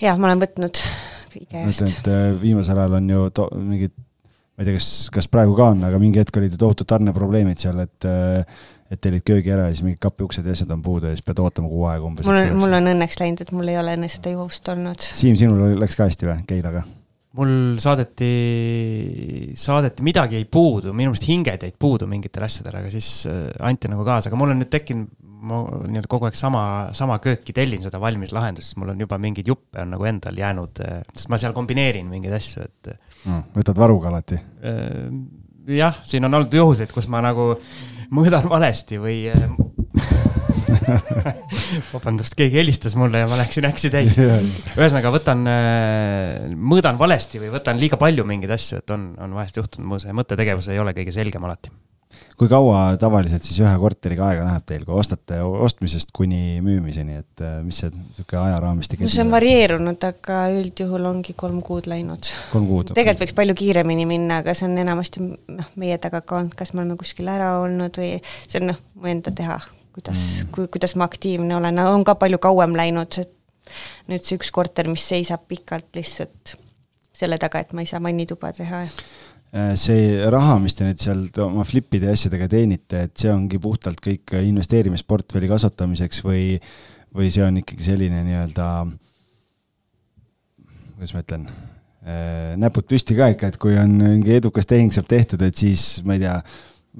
jah, 0.00 0.16
ma 0.16 0.30
olen 0.30 0.46
võtnud 0.46 0.80
IKEA-st. 1.42 1.90
et 1.90 2.10
äh, 2.14 2.26
viimasel 2.40 2.80
ajal 2.80 2.98
on 3.02 3.12
ju 3.16 3.28
to-, 3.36 3.50
mingid 3.60 3.92
ma 4.54 4.62
ei 4.62 4.68
tea, 4.70 4.78
kas, 4.78 4.88
kas 5.12 5.28
praegu 5.28 5.56
ka 5.58 5.72
on, 5.74 5.82
aga 5.84 5.98
mingi 5.98 6.22
hetk 6.22 6.36
olid 6.38 6.54
tohutud 6.58 6.88
tarneprobleemid 6.88 7.60
seal, 7.60 7.84
et 7.84 8.08
äh, 8.08 8.64
et 8.94 9.02
tellid 9.04 9.24
köögi 9.26 9.52
ära 9.54 9.68
ja 9.68 9.76
siis 9.76 9.84
mingid 9.86 10.02
kapiuksed 10.02 10.46
ja 10.46 10.56
asjad 10.56 10.74
on 10.74 10.82
puudu 10.84 11.10
ja 11.10 11.14
siis 11.16 11.26
pead 11.26 11.40
ootama 11.42 11.70
kuu 11.70 11.86
aega 11.90 12.08
umbes. 12.08 12.28
mul 12.28 12.40
on, 12.40 12.58
mul 12.64 12.80
on 12.80 12.92
õnneks 12.94 13.20
läinud, 13.20 13.44
et 13.44 13.54
mul 13.54 13.72
ei 13.72 13.80
ole 13.80 13.96
enne 13.98 14.10
seda 14.12 14.34
juhust 14.34 14.68
olnud. 14.74 15.08
Siim, 15.14 15.38
sinul 15.38 15.74
läks 15.80 15.98
ka 15.98 16.08
hästi 16.08 16.30
või, 16.30 16.44
Keilaga? 16.48 16.84
mul 17.34 17.78
saadeti, 17.82 18.30
saadeti, 19.58 20.04
midagi 20.06 20.38
jäi 20.38 20.46
puudu, 20.46 20.92
minu 20.94 21.10
meelest 21.10 21.26
hinged 21.26 21.66
jäid 21.66 21.76
puudu 21.82 22.06
mingitel 22.10 22.46
asjadel, 22.46 22.76
aga 22.78 22.90
siis 22.92 23.08
äh, 23.30 23.48
anti 23.66 23.90
nagu 23.90 24.04
kaasa, 24.06 24.30
aga 24.30 24.38
mul 24.38 24.54
on 24.54 24.62
nüüd 24.62 24.70
tekkinud, 24.70 25.08
ma 25.44 25.58
nii-öelda 25.66 26.08
kogu 26.08 26.28
aeg 26.28 26.38
sama, 26.38 26.62
sama 26.96 27.18
kööki 27.20 27.52
tellin 27.56 27.82
seda 27.84 27.98
valmis 28.00 28.30
lahendust, 28.32 28.70
siis 28.70 28.78
mul 28.80 28.94
on 28.94 29.02
juba 29.02 29.18
mingeid 29.20 29.50
juppe 29.50 29.82
on 29.82 29.90
nagu 29.96 30.06
endal 30.08 30.38
jäänud, 30.40 30.84
äh, 30.86 31.00
sest 31.10 31.32
ma 31.32 31.40
seal 31.42 31.56
kombineerin 31.56 32.06
mingeid 32.10 32.38
asju, 32.38 32.68
et 32.68 32.94
mm,. 32.94 33.42
võtad 33.58 33.82
varuga 33.82 34.12
alati? 34.12 34.38
Äh, 34.62 35.10
jah, 35.74 35.98
siin 36.06 36.30
on 36.30 36.38
olnud 36.38 36.54
juhuseid, 36.54 36.94
kus 36.94 37.10
ma 37.10 37.24
nagu 37.24 37.50
mõõdan 38.14 38.48
valesti 38.50 38.98
või 39.00 39.18
äh, 39.32 39.46
vabandust, 41.94 42.36
keegi 42.38 42.60
helistas 42.60 42.96
mulle 43.00 43.24
ja 43.24 43.30
ma 43.30 43.38
läksin 43.40 43.68
äksi 43.68 43.92
täis. 43.94 44.18
ühesõnaga 44.18 45.14
võtan, 45.14 45.46
äh, 45.50 46.50
mõõdan 46.54 47.00
valesti 47.00 47.42
või 47.42 47.54
võtan 47.54 47.80
liiga 47.80 48.00
palju 48.00 48.26
mingeid 48.28 48.54
asju, 48.58 48.82
et 48.82 48.94
on, 48.94 49.12
on 49.22 49.38
vahest 49.38 49.60
juhtunud, 49.60 49.88
mu 49.88 50.02
see 50.02 50.14
mõttetegevus 50.16 50.70
ei 50.72 50.82
ole 50.82 50.96
kõige 50.96 51.14
selgem 51.14 51.44
alati 51.48 51.72
kui 52.38 52.48
kaua 52.50 52.78
tavaliselt 53.00 53.44
siis 53.46 53.60
ühe 53.62 53.72
korteriga 53.78 54.26
aega 54.30 54.46
läheb 54.46 54.64
teil, 54.66 54.82
kui 54.86 54.96
ostate 54.98 55.38
ostmisest 55.44 56.10
kuni 56.14 56.58
müümiseni, 56.64 57.20
et 57.22 57.44
äh, 57.44 57.60
mis 57.64 57.78
see 57.82 57.92
niisugune 57.94 58.40
ajaraamistik 58.48 59.04
no 59.04 59.10
see 59.12 59.22
on 59.22 59.30
varieerunud, 59.34 60.06
aga 60.08 60.40
üldjuhul 60.56 61.06
ongi 61.10 61.36
kolm 61.38 61.60
kuud 61.66 61.88
läinud. 61.90 62.32
kolm 62.52 62.66
kuud? 62.70 62.92
tegelikult 62.96 63.24
võiks 63.24 63.38
palju 63.38 63.56
kiiremini 63.62 64.08
minna, 64.10 64.40
aga 64.42 64.56
see 64.58 64.66
on 64.66 64.76
enamasti 64.82 65.22
noh, 65.28 65.70
meie 65.80 65.98
taga 66.02 66.24
ka 66.26 66.40
olnud, 66.40 66.58
kas 66.58 66.74
me 66.74 66.82
oleme 66.82 66.98
kuskil 67.00 67.30
ära 67.30 67.54
olnud 67.62 68.02
või 68.02 68.16
see 68.26 68.60
on 68.62 68.72
noh, 68.72 68.82
mu 68.98 69.10
enda 69.14 69.34
teha, 69.34 69.60
kuidas 69.94 70.18
mm., 70.18 70.52
kui, 70.56 70.68
kuidas 70.74 70.98
ma 70.98 71.06
aktiivne 71.10 71.58
olen, 71.60 71.82
on 71.86 72.06
ka 72.06 72.18
palju 72.18 72.42
kauem 72.42 72.74
läinud, 72.78 73.14
see 73.14 73.30
nüüd 74.10 74.26
see 74.26 74.40
üks 74.40 74.50
korter, 74.54 74.90
mis 74.90 75.06
seisab 75.06 75.46
pikalt 75.48 75.94
lihtsalt 75.96 76.58
selle 77.14 77.38
taga, 77.38 77.62
et 77.62 77.70
ma 77.72 77.84
ei 77.84 77.88
saa 77.88 78.02
vannituba 78.02 78.50
teha 78.52 78.82
Äh, 78.84 79.23
see 79.78 80.18
raha, 80.34 80.56
mis 80.58 80.74
te 80.74 80.86
nüüd 80.86 80.98
sealt 80.98 81.38
oma 81.44 81.62
flipide 81.66 82.08
ja 82.10 82.16
asjadega 82.16 82.48
teenite, 82.50 83.04
et 83.06 83.14
see 83.20 83.30
ongi 83.30 83.60
puhtalt 83.62 84.00
kõik 84.02 84.34
investeerimisportfelli 84.40 85.50
kasvatamiseks 85.50 86.24
või, 86.26 86.58
või 87.14 87.30
see 87.30 87.44
on 87.46 87.60
ikkagi 87.62 87.86
selline 87.86 88.24
nii-öelda, 88.26 88.68
kuidas 90.96 91.14
ma 91.14 91.22
ütlen, 91.22 91.46
äh, 92.02 92.52
näpud 92.60 92.88
püsti 92.90 93.14
ka 93.18 93.30
ikka, 93.36 93.52
et 93.52 93.60
kui 93.62 93.78
on 93.78 93.94
mingi 94.00 94.34
edukas 94.40 94.66
tehing 94.70 94.94
saab 94.94 95.06
tehtud, 95.12 95.44
et 95.46 95.58
siis 95.58 96.02
ma 96.06 96.18
ei 96.18 96.24
tea, 96.24 96.34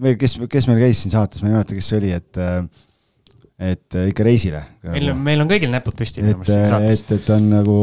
või 0.06 0.18
kes, 0.20 0.38
kes 0.50 0.70
meil 0.70 0.82
käis 0.86 1.02
siin 1.02 1.14
saates, 1.16 1.42
ma 1.42 1.50
ei 1.50 1.56
mäleta, 1.56 1.78
kes 1.78 1.90
see 1.90 2.02
oli, 2.02 2.14
et 2.14 2.44
et 3.64 3.94
ikka 4.10 4.24
reisile. 4.26 4.60
meil 4.82 5.12
on, 5.12 5.18
meil 5.22 5.42
on 5.44 5.50
kõigil 5.50 5.70
näpud 5.70 5.94
püsti 5.98 6.24
minu 6.24 6.40
meelest 6.40 6.56
siin 6.56 6.66
saates. 6.66 7.02
et, 7.04 7.12
et 7.18 7.28
on 7.30 7.44
nagu 7.52 7.76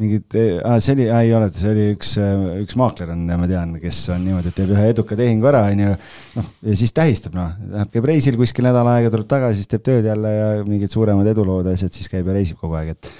mingid 0.00 0.36
ah,, 0.64 0.78
see 0.82 0.96
oli, 0.96 1.08
ei 1.12 1.32
ole, 1.36 1.50
see 1.54 1.72
oli 1.72 1.86
üks, 1.94 2.14
üks 2.62 2.78
maakler 2.80 3.12
on, 3.14 3.26
ma 3.40 3.48
tean, 3.50 3.74
kes 3.82 4.02
on 4.14 4.24
niimoodi, 4.26 4.52
et 4.52 4.58
teeb 4.60 4.72
ühe 4.76 4.86
eduka 4.92 5.18
tehingu 5.18 5.50
ära, 5.50 5.66
on 5.72 5.84
ju. 5.84 5.96
noh, 6.38 6.48
ja 6.70 6.78
siis 6.82 6.94
tähistab, 6.96 7.36
noh, 7.38 7.52
läheb, 7.74 7.92
käib 7.94 8.08
reisil 8.10 8.38
kuskil 8.40 8.66
nädal 8.68 8.88
aega, 8.92 9.12
tuleb 9.12 9.28
tagasi, 9.30 9.62
siis 9.62 9.70
teeb 9.70 9.84
tööd 9.86 10.08
jälle 10.10 10.32
ja 10.36 10.48
mingid 10.66 10.94
suuremad 10.94 11.28
edulood 11.30 11.68
ja 11.68 11.76
asjad, 11.76 11.94
siis 11.96 12.10
käib 12.12 12.30
ja 12.30 12.38
reisib 12.38 12.60
kogu 12.62 12.78
aeg, 12.80 12.96
et 12.96 13.12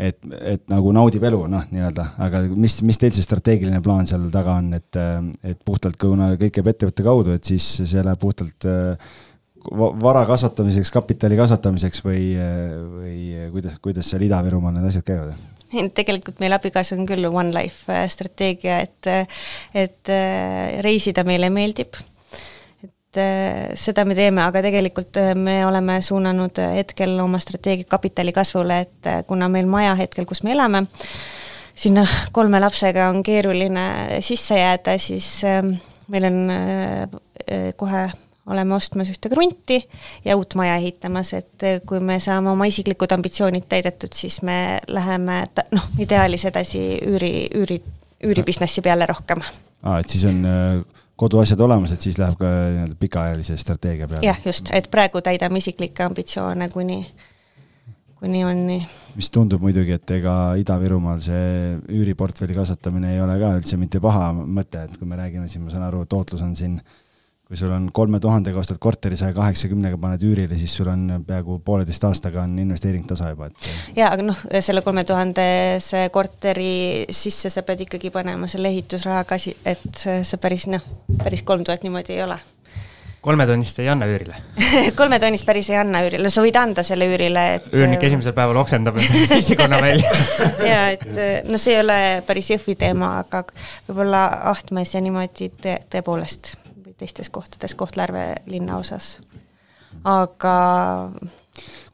et, 0.00 0.16
et 0.54 0.62
nagu 0.70 0.92
naudib 0.96 1.24
elu, 1.28 1.40
noh, 1.50 1.64
nii-öelda, 1.74 2.04
aga 2.24 2.40
mis, 2.48 2.78
mis 2.86 2.96
teil 3.00 3.12
see 3.12 3.26
strateegiline 3.26 3.82
plaan 3.84 4.08
seal 4.08 4.28
taga 4.32 4.54
on, 4.60 4.70
et, 4.78 5.00
et 5.44 5.58
puhtalt, 5.66 5.98
kuna 6.00 6.30
kõik 6.40 6.54
käib 6.56 6.70
ettevõtte 6.72 7.04
kaudu, 7.04 7.34
et 7.36 7.50
siis 7.50 7.66
see 7.82 8.04
läheb 8.06 8.20
puhtalt 8.22 8.64
vara 9.68 10.24
kasvatamiseks, 10.28 10.90
kapitali 10.94 11.36
kasvatamiseks 11.36 12.04
või, 12.04 12.22
või 12.94 13.48
kuidas, 13.52 13.76
kuidas 13.82 14.08
seal 14.10 14.24
Ida-Virumaal 14.24 14.78
need 14.78 14.88
asjad 14.88 15.04
käivad? 15.06 15.34
tegelikult 15.98 16.40
meil 16.42 16.56
abikaasa 16.56 16.98
on 16.98 17.08
küll 17.08 17.26
One 17.30 17.54
Life 17.54 18.00
strateegia, 18.12 18.80
et, 18.84 19.30
et 19.74 20.14
reisida 20.84 21.24
meile 21.26 21.50
meeldib. 21.52 21.98
Et 23.10 23.18
äh, 23.18 23.72
seda 23.74 24.04
me 24.06 24.14
teeme, 24.14 24.38
aga 24.44 24.60
tegelikult 24.62 25.16
äh, 25.18 25.32
me 25.34 25.64
oleme 25.66 25.96
suunanud 25.98 26.60
äh, 26.62 26.76
hetkel 26.76 27.16
oma 27.18 27.40
strateegia 27.42 27.88
kapitali 27.90 28.30
kasvule, 28.30 28.76
et 28.84 29.08
kuna 29.26 29.48
meil 29.50 29.66
maja 29.66 29.96
hetkel, 29.98 30.28
kus 30.30 30.44
me 30.46 30.52
elame, 30.54 30.84
sinna 31.74 32.04
kolme 32.30 32.60
lapsega 32.62 33.08
on 33.10 33.24
keeruline 33.26 34.20
sisse 34.22 34.60
jääda, 34.60 34.94
siis 35.02 35.40
meil 36.06 36.28
on 36.28 36.38
kohe 37.80 38.04
oleme 38.50 38.74
ostmas 38.74 39.10
ühte 39.12 39.30
krunti 39.32 39.80
ja 40.24 40.36
uut 40.38 40.54
maja 40.58 40.76
ehitamas, 40.80 41.32
et 41.38 41.66
kui 41.86 42.00
me 42.04 42.18
saame 42.22 42.50
oma 42.52 42.66
isiklikud 42.70 43.12
ambitsioonid 43.16 43.68
täidetud, 43.70 44.14
siis 44.16 44.40
me 44.46 44.80
läheme 44.90 45.42
noh, 45.74 45.88
ideaalis 46.02 46.46
edasi 46.50 46.84
üüri, 47.06 47.34
üüri, 47.56 47.80
üüribusinessi 48.26 48.84
peale 48.84 49.08
rohkem. 49.10 49.42
aa, 49.82 50.00
et 50.00 50.08
siis 50.08 50.26
on 50.28 50.42
koduasjad 51.20 51.60
olemas, 51.60 51.92
et 51.92 52.00
siis 52.00 52.18
läheb 52.20 52.38
ka 52.40 52.48
nii-öelda 52.48 52.96
pikaajalise 53.00 53.58
strateegia 53.60 54.08
peale. 54.08 54.24
jah, 54.26 54.40
just, 54.44 54.72
et 54.74 54.88
praegu 54.90 55.22
täidame 55.24 55.60
isiklikke 55.60 56.06
ambitsioone, 56.06 56.68
kuni, 56.72 57.02
kuni 58.22 58.44
on 58.44 58.64
nii. 58.66 58.80
mis 59.20 59.30
tundub 59.34 59.62
muidugi, 59.62 59.98
et 60.00 60.16
ega 60.16 60.38
Ida-Virumaal 60.62 61.20
see 61.24 61.76
üüriportfelli 62.00 62.56
kasvatamine 62.56 63.14
ei 63.14 63.22
ole 63.22 63.36
ka 63.42 63.52
üldse 63.60 63.78
mitte 63.80 64.00
paha 64.02 64.32
mõte, 64.40 64.86
et 64.88 64.98
kui 64.98 65.08
me 65.08 65.20
räägime 65.20 65.48
siin, 65.48 65.66
ma 65.66 65.74
saan 65.74 65.86
aru, 65.90 66.06
tootlus 66.08 66.42
on 66.46 66.56
siin 66.56 66.78
äh, 66.80 66.98
kui 67.50 67.58
sul 67.58 67.72
on 67.74 67.88
kolme 67.90 68.20
tuhandega 68.22 68.60
ostad 68.60 68.78
korteri 68.78 69.16
saja 69.18 69.34
kaheksakümnega 69.34 69.96
paned 69.98 70.22
üürile, 70.22 70.54
siis 70.54 70.70
sul 70.78 70.86
on 70.92 71.24
peaaegu 71.26 71.56
pooleteist 71.66 72.04
aastaga 72.06 72.44
on 72.46 72.52
investeering 72.62 73.08
tasa 73.10 73.32
juba, 73.32 73.48
et. 73.50 73.70
ja, 73.96 74.12
aga 74.12 74.22
noh, 74.28 74.44
selle 74.62 74.84
kolme 74.86 75.02
tuhandese 75.08 76.04
korteri 76.14 77.08
sisse 77.10 77.50
sa 77.50 77.64
pead 77.66 77.82
ikkagi 77.88 78.12
panema 78.14 78.46
selle 78.50 78.70
ehitusraha 78.70 79.26
ka, 79.26 79.40
et 79.66 79.98
see 79.98 80.38
päris 80.38 80.68
noh, 80.70 80.86
päris 81.18 81.42
kolm 81.42 81.66
tuhat 81.66 81.82
niimoodi 81.82 82.14
ei 82.20 82.22
ole 82.28 82.38
kolmetonnist 83.20 83.82
ei 83.82 83.90
anna 83.90 84.06
üürile 84.06 84.38
kolmetonnist 85.00 85.48
päris 85.50 85.72
ei 85.74 85.80
anna 85.82 86.04
üürile, 86.06 86.30
sa 86.30 86.46
võid 86.46 86.56
anda 86.62 86.86
selle 86.86 87.10
üürile, 87.10 87.44
et. 87.58 87.68
üürnik 87.74 88.06
esimesel 88.06 88.38
päeval 88.38 88.62
oksendab 88.62 89.02
sissikonna 89.34 89.82
välja 89.82 90.14
ja 90.70 90.80
et 90.94 91.10
no 91.50 91.58
see 91.58 91.74
ei 91.74 91.82
ole 91.82 92.00
päris 92.30 92.54
Jõhvi 92.54 92.78
teema, 92.78 93.16
aga 93.24 93.42
võib-olla 93.90 94.22
Ahtmes 94.54 94.94
ja 94.94 95.02
niimoodi 95.02 95.50
te, 95.58 95.80
tõepoolest 95.90 96.54
teistes 97.00 97.30
kohtades 97.32 97.74
Kohtla-Järve 97.78 98.26
linnaosas. 98.50 99.16
aga 100.04 100.54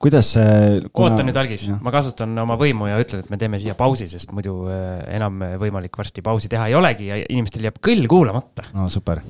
kuidas 0.02 0.34
see 0.34 0.82
kuna... 0.90 1.14
oota 1.14 1.24
nüüd, 1.24 1.38
Algis, 1.40 1.68
ma 1.80 1.94
kasutan 1.94 2.36
oma 2.42 2.58
võimu 2.60 2.90
ja 2.90 3.00
ütlen, 3.00 3.24
et 3.24 3.32
me 3.32 3.40
teeme 3.40 3.60
siia 3.62 3.74
pausi, 3.78 4.08
sest 4.10 4.34
muidu 4.36 4.66
äh, 4.68 5.00
enam 5.16 5.40
võimalik 5.62 5.96
varsti 5.96 6.24
pausi 6.26 6.52
teha 6.52 6.68
ei 6.68 6.76
olegi 6.78 7.10
ja 7.10 7.22
inimestel 7.24 7.70
jääb 7.70 7.80
kõll 7.84 8.06
kuulamata. 8.10 8.68
no 8.76 8.90
super 8.92 9.22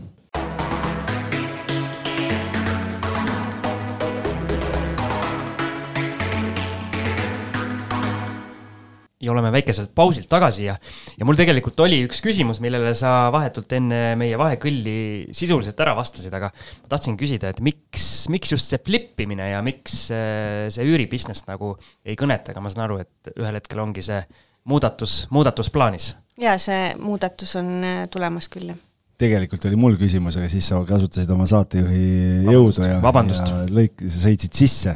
ja 9.27 9.35
oleme 9.35 9.51
väikeselt 9.55 9.93
pausilt 9.97 10.29
tagasi 10.31 10.69
ja, 10.69 10.77
ja 11.19 11.29
mul 11.29 11.39
tegelikult 11.39 11.81
oli 11.85 12.03
üks 12.07 12.23
küsimus, 12.25 12.61
millele 12.65 12.95
sa 12.99 13.29
vahetult 13.35 13.73
enne 13.77 14.01
meie 14.19 14.39
vahekõlli 14.41 14.97
sisuliselt 15.37 15.81
ära 15.83 15.97
vastasid, 15.99 16.35
aga 16.37 16.53
ma 16.55 16.93
tahtsin 16.93 17.19
küsida, 17.21 17.51
et 17.53 17.63
miks, 17.65 18.27
miks 18.33 18.55
just 18.55 18.73
see 18.73 18.83
flip 18.87 19.21
imine 19.27 19.51
ja 19.51 19.63
miks 19.67 20.07
äh, 20.15 20.67
see 20.73 20.87
üüribusiness 20.87 21.49
nagu 21.51 21.75
ei 22.07 22.19
kõneta, 22.19 22.55
aga 22.55 22.63
ma 22.63 22.73
saan 22.73 22.87
aru, 22.89 23.01
et 23.03 23.35
ühel 23.37 23.59
hetkel 23.59 23.83
ongi 23.83 24.05
see 24.07 24.23
muudatus, 24.67 25.25
muudatus 25.35 25.71
plaanis. 25.75 26.15
ja 26.41 26.57
see 26.63 26.93
muudatus 27.01 27.57
on 27.61 27.73
äh, 27.83 28.03
tulemas 28.13 28.51
küll, 28.53 28.71
jah 28.73 28.83
tegelikult 29.17 29.65
oli 29.69 29.79
mul 29.81 29.95
küsimus, 29.97 30.37
aga 30.37 30.49
siis 30.53 30.67
sa 30.69 30.79
kasutasid 30.85 31.31
oma 31.33 31.47
saatejuhi 31.49 32.49
jõudu 32.51 32.85
ja, 32.85 32.99
ja 33.01 33.61
lõik, 33.73 34.03
sa 34.05 34.25
sõitsid 34.27 34.59
sisse. 34.59 34.93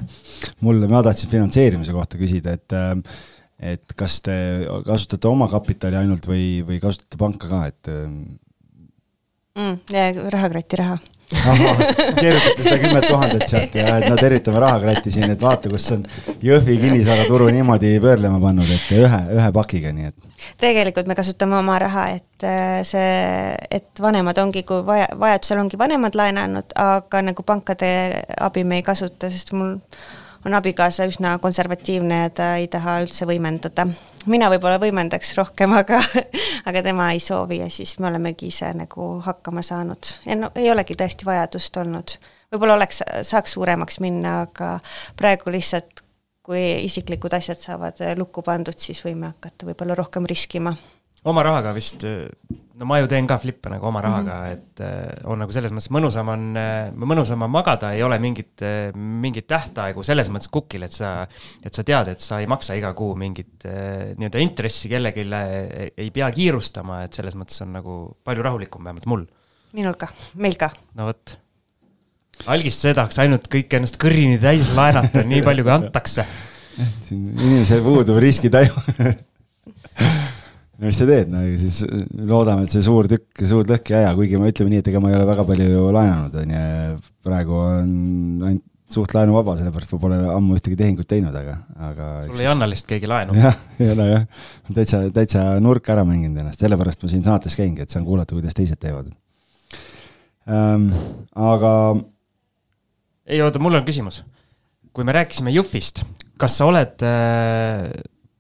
mul, 0.61 0.85
ma 0.93 1.01
tahtsin 1.07 1.31
finantseerimise 1.31 1.95
kohta 1.97 2.20
küsida, 2.20 2.53
et 2.59 2.76
äh, 2.76 2.93
et 3.61 3.97
kas 3.97 4.21
te 4.25 4.35
kasutate 4.87 5.29
oma 5.29 5.49
kapitali 5.53 6.01
ainult 6.01 6.27
või, 6.29 6.61
või 6.67 6.81
kasutate 6.83 7.21
panka 7.21 7.51
ka, 7.51 7.63
et 7.69 7.91
mm,? 7.93 8.29
rahakratti 10.33 10.81
raha 10.81 10.99
keerutate 11.31 12.63
seda 12.63 12.79
kümmet 12.83 13.07
tuhandet 13.07 13.45
sealt 13.51 13.75
ja 13.79 13.97
et 13.99 14.09
no 14.11 14.17
tervitame 14.19 14.63
rahakratti 14.63 15.13
siin, 15.15 15.31
et 15.31 15.43
vaata, 15.43 15.71
kus 15.71 15.87
on 15.95 16.05
Jõhvi 16.43 16.77
kinnisvaraturu 16.81 17.51
niimoodi 17.55 17.93
pöörlema 18.03 18.41
pannud, 18.43 18.71
et 18.75 18.89
ühe, 18.97 19.21
ühe 19.37 19.51
pakiga, 19.55 19.93
nii 19.95 20.11
et. 20.11 20.49
tegelikult 20.61 21.11
me 21.11 21.17
kasutame 21.19 21.59
oma 21.61 21.79
raha, 21.83 22.07
et 22.19 22.47
äh, 22.47 22.81
see, 22.87 23.13
et 23.71 24.03
vanemad 24.03 24.39
ongi, 24.43 24.65
kui 24.67 24.83
vaja, 24.87 25.07
vajadusel 25.21 25.63
ongi 25.63 25.79
vanemad 25.81 26.19
laenanud, 26.19 26.75
aga 26.81 27.23
nagu 27.31 27.47
pankade 27.47 27.93
abi 28.41 28.67
me 28.67 28.81
ei 28.81 28.87
kasuta, 28.87 29.31
sest 29.31 29.55
mul 29.55 29.77
on 30.47 30.55
abikaasa 30.55 31.07
üsna 31.11 31.38
konservatiivne 31.38 32.22
ja 32.22 32.30
ta 32.30 32.49
ei 32.57 32.68
taha 32.68 33.01
üldse 33.05 33.26
võimendada. 33.28 33.86
mina 34.26 34.51
võib-olla 34.53 34.80
võimendaks 34.80 35.34
rohkem, 35.36 35.72
aga, 35.76 36.01
aga 36.68 36.82
tema 36.82 37.11
ei 37.12 37.20
soovi 37.20 37.61
ja 37.61 37.70
siis 37.70 37.99
me 37.99 38.09
olemegi 38.09 38.51
ise 38.53 38.72
nagu 38.74 39.12
hakkama 39.24 39.62
saanud 39.62 40.12
no 40.36 40.53
ei 40.55 40.70
olegi 40.70 40.97
tõesti 40.97 41.28
vajadust 41.28 41.76
olnud. 41.76 42.16
võib-olla 42.53 42.78
oleks, 42.80 43.03
saaks 43.22 43.57
suuremaks 43.57 44.01
minna, 44.01 44.41
aga 44.47 44.78
praegu 45.16 45.51
lihtsalt 45.51 46.05
kui 46.43 46.62
isiklikud 46.84 47.34
asjad 47.36 47.61
saavad 47.61 48.01
lukku 48.18 48.43
pandud, 48.43 48.78
siis 48.78 49.05
võime 49.05 49.34
hakata 49.34 49.68
võib-olla 49.68 49.95
rohkem 49.95 50.26
riskima 50.26 50.74
oma 51.29 51.43
rahaga 51.45 51.73
vist, 51.77 52.05
no 52.81 52.87
ma 52.89 52.97
ju 53.03 53.09
teen 53.11 53.27
ka 53.29 53.37
flippe 53.41 53.68
nagu 53.73 53.85
oma 53.91 54.01
rahaga 54.01 54.37
mm, 54.37 54.47
-hmm. 54.47 54.53
et 54.53 54.81
äh, 54.81 55.27
on 55.29 55.39
nagu 55.43 55.53
selles 55.53 55.73
mõttes 55.73 55.91
mõnusam 55.93 56.31
on, 56.33 56.47
äh, 56.57 56.89
mõnusam 56.97 57.45
on 57.45 57.53
magada, 57.53 57.93
ei 57.93 58.03
ole 58.03 58.18
mingit, 58.18 58.62
äh, 58.64 58.95
mingit 58.97 59.47
tähtaegu 59.51 60.03
selles 60.07 60.31
mõttes 60.33 60.49
kukil, 60.49 60.87
et 60.89 60.97
sa, 60.97 61.27
et 61.64 61.75
sa 61.75 61.85
tead, 61.85 62.09
et 62.14 62.25
sa 62.25 62.41
ei 62.41 62.49
maksa 62.49 62.79
iga 62.79 62.95
kuu 62.97 63.14
mingit 63.21 63.66
nii-öelda 64.16 64.41
intressi 64.41 64.89
kellelegi, 64.89 65.27
ei 65.97 66.11
pea 66.11 66.31
kiirustama, 66.33 67.03
et 67.05 67.12
selles 67.12 67.37
mõttes 67.37 67.61
on 67.62 67.77
nagu 67.77 68.01
palju 68.25 68.43
rahulikum, 68.49 68.85
vähemalt 68.85 69.07
mul. 69.07 69.27
minul 69.77 69.95
ka, 70.01 70.09
meil 70.35 70.57
ka. 70.57 70.71
no 70.95 71.12
vot. 71.12 71.37
algist 72.47 72.81
see 72.81 72.97
tahaks 72.97 73.21
ainult 73.21 73.53
kõik 73.53 73.77
ennast 73.77 74.01
kõrini 74.01 74.41
täis 74.41 74.73
laenata, 74.73 75.27
nii 75.29 75.45
palju 75.45 75.68
kui 75.68 75.77
antakse. 75.77 76.25
siin 77.05 77.29
inimesel 77.37 77.85
puudub 77.85 78.16
riskitaju 78.25 78.73
no 80.81 80.89
mis 80.89 80.97
sa 80.97 81.07
teed, 81.09 81.28
no 81.28 81.45
siis 81.61 81.83
loodame, 82.16 82.64
et 82.64 82.72
see 82.72 82.85
suur 82.85 83.09
tükk 83.11 83.45
suud 83.49 83.68
lõhki 83.68 83.95
ei 83.95 84.01
aja, 84.01 84.16
kuigi 84.16 84.41
ma 84.41 84.49
ütleme 84.49 84.72
nii, 84.72 84.83
et 84.83 84.91
ega 84.93 85.03
ma 85.03 85.12
ei 85.12 85.18
ole 85.18 85.28
väga 85.28 85.45
palju 85.49 85.68
ju 85.68 85.87
laenanud, 85.93 86.39
on 86.41 86.55
ju, 86.57 87.01
praegu 87.26 87.59
on 87.61 87.95
ainult 88.49 88.66
suht 88.91 89.12
laenuvaba, 89.14 89.55
sellepärast 89.59 89.93
ma 89.95 90.01
pole 90.03 90.18
ammu 90.33 90.57
ühtegi 90.59 90.76
tehingut 90.78 91.07
teinud, 91.11 91.35
aga, 91.37 91.57
aga. 91.91 92.07
sul 92.26 92.43
ei 92.43 92.49
anna 92.51 92.66
lihtsalt 92.66 92.91
keegi 92.91 93.11
laenu. 93.11 93.37
jah, 93.39 93.59
ei 93.78 93.93
ole 93.93 94.07
jah, 94.09 94.24
täitsa, 94.74 95.03
täitsa 95.14 95.45
nurka 95.62 95.95
ära 95.95 96.03
mänginud 96.09 96.41
ennast, 96.43 96.62
sellepärast 96.64 97.05
ma 97.05 97.12
siin 97.12 97.22
saates 97.26 97.55
käingi, 97.59 97.85
et 97.85 97.95
saan 97.95 98.07
kuulata, 98.09 98.35
kuidas 98.35 98.57
teised 98.59 98.81
teevad 98.83 99.12
ähm,. 100.51 100.91
aga. 101.39 101.74
ei 103.31 103.43
oota, 103.45 103.62
mul 103.62 103.78
on 103.78 103.87
küsimus. 103.87 104.24
kui 104.91 105.07
me 105.07 105.14
rääkisime 105.14 105.55
Jõhvist, 105.55 106.03
kas 106.41 106.59
sa 106.59 106.66
oled 106.72 107.07
äh, 107.07 107.87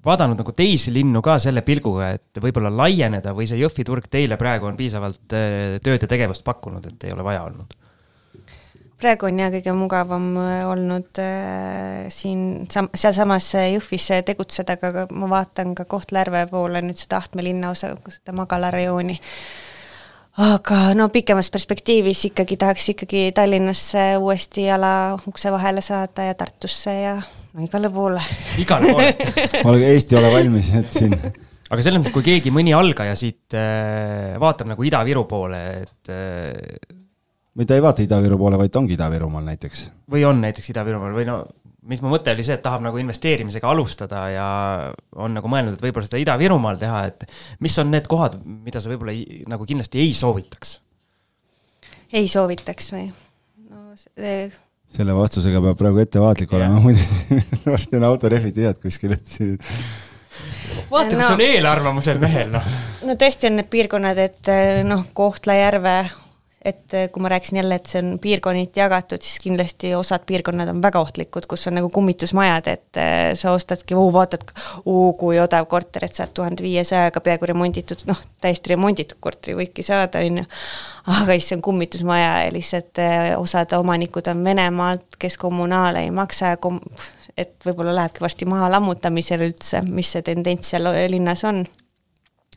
vaadanud 0.04 0.40
nagu 0.40 0.54
teisi 0.56 0.92
linnu 0.94 1.20
ka 1.24 1.36
selle 1.42 1.62
pilguga, 1.66 2.14
et 2.16 2.40
võib-olla 2.40 2.72
laieneda 2.72 3.34
või 3.36 3.48
see 3.48 3.60
Jõhvi 3.60 3.84
turg 3.86 4.08
teile 4.10 4.38
praegu 4.40 4.70
on 4.70 4.78
piisavalt 4.78 5.36
äh, 5.36 5.76
tööd 5.84 6.06
ja 6.06 6.08
tegevust 6.08 6.44
pakkunud, 6.46 6.86
et 6.88 7.08
ei 7.08 7.14
ole 7.16 7.26
vaja 7.26 7.44
olnud? 7.48 7.76
praegu 9.00 9.30
on 9.30 9.38
jah 9.40 9.48
kõige 9.52 9.72
mugavam 9.76 10.26
äh, 10.40 10.60
olnud 10.68 11.20
äh, 11.22 12.06
siin 12.12 12.66
sam-, 12.72 12.90
sealsamas 12.96 13.52
Jõhvis 13.54 14.10
tegutseda, 14.28 14.76
aga 14.76 15.06
ma 15.12 15.30
vaatan 15.32 15.74
ka 15.76 15.86
Kohtla-Järve 15.88 16.46
poole 16.52 16.84
nüüd 16.84 17.00
seda 17.00 17.20
Ahtme 17.20 17.44
linnaosa, 17.44 17.94
seda 18.12 18.36
magalarajooni. 18.36 19.18
aga 20.40 20.80
no 20.96 21.10
pikemas 21.12 21.50
perspektiivis 21.52 22.24
ikkagi 22.30 22.56
tahaks 22.56 22.88
ikkagi 22.94 23.28
Tallinnasse 23.36 24.14
uuesti 24.16 24.64
jala 24.68 25.18
ukse 25.28 25.52
vahele 25.52 25.84
saada 25.84 26.30
ja 26.30 26.34
Tartusse 26.34 26.96
ja 27.00 27.18
no 27.54 27.64
igale 27.66 27.90
poole. 27.92 28.24
igale 28.62 28.92
poole 28.92 29.14
olge 29.70 29.92
Eesti 29.94 30.18
ole 30.18 30.32
valmis, 30.34 30.72
et 30.78 30.90
siin 30.94 31.14
aga 31.70 31.84
selles 31.84 32.00
mõttes, 32.00 32.14
kui 32.14 32.26
keegi, 32.26 32.52
mõni 32.54 32.74
algaja 32.76 33.14
siit 33.18 33.56
äh, 33.58 34.36
vaatab 34.42 34.72
nagu 34.72 34.86
Ida-Viru 34.86 35.24
poole, 35.30 35.62
et 35.84 36.12
äh, 36.12 36.98
või 37.56 37.66
ta 37.66 37.78
ei 37.78 37.84
vaata 37.84 38.04
Ida-Viru 38.04 38.38
poole, 38.40 38.58
vaid 38.60 38.74
ta 38.74 38.82
ongi 38.82 38.96
Ida-Virumaal 38.96 39.46
näiteks. 39.52 39.88
või 40.10 40.26
on 40.28 40.42
näiteks 40.42 40.70
Ida-Virumaal 40.72 41.16
või 41.16 41.26
no 41.28 41.40
mis 41.90 42.02
mu 42.04 42.10
mõte 42.12 42.34
oli 42.34 42.44
see, 42.46 42.58
et 42.58 42.62
tahab 42.64 42.82
nagu 42.84 42.98
investeerimisega 43.00 43.70
alustada 43.70 44.24
ja 44.30 44.46
on 45.16 45.34
nagu 45.36 45.50
mõelnud, 45.50 45.78
et 45.78 45.84
võib-olla 45.84 46.06
seda 46.08 46.20
Ida-Virumaal 46.22 46.78
teha, 46.80 47.04
et 47.10 47.26
mis 47.64 47.78
on 47.82 47.90
need 47.92 48.08
kohad, 48.10 48.38
mida 48.44 48.82
sa 48.82 48.92
võib-olla 48.92 49.16
nagu 49.50 49.68
kindlasti 49.68 50.02
ei 50.02 50.14
soovitaks? 50.16 50.78
ei 52.12 52.26
soovitaks 52.28 52.90
või? 52.94 53.06
no 53.70 53.94
see 53.98 54.42
selle 54.90 55.14
vastusega 55.16 55.62
peab 55.64 55.78
praegu 55.78 56.02
ettevaatlik 56.02 56.54
olema, 56.58 56.80
muidu 56.82 57.04
varsti 57.72 58.00
on 58.00 58.08
autorehvid 58.10 58.56
tühjad 58.56 58.80
kuskil, 58.82 59.14
et 59.16 59.26
siin 59.26 59.58
vaata 60.90 61.14
no,, 61.14 61.20
kus 61.20 61.30
on 61.34 61.44
eelarvamusel 61.44 62.18
mehel, 62.22 62.50
noh. 62.54 62.72
no 63.06 63.16
tõesti 63.20 63.50
on 63.50 63.60
need 63.60 63.70
piirkonnad, 63.70 64.18
et 64.24 64.52
noh, 64.88 65.06
Kohtla-Järve 65.16 65.96
et 66.64 66.94
eh, 66.94 67.08
kui 67.08 67.22
ma 67.24 67.30
rääkisin 67.32 67.56
jälle, 67.56 67.74
et 67.80 67.88
see 67.88 68.02
on 68.02 68.18
piirkonniti 68.20 68.80
jagatud, 68.80 69.22
siis 69.24 69.40
kindlasti 69.40 69.94
osad 69.96 70.26
piirkonnad 70.28 70.68
on 70.68 70.82
väga 70.82 71.00
ohtlikud, 71.00 71.46
kus 71.48 71.66
on 71.70 71.78
nagu 71.78 71.88
kummitusmajad, 71.92 72.68
et 72.68 73.00
eh, 73.00 73.30
sa 73.38 73.54
ostadki, 73.56 73.96
vaatad, 73.96 74.44
kui 75.18 75.40
odav 75.40 75.66
korter, 75.70 76.04
et 76.04 76.16
saad 76.16 76.34
tuhande 76.36 76.64
viiesajaga 76.64 77.22
peaaegu 77.24 77.48
remonditud, 77.48 78.04
noh, 78.10 78.20
täiesti 78.44 78.74
remonditud 78.74 79.20
korteri 79.24 79.56
võidki 79.56 79.84
saada, 79.86 80.20
on 80.20 80.42
ju. 80.42 80.46
aga 81.20 81.38
issand, 81.38 81.64
kummitusmaja 81.64 82.30
ja 82.44 82.52
lihtsalt 82.52 83.00
eh, 83.00 83.32
osad 83.40 83.72
omanikud 83.78 84.28
on 84.28 84.44
Venemaalt, 84.44 85.16
kes 85.18 85.40
kommunaale 85.40 86.04
ei 86.04 86.12
maksa 86.12 86.58
kom-, 86.60 86.82
et 87.40 87.56
võib-olla 87.64 87.96
lähebki 88.02 88.20
varsti 88.20 88.48
maha 88.48 88.68
lammutamisele 88.76 89.48
üldse, 89.48 89.80
mis 89.88 90.12
see 90.12 90.28
tendents 90.28 90.74
seal 90.74 90.92
linnas 91.08 91.48
on 91.48 91.64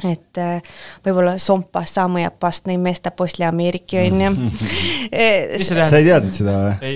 et 0.01 0.41
äh, 0.41 0.75
võib-olla 1.05 1.35
sompast 1.41 1.99
sama 1.99 2.23
ja 2.23 2.31
past 2.31 2.65
neid 2.69 2.81
meeste 2.81 3.11
posli 3.13 3.45
Ameeriki 3.45 3.99
onju 4.01 4.31
eh, 5.11 5.61
sa 5.61 5.85
ei 5.99 6.07
teadnud 6.07 6.33
seda 6.33 6.57
või? 6.81 6.95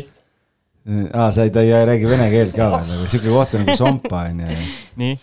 aa, 1.14 1.30
sa 1.36 1.46
ei, 1.46 1.54
ta 1.54 1.62
ei 1.62 1.86
räägi 1.88 2.10
vene 2.10 2.28
keelt 2.34 2.58
ka 2.58 2.72
või 2.74 2.90
nagu 2.90 3.08
siuke 3.12 3.30
koht 3.30 3.54
on 3.54 3.66
nagu 3.66 3.78
sompa 3.78 4.26
onju. 4.32 4.60
nii? 5.04 5.16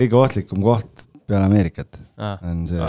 kõige 0.00 0.20
ohtlikum 0.24 0.66
koht 0.66 1.06
peale 1.24 1.46
Ameerikat 1.46 2.02
ah.. 2.18 2.36
on 2.50 2.66
see. 2.68 2.82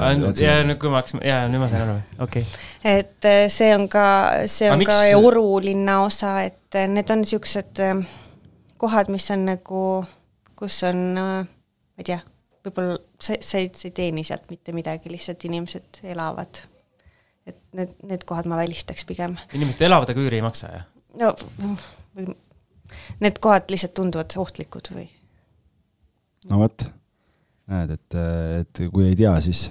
ja 0.43 0.59
nüüd, 0.65 0.81
kui 0.81 0.91
ma 0.91 1.03
hakkasin, 1.03 1.21
ja 1.23 1.43
nüüd 1.51 1.61
ma 1.61 1.69
sain 1.71 1.85
aru, 1.85 2.01
okei 2.25 2.43
okay.. 2.43 2.67
et 2.97 3.29
äh, 3.29 3.45
see 3.53 3.71
on 3.77 3.85
ka, 3.91 4.05
see 4.51 4.73
on 4.73 4.79
ah, 4.81 4.89
ka 4.89 5.01
miks... 5.05 5.17
Oru 5.21 5.47
linnaosa, 5.69 6.39
et 6.49 6.81
äh, 6.81 6.89
need 6.91 7.13
on 7.13 7.23
siuksed 7.29 7.85
kohad, 8.81 9.13
mis 9.13 9.29
on 9.31 9.51
nagu, 9.53 9.83
kus 10.57 10.81
on, 10.89 11.11
ma 11.13 12.01
ei 12.01 12.09
tea 12.09 12.23
võib-olla 12.65 12.97
sa, 13.19 13.37
sa 13.41 13.61
ei, 13.61 13.69
sa 13.73 13.89
ei 13.89 13.93
teeni 13.95 14.23
sealt 14.27 14.49
mitte 14.51 14.73
midagi, 14.75 15.11
lihtsalt 15.13 15.45
inimesed 15.47 16.01
elavad. 16.03 16.63
et 17.45 17.59
need, 17.77 17.93
need 18.09 18.25
kohad 18.25 18.49
ma 18.49 18.57
välistaks 18.57 19.05
pigem. 19.05 19.37
inimesed 19.53 19.85
elavad, 19.85 20.11
aga 20.11 20.25
üüri 20.25 20.41
ei 20.41 20.45
maksa, 20.45 20.71
jah? 20.73 20.89
no 21.19 21.33
või 22.15 22.33
need 23.23 23.39
kohad 23.43 23.71
lihtsalt 23.73 23.95
tunduvad 23.97 24.35
ohtlikud 24.41 24.91
või? 24.95 25.07
no 26.49 26.61
vot, 26.61 26.87
näed, 27.71 27.95
et, 27.97 28.19
et 28.61 28.85
kui 28.93 29.09
ei 29.09 29.17
tea, 29.19 29.33
siis 29.45 29.67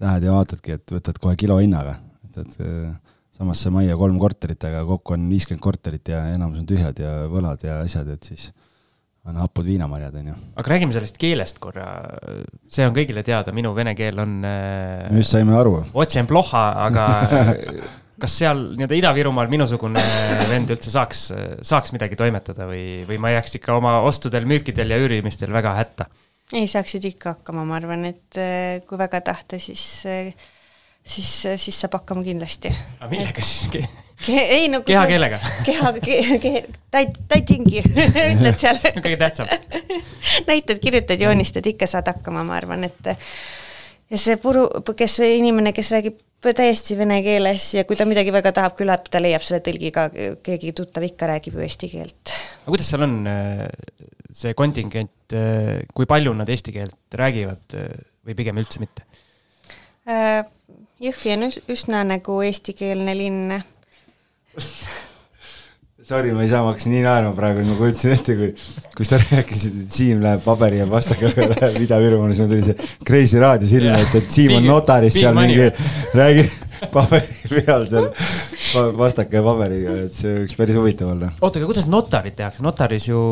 lähed 0.00 0.24
ja 0.24 0.34
vaatadki, 0.34 0.78
et 0.78 0.96
võtad 0.96 1.20
kohe 1.20 1.36
kilo 1.40 1.58
hinnaga, 1.60 1.98
et, 2.28 2.40
et 2.44 2.56
samasse 3.40 3.72
majja 3.72 3.96
kolm 4.00 4.18
korterit, 4.20 4.64
aga 4.68 4.82
kokku 4.88 5.16
on 5.16 5.28
viiskümmend 5.32 5.64
korterit 5.64 6.12
ja 6.12 6.24
enamus 6.34 6.62
on 6.62 6.68
tühjad 6.68 7.00
ja 7.00 7.12
võlad 7.32 7.64
ja 7.64 7.80
asjad, 7.84 8.08
et 8.12 8.32
siis 8.32 8.50
on 9.28 9.36
hapud 9.36 9.66
viinamarjad, 9.68 10.14
on 10.20 10.30
ju. 10.30 10.36
aga 10.56 10.72
räägime 10.72 10.94
sellest 10.96 11.18
keelest 11.20 11.58
korra, 11.62 11.86
see 12.70 12.86
on 12.88 12.94
kõigile 12.96 13.24
teada, 13.26 13.52
minu 13.56 13.72
vene 13.76 13.94
keel 13.98 14.20
on 14.22 14.38
äh,. 14.46 15.10
just 15.20 15.36
saime 15.36 15.56
aru. 15.58 15.74
Otsen 16.00 16.28
ploha, 16.30 16.64
aga 16.86 17.08
kas 18.22 18.38
seal 18.42 18.62
nii-öelda 18.74 18.96
Ida-Virumaal 18.98 19.50
minusugune 19.52 20.02
vend 20.50 20.72
üldse 20.72 20.92
saaks, 20.92 21.26
saaks 21.66 21.94
midagi 21.96 22.18
toimetada 22.20 22.68
või, 22.68 23.02
või 23.08 23.20
ma 23.22 23.34
jääks 23.36 23.58
ikka 23.60 23.76
oma 23.80 23.98
ostudel, 24.08 24.48
müükidel 24.48 24.92
ja 24.92 25.00
üürimistel 25.00 25.52
väga 25.52 25.76
hätta? 25.78 26.08
ei, 26.50 26.66
saaksid 26.66 27.04
ikka 27.12 27.36
hakkama, 27.36 27.62
ma 27.68 27.76
arvan, 27.78 28.08
et 28.08 28.40
äh, 28.40 28.80
kui 28.88 28.98
väga 28.98 29.20
tahta, 29.28 29.60
siis 29.62 29.84
äh, 30.08 30.32
siis, 31.04 31.30
siis 31.56 31.80
saab 31.80 32.00
hakkama 32.00 32.24
kindlasti. 32.26 32.72
aga 33.00 33.10
millega 33.12 33.44
siis 33.44 33.70
ke...? 33.72 33.84
Ei 34.28 34.68
no 34.68 34.82
kehakeelega? 34.86 35.38
keha, 35.64 35.92
keha, 36.04 36.38
keha, 36.42 36.62
tait-, 36.92 37.20
taitingi 37.30 37.82
ütled 38.32 38.58
seal 38.60 38.80
kõige 39.00 39.16
tähtsam 39.20 39.50
näitad, 40.48 40.80
kirjutad, 40.82 41.20
joonistad, 41.20 41.66
ikka 41.66 41.88
saad 41.90 42.10
hakkama, 42.12 42.44
ma 42.46 42.58
arvan, 42.58 42.84
et 42.88 43.14
ja 44.10 44.20
see 44.20 44.36
puru, 44.42 44.66
kes, 44.96 45.20
inimene, 45.24 45.72
kes 45.76 45.92
räägib 45.96 46.20
täiesti 46.40 46.96
vene 46.96 47.20
keeles 47.24 47.66
ja 47.76 47.84
kui 47.88 47.98
ta 47.98 48.06
midagi 48.08 48.32
väga 48.32 48.52
tahab, 48.56 48.76
küllap 48.78 49.10
ta 49.12 49.20
leiab 49.20 49.44
selle 49.44 49.60
tõlgi 49.64 49.92
ka, 49.94 50.08
keegi 50.44 50.72
tuttav 50.76 51.04
ikka 51.06 51.28
räägib 51.34 51.58
ju 51.58 51.66
eesti 51.66 51.90
keelt. 51.92 52.36
aga 52.62 52.72
kuidas 52.72 52.92
seal 52.92 53.04
on 53.06 53.18
see 54.30 54.54
kontingent, 54.56 55.36
kui 55.94 56.08
palju 56.08 56.32
nad 56.36 56.48
eesti 56.48 56.74
keelt 56.76 57.20
räägivad 57.20 57.76
või 58.26 58.36
pigem 58.38 58.60
üldse 58.62 58.80
mitte? 58.82 59.04
Äh, 60.08 60.44
Jõhvi 61.00 61.32
on 61.32 61.46
üsna 61.72 62.02
nagu 62.04 62.40
eestikeelne 62.44 63.14
linn. 63.16 63.52
Sorry, 66.10 66.32
ma 66.34 66.42
ei 66.42 66.48
saa, 66.50 66.64
ma 66.64 66.72
hakkasin 66.72 66.90
nii 66.90 67.02
naerma 67.04 67.30
praegu, 67.36 67.62
ma 67.68 67.76
kujutasin 67.78 68.14
ette, 68.16 68.34
kui, 68.34 68.48
kui 68.96 69.06
sa 69.06 69.20
rääkisid, 69.20 69.76
et 69.84 69.94
Siim 69.94 70.24
läheb 70.24 70.42
paberi 70.42 70.80
ja 70.80 70.86
pastakaga 70.90 71.44
läheb 71.52 71.76
Ida-Virumaale, 71.84 72.34
siis 72.34 72.42
mul 72.42 72.50
tuli 72.50 72.64
see 72.66 73.04
Kreisi 73.06 73.38
raadio 73.38 73.70
silme 73.70 73.94
ette, 74.00 74.24
et 74.24 74.34
Siim 74.34 74.56
on 74.56 74.66
notaris 74.66 75.14
seal 75.14 75.38
mingi, 75.38 75.68
räägib 76.18 76.90
paberi 76.96 77.52
peal 77.52 77.86
seal 77.92 78.10
pastaka 78.98 79.38
ja 79.38 79.44
paberiga, 79.46 79.94
et 80.08 80.18
see 80.18 80.34
võiks 80.40 80.58
päris 80.58 80.80
huvitav 80.80 81.14
olla. 81.14 81.30
oota, 81.38 81.60
aga 81.60 81.70
kuidas 81.70 81.86
notarit 81.92 82.34
tehakse, 82.42 82.66
notaris 82.66 83.06
ju, 83.12 83.22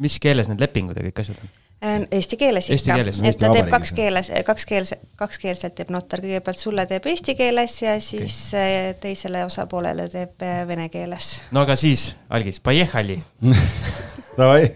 mis 0.00 0.16
keeles 0.22 0.48
need 0.48 0.64
lepingud 0.64 0.96
ja 0.96 1.04
kõik 1.10 1.24
asjad 1.26 1.44
on? 1.44 1.52
Äh, 1.83 2.05
eesti 2.15 2.37
keeles 2.39 2.69
ikka, 2.71 2.95
et 3.27 3.37
ta 3.41 3.49
teeb 3.51 3.67
kaks 3.71 3.91
keeles, 3.91 4.29
kaks 4.47 4.65
keels, 4.69 4.93
kakskeelselt 5.19 5.73
teeb 5.75 5.89
notar, 5.91 6.21
kõigepealt 6.23 6.61
sulle 6.61 6.85
teeb 6.87 7.09
eesti 7.11 7.35
keeles 7.35 7.75
ja 7.81 7.97
siis 7.99 8.37
okay. 8.53 8.77
Äh, 8.91 8.93
teisele 9.03 9.41
osapoolele 9.43 10.05
teeb 10.13 10.45
äh, 10.47 10.61
vene 10.69 10.87
keeles. 10.93 11.41
no 11.51 11.65
aga 11.67 11.75
siis, 11.75 12.13
Algis, 12.29 12.61
поехали 12.63 13.19
Davai 14.37 14.71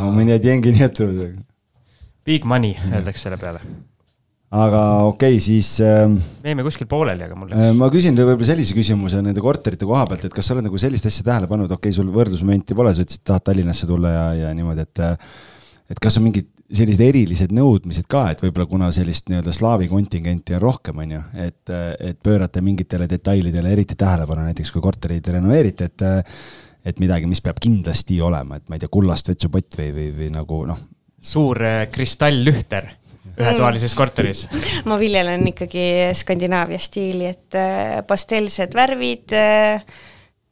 У 0.00 0.10
меня 0.10 0.38
деньги 0.38 0.68
нету. 0.68 1.04
Big 2.24 2.44
money 2.44 2.74
öeldakse 2.92 3.22
selle 3.22 3.36
peale 3.36 3.60
aga 4.51 4.81
okei 5.07 5.37
okay,, 5.37 5.43
siis 5.43 5.73
äh,. 5.85 6.07
me 6.11 6.51
jäime 6.51 6.65
kuskil 6.67 6.89
pooleli, 6.91 7.23
aga 7.27 7.37
mul 7.39 7.51
läks 7.51 7.69
äh,. 7.69 7.75
ma 7.79 7.87
küsin 7.93 8.17
võib-olla 8.19 8.47
sellise 8.47 8.75
küsimuse 8.75 9.21
nende 9.23 9.43
korterite 9.43 9.87
koha 9.87 10.03
pealt, 10.09 10.25
et 10.27 10.35
kas 10.35 10.49
sa 10.49 10.57
oled 10.57 10.67
nagu 10.67 10.81
sellist 10.81 11.07
asja 11.07 11.27
tähele 11.27 11.47
pannud, 11.51 11.71
okei 11.71 11.89
okay,, 11.89 11.95
sul 11.95 12.11
võrdlusmomenti 12.11 12.75
pole, 12.77 12.91
sa 12.95 13.05
ütlesid, 13.05 13.23
tahad 13.27 13.45
Tallinnasse 13.47 13.87
tulla 13.89 14.11
ja, 14.11 14.25
ja 14.45 14.55
niimoodi, 14.57 14.87
et. 14.87 15.05
et 15.91 15.99
kas 16.03 16.19
on 16.19 16.27
mingid 16.27 16.49
sellised 16.71 17.03
erilised 17.03 17.51
nõudmised 17.55 18.07
ka, 18.11 18.29
et 18.31 18.41
võib-olla 18.43 18.67
kuna 18.69 18.89
sellist 18.95 19.27
nii-öelda 19.27 19.53
slaavi 19.55 19.89
kontingenti 19.91 20.55
on 20.55 20.63
rohkem, 20.63 21.01
on 21.03 21.15
ju, 21.17 21.23
et, 21.43 21.73
et 21.99 22.19
pöörate 22.23 22.63
mingitele 22.63 23.07
detailidele 23.11 23.73
eriti 23.75 23.97
tähelepanu, 23.99 24.45
näiteks 24.47 24.71
kui 24.71 24.83
korterid 24.83 25.31
renoveerite, 25.35 25.91
et. 25.91 26.07
et 26.81 26.97
midagi, 26.97 27.27
mis 27.29 27.43
peab 27.45 27.59
kindlasti 27.61 28.15
olema, 28.25 28.57
et 28.57 28.63
ma 28.65 28.73
ei 28.73 28.81
tea, 28.81 28.89
kullast 28.89 29.27
vetsupott 29.29 29.75
või, 29.77 29.91
või, 29.93 30.07
või 30.15 30.29
nagu 30.33 30.63
noh. 30.65 30.79
suur 31.21 31.59
äh, 31.61 31.83
kristalllühter 31.93 32.87
ühetoalises 33.41 33.95
korteris? 33.97 34.45
ma 34.89 34.97
viljelen 35.01 35.47
ikkagi 35.51 35.85
Skandinaavia 36.17 36.79
stiili, 36.81 37.31
et 37.31 37.57
äh, 37.57 38.01
pastellsed 38.07 38.75
värvid, 38.77 39.33
äh, 39.37 39.81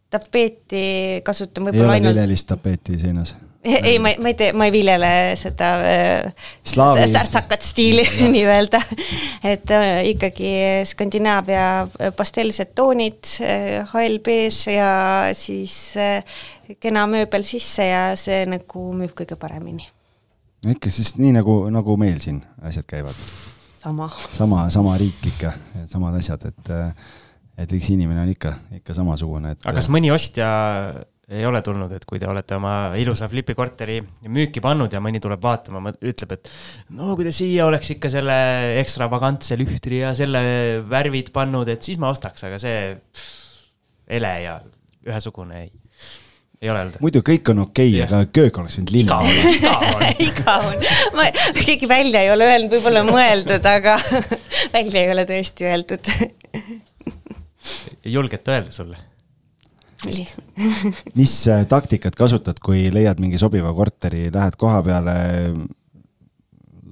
tapeeti 0.09 1.21
kasutan 1.25 1.69
võib-olla 1.69 1.97
ainult. 1.97 2.09
ei 2.09 2.17
ole 2.17 2.17
viljelist 2.17 2.49
tapeeti 2.49 2.99
seinas? 3.01 3.35
ei, 3.89 3.97
ma, 3.99 4.13
ma 4.23 4.31
ei 4.31 4.37
tee, 4.39 4.53
ma 4.55 4.69
ei 4.69 4.73
viljele 4.73 5.11
seda 5.39 5.69
äh, 5.83 6.47
särtsakat 6.63 7.65
stiili 7.65 8.05
nii-öelda. 8.35 8.81
et 9.43 9.75
ikkagi 10.13 10.55
Skandinaavia 10.87 11.67
pastellsed 12.17 12.73
toonid 12.75 13.35
hall 13.93 14.19
beež 14.23 14.65
ja 14.73 14.91
siis 15.35 15.75
kena 16.79 17.05
mööbel 17.11 17.43
sisse 17.47 17.91
ja 17.91 18.03
see 18.19 18.45
nagu 18.47 18.89
müüb 18.95 19.15
kõige 19.17 19.39
paremini 19.39 19.89
ikka 20.67 20.91
siis 20.91 21.15
nii 21.19 21.33
nagu, 21.37 21.61
nagu 21.71 21.95
meil 21.99 22.19
siin 22.23 22.41
asjad 22.67 22.87
käivad. 22.89 23.15
sama. 23.79 24.09
sama, 24.33 24.65
sama 24.69 24.97
riik 24.99 25.23
ikka, 25.33 25.53
samad 25.87 26.17
asjad, 26.19 26.49
et, 26.49 26.73
et 27.63 27.77
eks 27.77 27.93
inimene 27.95 28.25
on 28.25 28.33
ikka, 28.33 28.53
ikka 28.81 28.97
samasugune, 28.97 29.55
et. 29.55 29.63
aga 29.63 29.79
kas 29.79 29.89
mõni 29.93 30.11
ostja 30.11 30.49
ei 31.29 31.45
ole 31.45 31.61
tulnud, 31.61 31.91
et 31.93 32.05
kui 32.09 32.19
te 32.19 32.27
olete 32.27 32.57
oma 32.57 32.95
ilusa 32.97 33.27
flipikorteri 33.29 33.99
müüki 34.33 34.63
pannud 34.65 34.91
ja 34.91 35.01
mõni 35.03 35.21
tuleb 35.21 35.43
vaatama, 35.43 35.93
ütleb, 36.01 36.33
et 36.35 36.49
no 36.97 37.13
kui 37.15 37.27
te 37.27 37.33
siia 37.35 37.67
oleks 37.69 37.93
ikka 37.95 38.09
selle 38.11 38.39
ekstravagantse 38.81 39.57
lühtri 39.59 40.01
ja 40.01 40.15
selle 40.17 40.41
värvid 40.89 41.29
pannud, 41.35 41.69
et 41.69 41.85
siis 41.85 42.01
ma 42.01 42.09
ostaks, 42.11 42.47
aga 42.49 42.57
see 42.61 42.81
pff, 42.97 43.35
ele 44.09 44.33
ja 44.41 44.57
ühesugune 45.05 45.61
ei 45.63 45.69
ei 46.61 46.69
ole 46.69 46.83
öeldud? 46.83 47.01
muidu 47.03 47.21
kõik 47.25 47.51
on 47.53 47.63
okei 47.65 47.91
okay, 47.93 48.05
aga 48.05 48.31
köök 48.35 48.57
oleks 48.61 48.79
võinud 48.79 48.93
lilla 48.95 49.19
olla. 49.23 49.51
igav 49.53 49.85
on 49.89 50.07
igav 50.25 50.65
on. 50.71 50.87
ma, 51.17 51.27
keegi 51.59 51.89
välja 51.89 52.23
ei 52.25 52.31
ole 52.33 52.49
öelnud, 52.49 52.73
võib-olla 52.75 53.03
mõeldud, 53.07 53.69
aga 53.73 53.97
välja 54.75 55.03
ei 55.03 55.13
ole 55.13 55.27
tõesti 55.29 55.69
öeldud. 55.69 56.11
ei 58.03 58.17
julgeta 58.17 58.57
öelda 58.57 58.75
sulle? 58.75 58.99
mis 61.15 61.33
äh, 61.51 61.65
taktikat 61.67 62.15
kasutad, 62.15 62.59
kui 62.63 62.85
leiad 62.93 63.19
mingi 63.19 63.39
sobiva 63.39 63.73
korteri, 63.75 64.29
lähed 64.31 64.55
koha 64.59 64.79
peale 64.83 65.15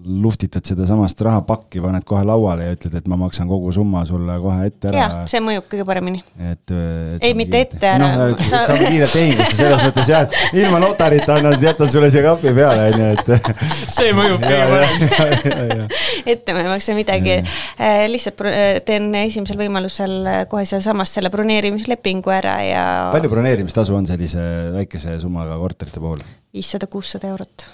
luhtitad 0.08 0.66
sedasamast 0.66 1.22
rahapakki, 1.26 1.82
paned 1.84 2.06
kohe 2.08 2.24
lauale 2.28 2.68
ja 2.68 2.76
ütled, 2.76 2.96
et 3.00 3.08
ma 3.12 3.18
maksan 3.20 3.50
kogu 3.50 3.72
summa 3.76 4.04
sulle 4.08 4.38
kohe 4.42 4.68
ette 4.70 4.90
ära. 4.92 5.00
jah, 5.00 5.16
see 5.30 5.42
mõjub 5.44 5.68
kõige 5.72 5.86
paremini. 5.88 6.22
et, 6.40 6.74
et. 6.74 7.26
ei, 7.28 7.34
mitte 7.38 7.62
ette 7.66 7.90
ära 7.90 8.10
no,. 8.16 8.28
Sa... 8.40 8.64
saame 8.70 8.90
kiirelt 8.92 9.14
tehingusse 9.14 9.58
selles 9.60 9.84
mõttes 9.84 10.12
jah, 10.12 10.26
et 10.28 10.60
ilma 10.62 10.82
notarita 10.84 11.38
annan, 11.38 11.58
jätan 11.62 11.92
sulle 11.92 12.12
siia 12.14 12.24
kapi 12.26 12.54
peale, 12.58 12.90
on 12.92 13.04
ju, 13.04 13.10
et. 13.16 13.56
see 13.98 14.14
mõjub 14.18 14.44
kõige 14.44 14.68
paremini. 14.74 16.02
ette 16.36 16.56
ma 16.56 16.64
ei 16.64 16.72
maksa 16.72 16.98
midagi, 16.98 17.40
äh, 17.42 18.04
lihtsalt 18.12 18.46
äh, 18.48 18.68
teen 18.88 19.10
esimesel 19.24 19.60
võimalusel 19.60 20.18
kohe 20.52 20.66
sealsamas 20.70 21.18
selle 21.18 21.34
broneerimislepingu 21.34 22.34
ära 22.34 22.60
ja. 22.66 22.86
palju 23.16 23.34
broneerimistasu 23.34 23.98
on 23.98 24.08
sellise 24.10 24.48
väikese 24.78 25.20
summaga 25.24 25.60
korterite 25.62 26.04
puhul? 26.04 26.24
viissada, 26.56 26.88
kuussada 26.92 27.30
eurot 27.34 27.68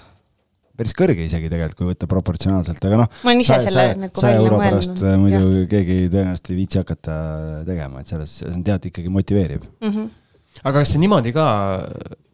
päris 0.78 0.96
kõrge 0.98 1.28
isegi 1.28 1.52
tegelikult, 1.52 1.78
kui 1.80 1.90
võtta 1.92 2.10
proportsionaalselt, 2.10 2.82
aga 2.90 3.04
noh. 3.04 3.20
ma 3.24 3.32
olen 3.34 3.44
ise 3.44 3.60
selle 3.68 3.86
nagu 4.08 4.26
välja 4.26 4.42
mõelnud. 4.42 4.64
pärast 4.64 5.06
muidu 5.22 5.44
ja. 5.62 5.70
keegi 5.76 5.98
tõenäoliselt 6.14 6.52
ei 6.52 6.58
viitsi 6.58 6.82
hakata 6.82 7.18
tegema, 7.68 8.02
et 8.02 8.14
selles, 8.14 8.36
see 8.42 8.52
on 8.52 8.66
tead 8.66 8.90
ikkagi 8.90 9.14
motiveeriv 9.14 9.64
mm. 9.64 9.92
-hmm. 9.92 10.10
aga 10.64 10.82
kas 10.82 10.96
sa 10.96 11.04
niimoodi 11.04 11.36
ka 11.36 11.48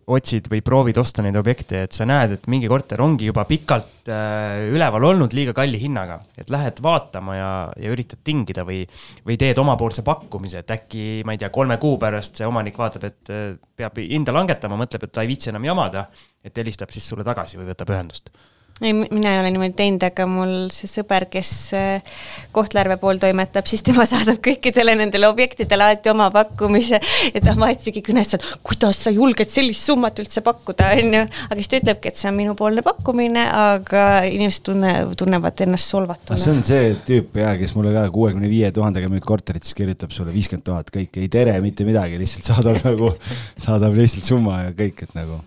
otsid 0.10 0.50
või 0.52 0.62
proovid 0.66 0.98
osta 1.02 1.24
neid 1.26 1.38
objekte, 1.40 1.84
et 1.86 1.96
sa 1.96 2.08
näed, 2.10 2.36
et 2.36 2.48
mingi 2.52 2.70
korter 2.72 3.02
ongi 3.04 3.30
juba 3.30 3.46
pikalt 3.50 4.10
äh, 4.10 4.66
üleval 4.74 5.10
olnud 5.12 5.36
liiga 5.38 5.54
kalli 5.58 5.80
hinnaga, 5.82 6.20
et 6.40 6.52
lähed 6.54 6.82
vaatama 6.84 7.38
ja, 7.38 7.50
ja 7.80 7.94
üritad 7.94 8.24
tingida 8.26 8.66
või, 8.68 8.82
või 9.28 9.40
teed 9.40 9.62
omapoolse 9.62 10.06
pakkumise, 10.08 10.64
et 10.64 10.76
äkki, 10.76 11.08
ma 11.28 11.36
ei 11.36 11.42
tea, 11.42 11.52
kolme 11.54 11.80
kuu 11.82 11.98
pärast 12.02 12.42
see 12.42 12.48
omanik 12.50 12.80
vaatab, 12.80 13.10
et 13.10 13.34
äh, 13.34 13.50
peab 13.80 14.00
hinda 14.02 14.36
langetama, 14.36 14.80
mõtleb, 14.82 15.06
et 15.06 15.16
ta 15.16 15.26
ei 15.26 15.32
viitsi 15.32 15.54
enam 15.54 15.68
jamada, 15.70 16.08
et 16.44 16.58
helistab 16.58 16.92
siis 16.96 17.08
sulle 17.08 17.28
tagasi 17.28 17.60
või 17.62 17.70
võtab 17.72 17.94
ühendust 17.96 18.34
ei, 18.82 18.94
mina 18.94 19.34
ei 19.34 19.40
ole 19.40 19.52
niimoodi 19.52 19.76
teinud, 19.76 20.04
aga 20.08 20.26
mul 20.30 20.54
see 20.74 20.90
sõber, 20.90 21.26
kes 21.32 21.52
äh, 21.78 22.20
Kohtla-Järve 22.56 23.00
pool 23.02 23.20
toimetab, 23.22 23.68
siis 23.70 23.84
tema 23.86 24.06
saadab 24.10 24.40
kõikidele 24.46 24.96
nendele 25.00 25.28
objektidele 25.30 25.88
alati 25.90 26.12
oma 26.12 26.30
pakkumise. 26.34 27.00
ja 27.34 27.44
ta 27.44 27.56
vahetasigi 27.60 28.04
kõnes, 28.06 28.34
et 28.38 28.46
kuidas 28.66 29.02
sa 29.04 29.14
julged 29.14 29.52
sellist 29.52 29.86
summat 29.90 30.20
üldse 30.24 30.44
pakkuda, 30.46 30.94
on 31.02 31.20
ju. 31.20 31.26
aga 31.50 31.60
siis 31.60 31.72
ta 31.72 31.82
ütlebki, 31.82 32.14
et 32.14 32.22
see 32.22 32.32
on 32.32 32.40
minupoolne 32.40 32.84
pakkumine, 32.86 33.46
aga 33.76 34.06
inimesed 34.30 34.66
tunne, 34.72 34.96
tunnevad 35.20 35.66
ennast 35.68 35.92
solvatuna. 35.92 36.40
see 36.40 36.56
on 36.56 36.64
see 36.68 36.96
tüüp 37.08 37.40
jaa, 37.44 37.56
kes 37.60 37.76
mulle 37.78 37.94
ka 37.96 38.08
kuuekümne 38.16 38.52
viie 38.52 38.72
tuhandega 38.76 39.12
müüd 39.12 39.28
korterit, 39.28 39.68
siis 39.68 39.78
kirjutab 39.78 40.16
sulle 40.16 40.34
viiskümmend 40.36 40.68
tuhat, 40.72 40.92
kõik 40.94 41.20
ei 41.20 41.32
tere, 41.32 41.60
mitte 41.64 41.88
midagi, 41.88 42.20
lihtsalt 42.22 42.54
saadab 42.54 42.80
nagu, 42.88 43.14
saadab 43.60 43.98
lihtsalt 44.00 44.28
summa 44.30 44.64
ja 44.68 44.76
kõik, 44.78 45.04
et 45.04 45.18
nagu 45.18 45.42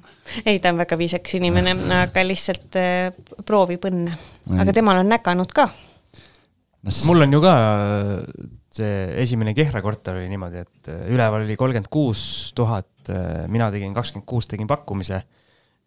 ei, 0.45 0.59
ta 0.63 0.73
on 0.73 0.81
väga 0.81 0.99
viisakas 0.99 1.37
inimene, 1.39 1.75
aga 2.03 2.25
lihtsalt 2.27 2.79
äh, 2.81 3.13
proovib 3.47 3.87
õnne. 3.89 4.17
aga 4.59 4.75
temal 4.75 5.03
on 5.03 5.13
näkanud 5.13 5.53
ka. 5.55 5.69
mul 7.09 7.27
on 7.27 7.37
ju 7.37 7.43
ka 7.45 7.55
äh, 7.59 8.49
see 8.73 8.97
esimene 9.23 9.55
Kehra 9.57 9.83
korter 9.85 10.19
oli 10.21 10.31
niimoodi, 10.33 10.65
et 10.65 10.91
äh, 10.93 11.05
üleval 11.13 11.47
oli 11.47 11.59
kolmkümmend 11.61 11.93
kuus 11.93 12.53
tuhat, 12.57 12.89
mina 13.51 13.67
tegin 13.75 13.95
kakskümmend 13.95 14.29
kuus, 14.29 14.47
tegin 14.51 14.71
pakkumise. 14.71 15.25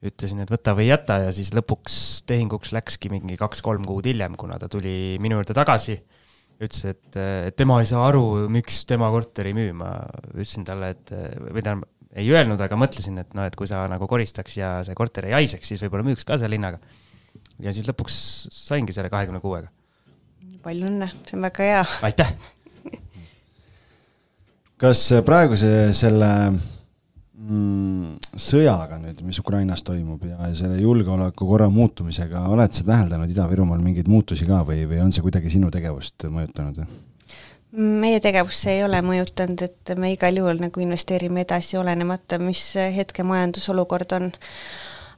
ütlesin, 0.05 0.41
et 0.43 0.51
võta 0.51 0.75
või 0.77 0.89
jäta 0.89 1.15
ja 1.23 1.29
siis 1.33 1.49
lõpuks 1.55 2.25
tehinguks 2.29 2.73
läkski 2.75 3.09
mingi 3.09 3.37
kaks-kolm 3.39 3.87
kuud 3.87 4.05
hiljem, 4.05 4.35
kuna 4.37 4.59
ta 4.61 4.67
tuli 4.69 5.15
minu 5.23 5.39
juurde 5.39 5.55
tagasi 5.55 5.95
ütles, 6.61 6.83
et, 6.87 7.17
et 7.47 7.55
tema 7.57 7.79
ei 7.81 7.87
saa 7.89 8.03
aru, 8.09 8.45
miks 8.51 8.83
tema 8.87 9.09
korteri 9.11 9.51
ei 9.51 9.57
müü, 9.57 9.71
ma 9.79 9.95
ütlesin 10.35 10.67
talle, 10.67 10.91
et 10.93 11.11
või 11.11 11.63
tähendab, 11.63 11.89
ei 12.15 12.29
öelnud, 12.31 12.61
aga 12.61 12.79
mõtlesin, 12.79 13.19
et 13.21 13.33
noh, 13.37 13.47
et 13.47 13.55
kui 13.59 13.67
sa 13.67 13.85
nagu 13.91 14.07
koristaks 14.07 14.57
ja 14.57 14.77
see 14.87 14.95
korter 14.97 15.27
ei 15.29 15.35
haiseks, 15.35 15.73
siis 15.73 15.83
võib-olla 15.83 16.07
müüks 16.07 16.27
ka 16.27 16.39
selle 16.41 16.57
hinnaga. 16.57 16.79
ja 17.59 17.73
siis 17.75 17.87
lõpuks 17.87 18.17
saingi 18.51 18.95
selle 18.95 19.11
kahekümne 19.13 19.43
kuuega. 19.43 19.71
palju 20.65 20.89
õnne, 20.89 21.11
see 21.27 21.37
on 21.37 21.49
väga 21.49 21.71
hea. 21.71 21.85
aitäh 22.07 22.35
kas 24.81 25.01
praeguse 25.25 25.71
selle 25.95 26.29
mm, 26.51 28.35
sõjaga 28.39 28.99
nüüd, 28.99 29.21
mis 29.27 29.39
Ukrainas 29.39 29.83
toimub 29.87 30.23
ja 30.27 30.51
selle 30.57 30.79
julgeolekukorra 30.81 31.69
muutumisega, 31.71 32.45
oled 32.51 32.75
sa 32.75 32.85
täheldanud 32.87 33.31
Ida-Virumaal 33.31 33.83
mingeid 33.83 34.09
muutusi 34.11 34.47
ka 34.49 34.63
või, 34.67 34.83
või 34.89 35.01
on 35.05 35.15
see 35.15 35.23
kuidagi 35.25 35.53
sinu 35.53 35.71
tegevust 35.73 36.27
mõjutanud? 36.27 36.83
Meie 37.75 38.19
tegevus 38.23 38.63
ei 38.71 38.83
ole 38.85 38.99
mõjutanud, 39.05 39.61
et 39.65 39.93
me 39.99 40.11
igal 40.13 40.37
juhul 40.39 40.59
nagu 40.61 40.83
investeerime 40.83 41.43
edasi, 41.45 41.77
olenemata, 41.79 42.39
mis 42.41 42.73
hetke 42.95 43.25
majandusolukord 43.27 44.15
on. 44.17 44.31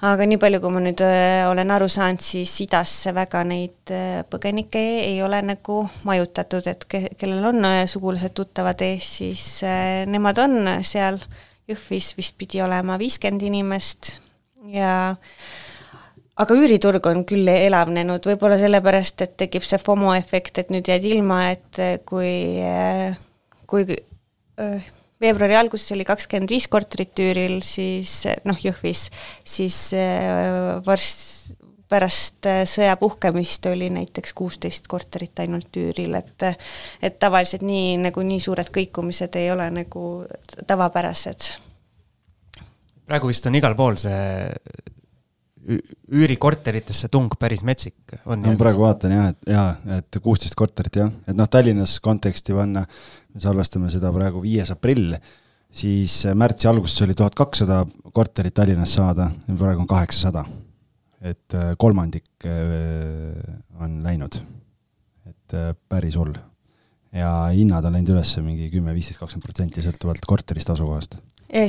aga 0.08 0.26
nii 0.30 0.38
palju, 0.38 0.60
kui 0.62 0.74
ma 0.74 0.82
nüüd 0.84 1.01
äh, 1.01 1.47
olen 1.49 1.72
aru 1.74 1.88
saanud, 1.89 2.22
siis 2.22 2.51
idasse 2.62 3.14
väga 3.18 3.41
neid 3.49 3.93
äh, 3.93 4.22
põgenikke 4.30 4.84
ei 5.08 5.22
ole 5.26 5.41
nagu 5.41 5.80
majutatud, 6.05 6.68
et 6.70 6.86
ke-, 6.86 7.16
kellel 7.18 7.49
on 7.49 7.66
äh, 7.66 7.82
sugulased-tuttavad 7.89 8.84
ees, 8.86 9.10
siis 9.22 9.47
nemad 10.05 10.43
on 10.45 10.60
seal, 10.86 11.22
Jõhvis 11.68 12.14
vist 12.16 12.38
pidi 12.39 12.62
olema 12.64 12.95
viiskümmend 12.95 13.41
inimest 13.43 14.14
ja 14.72 14.91
aga 16.38 16.58
üüriturg 16.58 17.10
on 17.10 17.24
küll 17.28 17.50
elavnenud, 17.50 18.26
võib-olla 18.30 18.60
sellepärast, 18.62 19.24
et 19.26 19.38
tekib 19.42 19.66
see 19.66 19.80
FOMO 19.82 20.14
efekt, 20.18 20.62
et 20.62 20.74
nüüd 20.74 20.90
jääd 20.90 21.08
ilma, 21.10 21.42
et 21.56 21.82
kui, 22.10 22.62
kui 23.70 23.88
äh, 23.90 24.92
veebruari 25.22 25.58
alguses 25.58 25.96
oli 25.96 26.06
kakskümmend 26.08 26.54
viis 26.54 26.70
korterit 26.72 27.18
üüril, 27.24 27.62
siis 27.66 28.20
noh, 28.48 28.60
Jõhvis, 28.62 29.08
siis 29.46 29.82
äh, 29.98 30.78
varsti 30.86 31.58
pärast 31.88 32.46
äh, 32.46 32.64
sõja 32.68 32.98
puhkemist 33.00 33.66
oli 33.72 33.90
näiteks 33.94 34.34
kuusteist 34.36 34.88
korterit 34.92 35.40
ainult 35.40 35.78
üüril, 35.80 36.18
et 36.20 36.44
et 37.02 37.20
tavaliselt 37.20 37.64
nii, 37.64 37.96
nagu 38.10 38.24
nii 38.28 38.42
suured 38.44 38.72
kõikumised 38.76 39.38
ei 39.40 39.52
ole 39.52 39.70
nagu 39.72 40.04
tavapärased. 40.68 41.54
praegu 43.08 43.32
vist 43.32 43.46
on 43.48 43.56
igal 43.56 43.76
pool 43.76 43.96
see 43.96 44.20
üürikorteritesse 45.68 47.09
tung 47.11 47.34
päris 47.39 47.63
metsik 47.68 48.15
on. 48.26 48.45
ma 48.45 48.53
praegu 48.59 48.86
vaatan 48.86 49.13
jah, 49.13 49.32
et 49.34 49.49
jaa, 49.51 49.97
et 49.97 50.20
kuusteist 50.24 50.55
korterit 50.57 51.01
jah, 51.01 51.11
et 51.28 51.36
noh, 51.36 51.49
Tallinnas 51.51 51.97
konteksti 52.03 52.55
panna, 52.55 52.86
me 53.34 53.43
salvestame 53.43 53.91
seda 53.91 54.13
praegu 54.15 54.41
viies 54.43 54.72
aprill, 54.72 55.18
siis 55.68 56.22
märtsi 56.39 56.72
alguses 56.72 57.03
oli 57.03 57.18
tuhat 57.18 57.36
kakssada 57.38 57.82
korterit 58.15 58.55
Tallinnas 58.55 58.95
saada, 58.99 59.30
praegu 59.49 59.84
on 59.84 59.91
kaheksasada. 59.91 60.45
et 61.22 61.53
äh, 61.57 61.72
kolmandik 61.82 62.45
äh, 62.45 62.51
on 63.82 64.03
läinud, 64.05 64.36
et 65.26 65.53
äh, 65.53 65.74
päris 65.89 66.15
hull. 66.15 66.36
ja 67.11 67.49
hinnad 67.49 67.84
on 67.84 67.95
läinud 67.97 68.13
üles 68.13 68.36
mingi 68.45 68.70
kümme, 68.70 68.93
viisteist, 68.93 69.20
kakskümmend 69.20 69.43
protsenti 69.43 69.82
sõltuvalt 69.82 70.24
korterist 70.28 70.70
asukohast. 70.70 71.18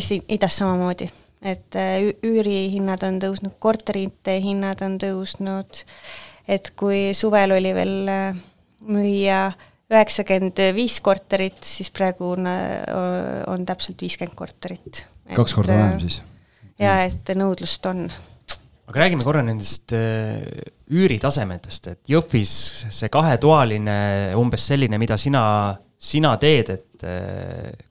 siin 0.05 0.23
idas 0.29 0.61
samamoodi 0.61 1.09
et 1.43 1.79
äh, 1.79 2.11
üürihinnad 2.27 3.05
on 3.07 3.19
tõusnud, 3.23 3.57
korterite 3.63 4.39
hinnad 4.43 4.83
on 4.87 4.97
tõusnud, 5.01 5.83
et 6.51 6.73
kui 6.79 7.13
suvel 7.17 7.55
oli 7.59 7.75
veel 7.77 8.11
äh, 8.11 8.41
müüa 8.89 9.43
üheksakümmend 9.89 10.61
viis 10.77 10.99
korterit, 11.05 11.63
siis 11.65 11.93
praegu 11.95 12.35
on, 12.35 12.49
äh, 12.51 13.45
on 13.51 13.65
täpselt 13.69 14.03
viiskümmend 14.03 14.37
korterit. 14.39 15.05
kaks 15.37 15.55
korda 15.55 15.79
vähem 15.79 16.03
siis? 16.03 16.21
jaa, 16.81 17.05
et 17.07 17.35
nõudlust 17.39 17.87
on. 17.91 18.09
aga 18.89 19.05
räägime 19.05 19.25
korra 19.25 19.43
nendest 19.45 19.93
üüritasemetest, 19.95 21.91
et 21.93 22.11
Jõhvis 22.11 22.53
see 22.91 23.11
kahetoaline, 23.13 23.99
umbes 24.41 24.65
selline, 24.73 24.99
mida 24.99 25.19
sina, 25.21 25.43
sina 25.99 26.37
teed, 26.41 26.71
et 26.73 27.05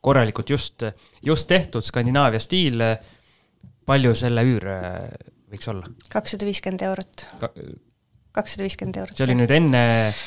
korralikult 0.03 0.49
just, 0.49 0.83
just 1.23 1.47
tehtud 1.47 1.85
Skandinaavia 1.85 2.41
stiil 2.43 2.81
palju 3.87 4.15
selle 4.19 4.43
üür 4.47 4.69
võiks 5.51 5.69
olla? 5.71 5.87
kakssada 6.11 6.47
viiskümmend 6.47 6.83
eurot 6.87 7.23
Ka. 7.39 7.49
kakssada 8.37 8.65
viiskümmend 8.65 8.99
eurot. 9.01 9.17
see 9.17 9.25
oli 9.25 9.35
nüüd 9.39 9.53
enne 9.55 9.81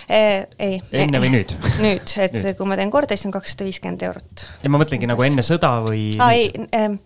e,? 0.08 0.20
ei. 0.58 0.78
enne 1.02 1.20
või 1.22 1.32
nüüd? 1.34 1.52
nüüd, 1.84 2.14
et 2.24 2.36
nüüd. 2.36 2.48
kui 2.58 2.68
ma 2.68 2.78
teen 2.80 2.92
korda, 2.92 3.16
siis 3.16 3.28
on 3.28 3.34
kakssada 3.34 3.66
viiskümmend 3.68 4.04
eurot. 4.08 4.44
ei, 4.62 4.72
ma 4.72 4.80
mõtlengi 4.82 5.10
nagu 5.10 5.26
enne 5.26 5.44
sõda 5.46 5.72
või? 5.86 6.04
aa 6.22 6.30
ei 6.36 6.48
ähm,, 6.76 6.98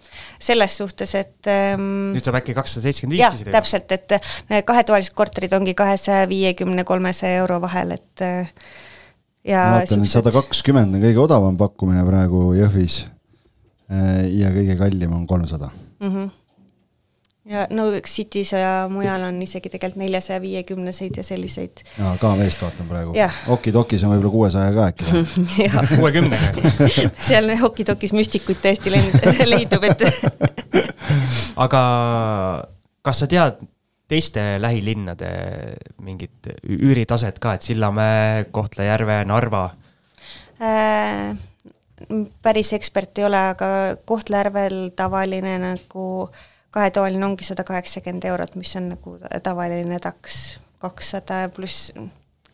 selles 0.42 0.78
suhtes, 0.80 1.14
et 1.18 1.50
ähm, 1.50 2.14
nüüd 2.14 2.26
saab 2.26 2.40
äkki 2.40 2.56
kakssada 2.56 2.86
seitsekümmend 2.86 3.18
viis 3.18 3.38
küsida? 3.38 3.50
jah, 3.50 3.58
täpselt, 3.58 3.96
et 3.98 4.16
äh, 4.18 4.62
kahetoalised 4.66 5.16
korterid 5.18 5.56
ongi 5.58 5.76
kahesaja 5.78 6.28
viiekümne, 6.30 6.86
kolmesaja 6.88 7.42
euro 7.42 7.60
vahel, 7.64 7.96
et 7.98 8.24
äh, 8.24 8.54
ja 9.50 9.66
ma 9.72 9.82
vaatan, 9.82 10.06
et 10.06 10.14
sada 10.14 10.32
kakskümmend 10.34 10.96
on 10.96 11.04
kõige 11.04 11.26
odavam 11.26 11.58
pakkumine 11.60 12.06
praegu 12.06 12.52
Jõhvis 12.56 13.02
ja 13.84 14.48
kõige 14.54 14.78
kallim 14.78 15.12
on 15.12 15.26
kolmsada 15.28 15.68
mm. 15.68 16.08
-hmm 16.08 16.32
ja 17.44 17.66
no 17.70 17.90
City's 18.06 18.52
ja 18.52 18.86
mujal 18.90 19.22
on 19.26 19.42
isegi 19.44 19.68
tegelikult 19.68 20.00
neljasaja 20.00 20.40
viiekümneseid 20.40 21.18
ja 21.20 21.24
selliseid. 21.24 21.84
jaa, 21.98 22.16
KV-st 22.20 22.64
vaatan 22.64 22.88
praegu. 22.88 23.16
Okidokis 23.52 24.04
on 24.04 24.14
võib-olla 24.14 24.32
kuuesaja 24.32 24.72
ka 24.72 24.86
äkki 24.92 25.04
kuuekümnega 26.00 26.72
seal 27.28 27.52
Okidokis 27.68 28.14
müstikuid 28.16 28.62
tõesti 28.64 28.92
leidub, 29.52 29.84
et 29.84 30.06
aga 31.60 31.84
kas 33.04 33.24
sa 33.24 33.30
tead 33.30 33.60
teiste 34.08 34.42
lähilinnade 34.60 35.30
mingit 36.04 36.48
üüritaset 36.68 37.40
ka, 37.40 37.54
et 37.56 37.64
Sillamäe, 37.64 38.44
Kohtla-Järve, 38.52 39.24
Narva 39.28 39.66
äh,? 40.60 41.36
päris 42.42 42.72
ekspert 42.76 43.20
ei 43.20 43.28
ole, 43.28 43.38
aga 43.54 43.68
Kohtla-Järvel 44.04 44.90
tavaline 44.96 45.54
nagu 45.62 46.08
äh, 46.26 46.50
kahetoaline 46.74 47.26
ongi 47.26 47.46
sada 47.46 47.64
kaheksakümmend 47.66 48.26
eurot, 48.32 48.58
mis 48.58 48.74
on 48.80 48.90
nagu 48.96 49.16
tavaline 49.42 50.00
taks, 50.02 50.58
kakssada 50.82 51.46
pluss 51.54 51.92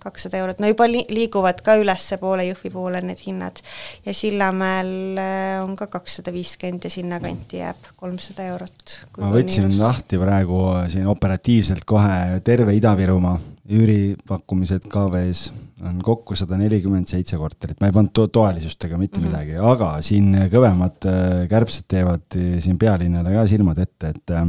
kakssada 0.00 0.38
eurot, 0.40 0.60
no 0.62 0.68
juba 0.70 0.86
li-, 0.88 1.04
liiguvad 1.12 1.60
ka 1.64 1.74
ülespoole, 1.80 2.46
Jõhvi 2.48 2.72
poole 2.72 3.02
need 3.04 3.20
hinnad. 3.20 3.60
ja 4.06 4.14
Sillamäel 4.16 5.20
äh, 5.20 5.60
on 5.60 5.74
ka 5.76 5.90
kakssada 5.92 6.32
viiskümmend 6.32 6.86
ja 6.88 6.92
sinnakanti 6.92 7.60
jääb 7.60 7.92
kolmsada 8.00 8.48
eurot. 8.54 8.96
ma 9.18 9.32
võtsin 9.34 9.68
lahti 9.78 10.20
praegu 10.20 10.62
siin 10.92 11.08
operatiivselt 11.10 11.84
kohe 11.84 12.40
terve 12.44 12.76
Ida-Virumaa 12.78 13.36
üüripakkumised 13.70 14.86
KV-s 14.90 15.50
on 15.86 16.00
kokku 16.04 16.36
sada 16.38 16.58
nelikümmend 16.60 17.08
seitse 17.10 17.38
korterit, 17.40 17.78
ma 17.80 17.88
ei 17.88 17.94
pannud 17.94 18.12
to 18.16 18.26
toalisustega 18.32 18.98
mitte 18.98 19.20
mm 19.20 19.26
-hmm. 19.26 19.30
midagi, 19.30 19.56
aga 19.72 19.90
siin 20.04 20.34
kõvemad 20.52 21.06
äh, 21.08 21.46
kärbsed 21.50 21.86
teevad 21.88 22.36
äh, 22.36 22.58
siin 22.60 22.78
pealinnale 22.78 23.34
ka 23.34 23.46
silmad 23.46 23.78
ette, 23.78 24.12
et 24.14 24.34
äh, 24.34 24.48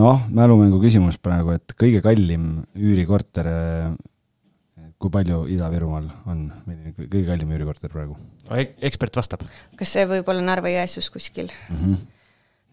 noh, 0.00 0.26
mälumängu 0.30 0.80
küsimus 0.82 1.18
praegu, 1.18 1.54
et 1.54 1.76
kõige 1.78 2.02
kallim 2.02 2.66
üürikorter, 2.74 3.46
kui 4.98 5.10
palju 5.12 5.44
Ida-Virumaal 5.52 6.08
on, 6.26 6.50
milline 6.66 6.94
kõige 6.96 7.26
kallim 7.28 7.52
üürikorter 7.52 7.92
praegu? 7.92 8.16
ekspert 8.80 9.16
vastab. 9.16 9.46
kas 9.76 9.92
see 9.92 10.06
võib 10.06 10.28
olla 10.28 10.42
Narva-Jõesuus 10.42 11.10
kuskil 11.12 11.52
mm? 11.70 11.76
-hmm. 11.76 11.96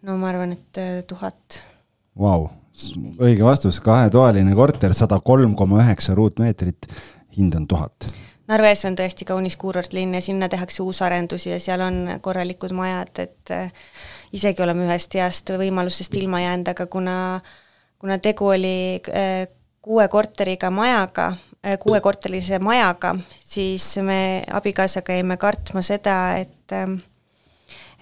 no 0.01 0.17
ma 0.17 0.33
arvan, 0.33 0.57
et 0.57 1.07
tuhat. 1.07 1.61
Vau 2.17 2.49
õige 3.21 3.45
vastus, 3.45 3.79
kahetoaline 3.83 4.55
korter, 4.57 4.93
sada 4.97 5.19
kolm 5.23 5.55
koma 5.55 5.81
üheksa 5.83 6.15
ruutmeetrit, 6.17 6.87
hind 7.37 7.55
on 7.57 7.67
tuhat. 7.69 8.07
Narves 8.49 8.83
on 8.89 8.97
tõesti 8.99 9.25
kaunis 9.25 9.55
kuurortlinn 9.59 10.17
ja 10.17 10.21
sinna 10.21 10.49
tehakse 10.51 10.83
uusarendusi 10.83 11.53
ja 11.53 11.59
seal 11.63 11.81
on 11.85 11.99
korralikud 12.21 12.73
majad, 12.75 13.13
et 13.23 13.53
äh, 13.55 13.71
isegi 14.35 14.63
oleme 14.65 14.87
ühest 14.89 15.15
heast 15.15 15.53
võimalusest 15.57 16.17
ilma 16.19 16.41
jäänud, 16.43 16.73
aga 16.73 16.87
kuna, 16.91 17.15
kuna 18.01 18.19
tegu 18.19 18.51
oli 18.51 18.75
äh, 19.13 19.45
kuue 19.83 20.09
korteriga 20.11 20.73
majaga, 20.75 21.29
äh, 21.63 21.77
kuuekorterilise 21.79 22.59
majaga, 22.59 23.15
siis 23.39 23.87
me 24.03 24.43
abikaasaga 24.51 25.15
jäime 25.15 25.39
kartma 25.39 25.85
seda, 25.85 26.17
et 26.43 26.75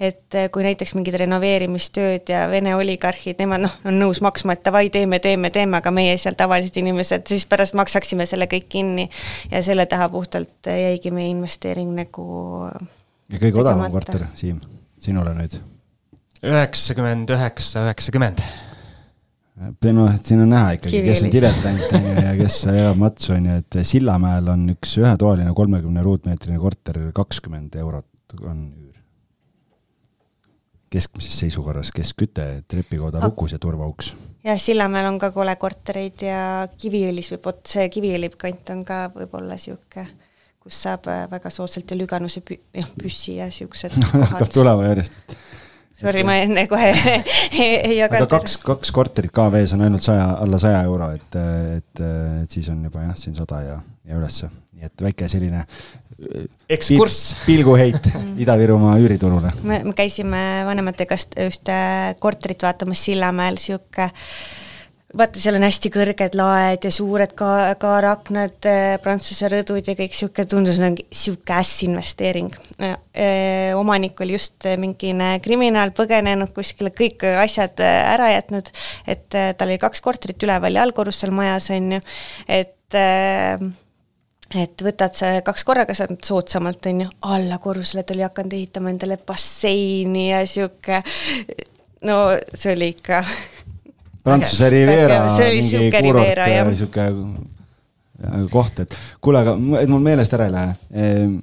et 0.01 0.37
eh, 0.37 0.47
kui 0.53 0.65
näiteks 0.65 0.95
mingid 0.97 1.15
renoveerimistööd 1.21 2.31
ja 2.33 2.45
Vene 2.49 2.73
oligarhid, 2.77 3.37
nemad 3.41 3.65
noh, 3.65 3.75
on 3.85 3.99
nõus 4.01 4.21
maksma, 4.25 4.55
et 4.57 4.63
davai, 4.65 4.87
teeme, 4.93 5.21
teeme, 5.23 5.51
teeme, 5.53 5.77
aga 5.77 5.93
meie 5.93 6.15
seal 6.21 6.37
tavalised 6.39 6.79
inimesed 6.81 7.27
siis 7.29 7.45
pärast 7.49 7.77
maksaksime 7.77 8.25
selle 8.29 8.49
kõik 8.51 8.67
kinni. 8.71 9.09
ja 9.51 9.61
selle 9.65 9.85
taha 9.85 10.09
puhtalt 10.09 10.71
jäigi 10.71 11.13
meie 11.13 11.29
investeering 11.33 11.93
nagu 11.97 12.25
ja 13.31 13.37
kõige 13.37 13.61
odavam 13.61 13.93
korter, 13.93 14.25
Siim, 14.35 14.59
sinule 15.01 15.35
nüüd? 15.37 15.59
üheksakümmend 16.41 17.29
üheksa, 17.29 17.85
üheksakümmend 17.85 18.41
noh, 19.61 20.07
et 20.09 20.25
siin 20.25 20.41
on 20.41 20.49
näha 20.49 20.77
ikkagi, 20.79 21.03
kes 21.05 21.25
on 21.27 21.33
diletant 21.33 21.91
on 21.93 22.07
ju 22.07 22.13
ja 22.25 22.31
kes 22.39 22.61
elab 22.71 23.01
matsu 23.01 23.35
on 23.35 23.49
ju, 23.51 23.57
et 23.61 23.81
Sillamäel 23.85 24.49
on 24.49 24.65
üks 24.73 24.95
ühetoaline 24.97 25.53
kolmekümne 25.57 26.01
ruutmeetrine 26.05 26.57
korter 26.61 27.03
kakskümmend 27.13 27.77
eurot 27.83 28.07
on 28.41 28.63
keskmises 30.91 31.37
seisukorras 31.39 31.91
keskküte, 31.95 32.63
trepikoda 32.67 33.21
lukus 33.23 33.55
ja 33.55 33.59
turvauks. 33.59 34.15
jah, 34.43 34.59
Sillamäel 34.59 35.07
on 35.07 35.19
ka 35.19 35.31
kole 35.31 35.55
kortereid 35.55 36.25
ja 36.25 36.67
Kiviõlis 36.77 37.31
võib, 37.31 37.45
vot 37.45 37.61
see 37.73 37.87
Kiviõli 37.93 38.31
kant 38.37 38.73
on 38.75 38.83
ka 38.87 39.05
võib-olla 39.15 39.55
niisugune, 39.55 40.07
kus 40.61 40.81
saab 40.83 41.07
äh, 41.11 41.23
väga 41.31 41.49
soodsalt 41.53 41.91
ja 41.91 41.97
Lüganuse 41.97 42.43
pü-, 42.45 42.59
jah, 42.75 42.89
püssi 42.99 43.37
ja 43.39 43.47
niisugused 43.49 43.95
hakkab 44.33 44.51
tulema 44.51 44.89
järjest. 44.89 45.37
Sorry, 46.01 46.23
ma 46.25 46.35
enne 46.41 46.65
kohe 46.67 46.91
ei 47.61 47.97
jaganud. 47.97 48.25
aga 48.25 48.39
kaks, 48.39 48.57
kaks 48.65 48.91
korterit 48.95 49.31
KV-s 49.35 49.75
on 49.77 49.85
ainult 49.85 50.03
saja, 50.03 50.27
alla 50.43 50.59
saja 50.59 50.81
euro, 50.89 51.11
et, 51.15 51.39
et, 51.77 52.03
et 52.41 52.51
siis 52.51 52.67
on 52.73 52.83
juba 52.89 53.05
jah, 53.05 53.15
siin 53.21 53.37
sada 53.37 53.61
ja, 53.63 53.77
ja 54.09 54.19
ülesse. 54.19 54.49
nii 54.75 54.89
et 54.89 55.03
väike 55.07 55.27
selline 55.29 55.63
ekskurss. 56.69 57.35
pilguheit 57.45 58.09
Ida-Virumaa 58.41 58.97
üüriturule. 59.01 59.51
me, 59.63 59.83
me 59.83 59.93
käisime 59.97 60.63
vanematega 60.67 61.17
ühte 61.47 61.77
korterit 62.19 62.63
vaatamas 62.67 63.05
Sillamäel, 63.09 63.59
sihuke 63.61 64.11
vaata, 65.17 65.39
seal 65.41 65.57
on 65.57 65.65
hästi 65.65 65.91
kõrged 65.91 66.35
laed 66.39 66.85
ja 66.87 66.91
suured 66.93 67.33
ka-, 67.37 67.73
kaaraknad, 67.81 68.57
äh, 68.69 68.95
Prantsuse 69.03 69.49
rõdud 69.51 69.87
ja 69.87 69.95
kõik 69.97 70.15
sihuke, 70.15 70.45
tundus 70.49 70.79
nagu 70.81 71.05
sihuke 71.11 71.55
ässinvesteering. 71.57 72.51
Äh, 72.79 72.95
omanik 73.77 74.19
oli 74.23 74.37
just 74.37 74.67
mingine 74.81 75.33
kriminaal 75.43 75.93
põgenenud 75.97 76.53
kuskile, 76.55 76.93
kõik 76.95 77.25
asjad 77.43 77.83
äh, 77.83 77.99
ära 78.13 78.31
jätnud, 78.35 78.71
et 79.09 79.27
tal 79.31 79.67
oli 79.67 79.79
kaks 79.81 80.03
korterit 80.03 80.47
üleval 80.47 80.79
ja 80.79 80.85
allkorrusel 80.85 81.33
majas, 81.35 81.71
on 81.75 81.97
ju, 81.97 82.03
et 82.61 82.99
et 84.59 84.83
võtad 84.83 85.15
see 85.15 85.39
kaks 85.45 85.63
korraga, 85.67 85.95
saad 85.95 86.17
soodsamalt, 86.25 86.89
on 86.91 87.05
ju, 87.05 87.13
alla 87.31 87.59
korrusele 87.61 88.03
ta 88.03 88.15
oli 88.15 88.25
hakanud 88.25 88.57
ehitama 88.57 88.91
endale 88.91 89.17
basseini 89.27 90.29
ja 90.31 90.41
sihuke, 90.47 91.01
no 92.07 92.19
see 92.53 92.75
oli 92.75 92.91
ikka. 92.95 93.23
Prantsuse 94.25 94.69
Riviera. 94.69 95.23
see 95.33 95.47
oli 95.49 95.63
sihuke 95.65 96.03
Riviera, 96.05 96.49
jah. 96.51 96.75
sihuke 96.77 97.07
koht, 98.51 98.83
et 98.83 98.97
kuule, 99.21 99.41
aga 99.41 99.55
et 99.81 99.89
mul 99.89 100.03
meelest 100.05 100.35
ära 100.37 100.45
ei 100.45 100.53
lähe 100.53 100.75
ehm, 100.93 101.39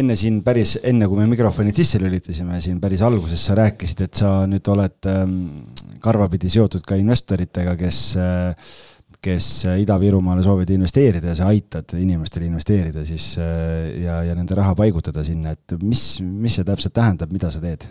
enne 0.00 0.14
siin 0.18 0.38
päris, 0.46 0.76
enne 0.86 1.08
kui 1.10 1.18
me 1.18 1.26
mikrofonid 1.32 1.74
sisse 1.74 1.98
lülitasime, 1.98 2.60
siin 2.62 2.78
päris 2.82 3.02
alguses 3.02 3.42
sa 3.42 3.56
rääkisid, 3.58 4.04
et 4.06 4.20
sa 4.22 4.44
nüüd 4.50 4.70
oled 4.70 5.10
ähm, 5.10 5.34
karvapidi 6.02 6.50
seotud 6.52 6.86
ka 6.86 6.98
investoritega, 7.00 7.74
kes 7.80 8.04
äh, 8.20 8.70
kes 9.22 9.46
Ida-Virumaale 9.82 10.42
soovivad 10.44 10.72
investeerida 10.74 11.32
ja 11.32 11.38
sa 11.38 11.50
aitad 11.52 11.92
inimestel 12.00 12.46
investeerida 12.48 13.04
siis 13.04 13.34
äh, 13.40 14.02
ja, 14.04 14.20
ja 14.24 14.36
nende 14.36 14.56
raha 14.56 14.74
paigutada 14.78 15.24
sinna, 15.26 15.52
et 15.56 15.76
mis, 15.82 16.04
mis 16.24 16.56
see 16.58 16.66
täpselt 16.66 16.96
tähendab, 16.96 17.32
mida 17.34 17.52
sa 17.52 17.60
teed? 17.62 17.84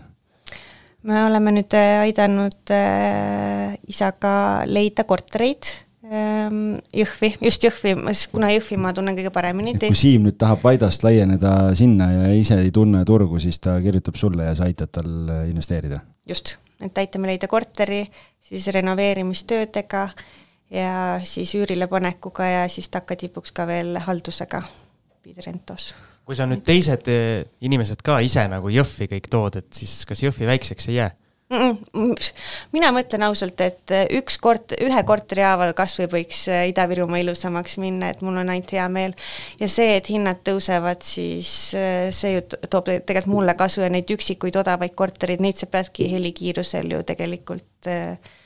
me 1.07 1.21
oleme 1.27 1.53
nüüd 1.55 1.75
äh, 1.77 1.99
aidanud 2.07 2.73
äh, 2.75 3.77
isaga 3.88 4.34
leida 4.67 5.05
kortereid 5.07 5.69
ähm, 6.09 6.80
Jõhvi, 6.95 7.32
just 7.45 7.63
Jõhvi, 7.63 7.93
kuna 8.34 8.49
Jõhvi 8.55 8.80
ma 8.82 8.91
tunnen 8.97 9.15
kõige 9.19 9.32
paremini. 9.36 9.77
kui 9.86 10.01
Siim 10.01 10.25
nüüd 10.27 10.39
tahab 10.41 10.65
Vaidast 10.65 11.05
laieneda 11.05 11.75
sinna 11.77 12.09
ja 12.15 12.34
ise 12.34 12.57
ei 12.65 12.73
tunne 12.75 13.05
turgu, 13.07 13.39
siis 13.39 13.61
ta 13.61 13.77
kirjutab 13.86 14.17
sulle 14.19 14.49
ja 14.49 14.57
sa 14.57 14.65
aitad 14.67 14.91
tal 14.97 15.13
investeerida? 15.45 16.01
just, 16.30 16.57
et 16.82 17.05
aitame 17.05 17.30
leida 17.30 17.47
korteri, 17.49 18.03
siis 18.49 18.67
renoveerimistöödega 18.73 20.07
ja 20.72 21.20
siis 21.24 21.53
üürile 21.57 21.88
panekuga 21.89 22.45
ja 22.47 22.67
siis 22.70 22.89
takkatipuks 22.93 23.53
ka 23.55 23.67
veel 23.67 23.97
haldusega 24.05 24.61
Pidrentos. 25.24 25.93
kui 26.26 26.38
sa 26.38 26.45
nüüd 26.45 26.61
teised 26.65 27.09
eh, 27.09 27.47
inimesed 27.65 28.03
ka 28.05 28.20
ise 28.22 28.45
nagu 28.51 28.70
Jõhvi 28.72 29.09
kõik 29.15 29.32
tood, 29.34 29.57
et 29.59 29.74
siis 29.74 30.03
kas 30.09 30.22
Jõhvi 30.24 30.47
väikseks 30.49 30.89
ei 30.91 30.99
jää? 31.01 31.09
mina 32.76 32.91
mõtlen 32.93 33.26
ausalt, 33.26 33.57
et 33.65 33.93
eh, 33.97 34.05
üks 34.20 34.38
kort-, 34.38 34.76
ühe 34.86 35.03
korteri 35.03 35.41
haaval 35.41 35.74
kas 35.78 35.97
või 35.97 36.11
võiks 36.13 36.43
eh, 36.53 36.67
Ida-Virumaa 36.70 37.24
ilusamaks 37.24 37.80
minna, 37.82 38.11
et 38.13 38.22
mul 38.22 38.38
on 38.38 38.53
ainult 38.53 38.74
hea 38.78 38.86
meel. 38.93 39.17
ja 39.59 39.67
see, 39.67 39.97
et 39.97 40.13
hinnad 40.13 40.43
tõusevad, 40.45 41.01
siis 41.01 41.53
see 41.74 42.36
ju 42.36 42.45
toob 42.70 42.93
tegelikult 42.93 43.34
mulle 43.34 43.57
kasu 43.57 43.82
ja 43.82 43.89
neid 43.89 44.13
üksikuid 44.13 44.61
odavaid 44.61 44.93
korterid, 44.93 45.41
neid 45.41 45.57
sa 45.57 45.65
peadki 45.65 46.11
helikiirusel 46.13 46.93
ju 46.93 47.01
tegelikult 47.09 47.89
äh, 47.89 48.38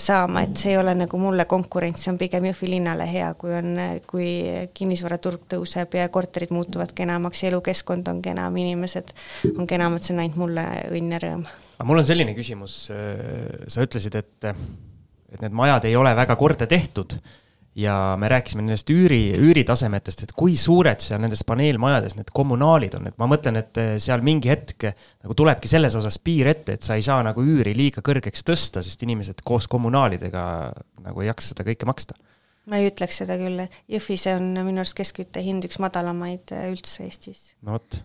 saama, 0.00 0.42
et 0.46 0.56
see 0.56 0.72
ei 0.72 0.78
ole 0.80 0.94
nagu 0.96 1.18
mulle 1.20 1.44
konkurents, 1.50 2.04
see 2.04 2.12
on 2.12 2.18
pigem 2.20 2.46
Jõhvi 2.48 2.70
linnale 2.70 3.06
hea, 3.08 3.28
kui 3.38 3.52
on, 3.56 3.74
kui 4.08 4.28
kinnisvaraturg 4.76 5.44
tõuseb 5.52 5.98
ja 5.98 6.08
korterid 6.12 6.54
muutuvad 6.54 6.94
kenamaks 6.96 7.42
ja 7.44 7.50
elukeskkond 7.52 8.08
on 8.12 8.22
kenam, 8.24 8.56
inimesed 8.56 9.12
on 9.56 9.68
kenamad, 9.68 10.04
see 10.04 10.16
on 10.16 10.24
ainult 10.24 10.40
mulle 10.40 10.66
õnn 10.92 11.16
ja 11.16 11.20
rõõm. 11.26 11.44
aga 11.76 11.88
mul 11.90 12.02
on 12.02 12.08
selline 12.08 12.36
küsimus, 12.38 12.78
sa 12.88 13.86
ütlesid, 13.86 14.16
et, 14.22 14.50
et 15.32 15.44
need 15.44 15.56
majad 15.56 15.88
ei 15.90 15.96
ole 15.98 16.14
väga 16.16 16.36
korda 16.40 16.68
tehtud 16.70 17.18
ja 17.74 18.16
me 18.20 18.28
rääkisime 18.28 18.64
nendest 18.64 18.90
üüri, 18.92 19.32
üüritasemetest, 19.40 20.26
et 20.26 20.34
kui 20.36 20.56
suured 20.60 21.00
seal 21.00 21.22
nendes 21.22 21.40
paneelmajades 21.48 22.18
need 22.18 22.32
kommunaalid 22.34 22.98
on, 22.98 23.08
et 23.08 23.16
ma 23.20 23.28
mõtlen, 23.30 23.56
et 23.62 23.80
eh, 23.80 23.94
seal 24.02 24.24
mingi 24.24 24.52
hetk 24.52 24.90
nagu 24.90 25.36
tulebki 25.38 25.70
selles 25.70 25.96
osas 25.98 26.18
piir 26.22 26.50
ette, 26.52 26.76
et 26.76 26.84
sa 26.84 26.98
ei 26.98 27.06
saa 27.06 27.22
nagu 27.24 27.44
üüri 27.44 27.72
liiga 27.76 28.04
kõrgeks 28.04 28.44
tõsta, 28.48 28.84
sest 28.84 29.06
inimesed 29.06 29.40
koos 29.46 29.70
kommunaalidega 29.72 30.44
nagu 31.06 31.24
ei 31.24 31.30
jaksa 31.30 31.54
seda 31.54 31.66
kõike 31.70 31.88
maksta. 31.88 32.18
ma 32.68 32.78
ei 32.78 32.90
ütleks 32.92 33.22
seda 33.24 33.38
küll, 33.40 33.64
Jõhvis 33.90 34.28
on 34.36 34.52
minu 34.60 34.84
arust 34.84 34.98
keskkütte 34.98 35.42
hind 35.42 35.64
üks 35.68 35.80
madalamaid 35.82 36.52
eh, 36.52 36.68
üldse 36.74 37.08
Eestis. 37.08 37.54
no 37.62 37.78
vot. 37.78 38.02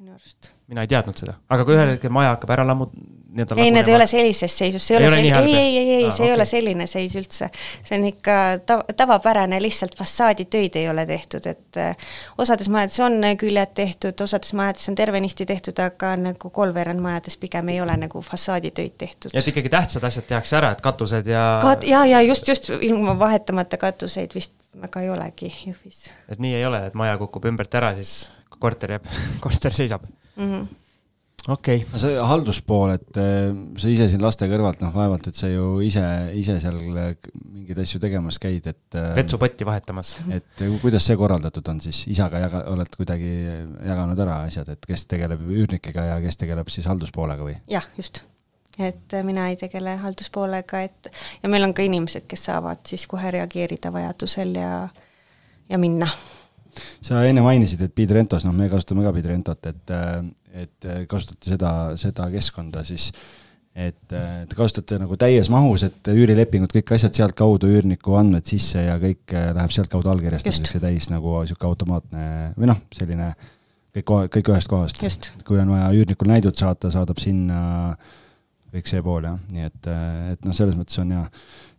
minu 0.00 0.16
arust. 0.16 0.54
mina 0.72 0.86
ei 0.86 0.94
teadnud 0.94 1.20
seda, 1.20 1.36
aga 1.52 1.68
kui 1.68 1.76
ühel 1.76 1.98
hetkel 1.98 2.14
maja 2.14 2.32
hakkab 2.38 2.56
ära 2.56 2.64
lammut-, 2.72 2.96
nii-öelda 3.32 3.56
ei, 3.60 3.70
need 3.74 3.88
ei 3.88 3.94
ole 3.94 4.06
sellises 4.06 4.54
seisus, 4.58 4.86
see 4.86 4.96
ei, 4.96 5.02
ei 5.02 5.08
ole 5.08 5.16
selline, 5.16 5.38
ei, 5.38 5.54
ei, 5.56 5.76
ei, 5.76 5.90
ei, 5.94 6.10
see 6.10 6.14
okay. 6.14 6.26
ei 6.26 6.34
ole 6.34 6.46
selline 6.48 6.86
seis 6.90 7.14
üldse. 7.16 7.48
see 7.84 7.98
on 7.98 8.06
ikka 8.08 8.36
tav-, 8.68 8.84
tavapärane, 8.96 9.60
lihtsalt 9.62 9.96
fassaaditöid 9.98 10.76
ei 10.80 10.88
ole 10.90 11.06
tehtud, 11.06 11.46
et 11.50 11.80
äh, 11.80 11.96
osades 12.38 12.68
majades 12.72 13.00
on 13.04 13.18
küljed 13.40 13.74
tehtud, 13.78 14.20
osades 14.24 14.52
majades 14.58 14.88
on 14.92 14.98
tervenisti 14.98 15.46
tehtud, 15.48 15.80
aga 15.84 16.14
nagu 16.20 16.50
kolmveerand 16.50 17.00
majades 17.02 17.38
pigem 17.40 17.72
ei 17.72 17.80
ole 17.80 17.96
nagu 18.04 18.22
fassaaditöid 18.26 18.98
tehtud. 18.98 19.30
et 19.34 19.48
ikkagi 19.48 19.72
tähtsad 19.72 20.04
asjad 20.08 20.28
tehakse 20.28 20.58
ära, 20.60 20.74
et 20.76 20.84
katused 20.84 21.32
ja 21.32 21.46
Kat-, 21.64 21.88
ja, 21.88 22.04
ja 22.06 22.20
just, 22.22 22.48
just 22.48 22.70
ilma 22.80 23.16
vahetamata 23.18 23.80
katuseid 23.80 24.34
vist 24.34 24.54
väga 24.80 25.02
ei 25.04 25.10
olegi 25.12 25.54
Jõhvis. 25.66 26.04
et 26.28 26.38
nii 26.42 26.54
ei 26.60 26.68
ole, 26.68 26.86
et 26.86 26.94
maja 26.98 27.16
kukub 27.20 27.48
ümbert 27.48 27.74
ära, 27.80 27.94
siis 27.96 28.30
korter 28.58 28.96
jääb, 28.96 29.10
korter 29.44 29.72
seisab 29.72 30.04
mm. 30.36 30.46
-hmm 30.52 30.70
okei 31.48 31.82
okay.. 31.82 32.00
see 32.00 32.18
halduspool, 32.30 32.92
et 32.94 33.18
äh, 33.20 33.50
sa 33.80 33.90
ise 33.90 34.08
siin 34.12 34.22
laste 34.22 34.46
kõrvalt, 34.50 34.82
noh, 34.84 34.92
vaevalt, 34.94 35.28
et 35.30 35.38
sa 35.38 35.50
ju 35.50 35.80
ise, 35.84 36.02
ise 36.38 36.58
seal 36.62 36.78
äh, 36.78 37.14
mingeid 37.42 37.82
asju 37.82 38.00
tegemas 38.02 38.38
käid, 38.42 38.66
et. 38.70 38.98
Äh, 38.98 39.12
vetsupotti 39.18 39.66
vahetamas. 39.66 40.14
et 40.32 40.64
kuidas 40.82 41.06
see 41.08 41.18
korraldatud 41.18 41.72
on 41.72 41.80
siis, 41.84 42.04
isaga 42.12 42.42
jaga-, 42.44 42.64
oled 42.72 42.98
kuidagi 42.98 43.32
jaganud 43.88 44.26
ära 44.26 44.42
asjad, 44.48 44.70
et 44.74 44.86
kes 44.88 45.06
tegeleb 45.10 45.42
üürnikega 45.46 46.12
ja 46.12 46.20
kes 46.22 46.38
tegeleb 46.44 46.70
siis 46.72 46.86
halduspoolega 46.90 47.48
või? 47.48 47.56
jah, 47.70 47.88
just 47.98 48.22
et 48.80 49.12
mina 49.26 49.50
ei 49.50 49.58
tegele 49.60 49.98
halduspoolega, 50.00 50.84
et 50.86 51.10
ja 51.42 51.50
meil 51.52 51.66
on 51.66 51.74
ka 51.76 51.84
inimesed, 51.84 52.24
kes 52.30 52.46
saavad 52.48 52.86
siis 52.88 53.04
kohe 53.10 53.34
reageerida 53.34 53.92
vajadusel 53.92 54.54
ja, 54.56 54.70
ja 55.68 55.80
minna 55.82 56.08
sa 57.04 57.22
enne 57.28 57.44
mainisid, 57.44 57.82
et 57.86 57.94
Bidrentos, 57.94 58.46
noh, 58.48 58.56
me 58.56 58.68
kasutame 58.72 59.04
ka 59.06 59.14
Bidrentot, 59.14 59.70
et, 59.70 59.94
et 60.64 60.90
kasutate 61.10 61.54
seda, 61.54 61.72
seda 62.00 62.28
keskkonda 62.32 62.84
siis, 62.86 63.10
et 63.72 64.00
te 64.12 64.56
kasutate 64.56 64.98
nagu 65.00 65.16
täies 65.20 65.48
mahus, 65.52 65.86
et 65.88 66.12
üürilepingud, 66.12 66.72
kõik 66.74 66.94
asjad 66.96 67.16
sealtkaudu, 67.16 67.70
üürniku 67.72 68.18
andmed 68.20 68.48
sisse 68.48 68.84
ja 68.84 68.98
kõik 69.00 69.32
läheb 69.32 69.72
sealtkaudu 69.72 70.12
allkirjastamiseks 70.12 70.76
ja 70.76 70.84
täis 70.84 71.08
nagu 71.12 71.40
sihuke 71.48 71.68
automaatne 71.68 72.52
või 72.58 72.68
noh, 72.72 72.82
selline 72.92 73.32
kõik, 73.96 74.12
kõik 74.36 74.52
ühest 74.52 74.72
kohast. 74.72 75.30
kui 75.46 75.60
on 75.60 75.72
vaja 75.72 75.92
üürnikul 75.96 76.30
näidud 76.32 76.56
saata, 76.58 76.92
saadab 76.92 77.20
sinna 77.22 77.96
kõik 78.72 78.88
see 78.88 79.02
pool 79.04 79.28
jah, 79.28 79.38
nii 79.52 79.68
et, 79.68 79.92
et 80.32 80.48
noh, 80.48 80.56
selles 80.56 80.78
mõttes 80.78 80.98
on 81.02 81.12
hea 81.16 81.26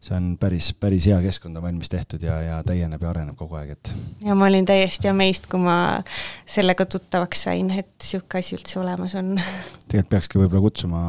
see 0.03 0.15
on 0.17 0.33
päris, 0.39 0.73
päris 0.75 1.05
hea 1.07 1.17
keskkond 1.23 1.57
on 1.57 1.63
valmis 1.63 1.91
tehtud 1.91 2.23
ja, 2.25 2.35
ja 2.43 2.57
täieneb 2.67 3.01
ja 3.03 3.11
areneb 3.13 3.37
kogu 3.39 3.55
aeg, 3.55 3.73
et. 3.77 3.91
ja 4.25 4.35
ma 4.35 4.49
olin 4.49 4.65
täiesti 4.67 5.07
amazed, 5.07 5.47
kui 5.51 5.61
ma 5.63 5.75
sellega 6.43 6.85
tuttavaks 6.91 7.45
sain, 7.47 7.69
et 7.71 7.93
sihuke 8.03 8.41
asi 8.41 8.57
üldse 8.57 8.81
olemas 8.81 9.15
on. 9.19 9.37
tegelikult 9.87 10.11
peakski 10.11 10.41
võib-olla 10.41 10.63
kutsuma. 10.65 11.03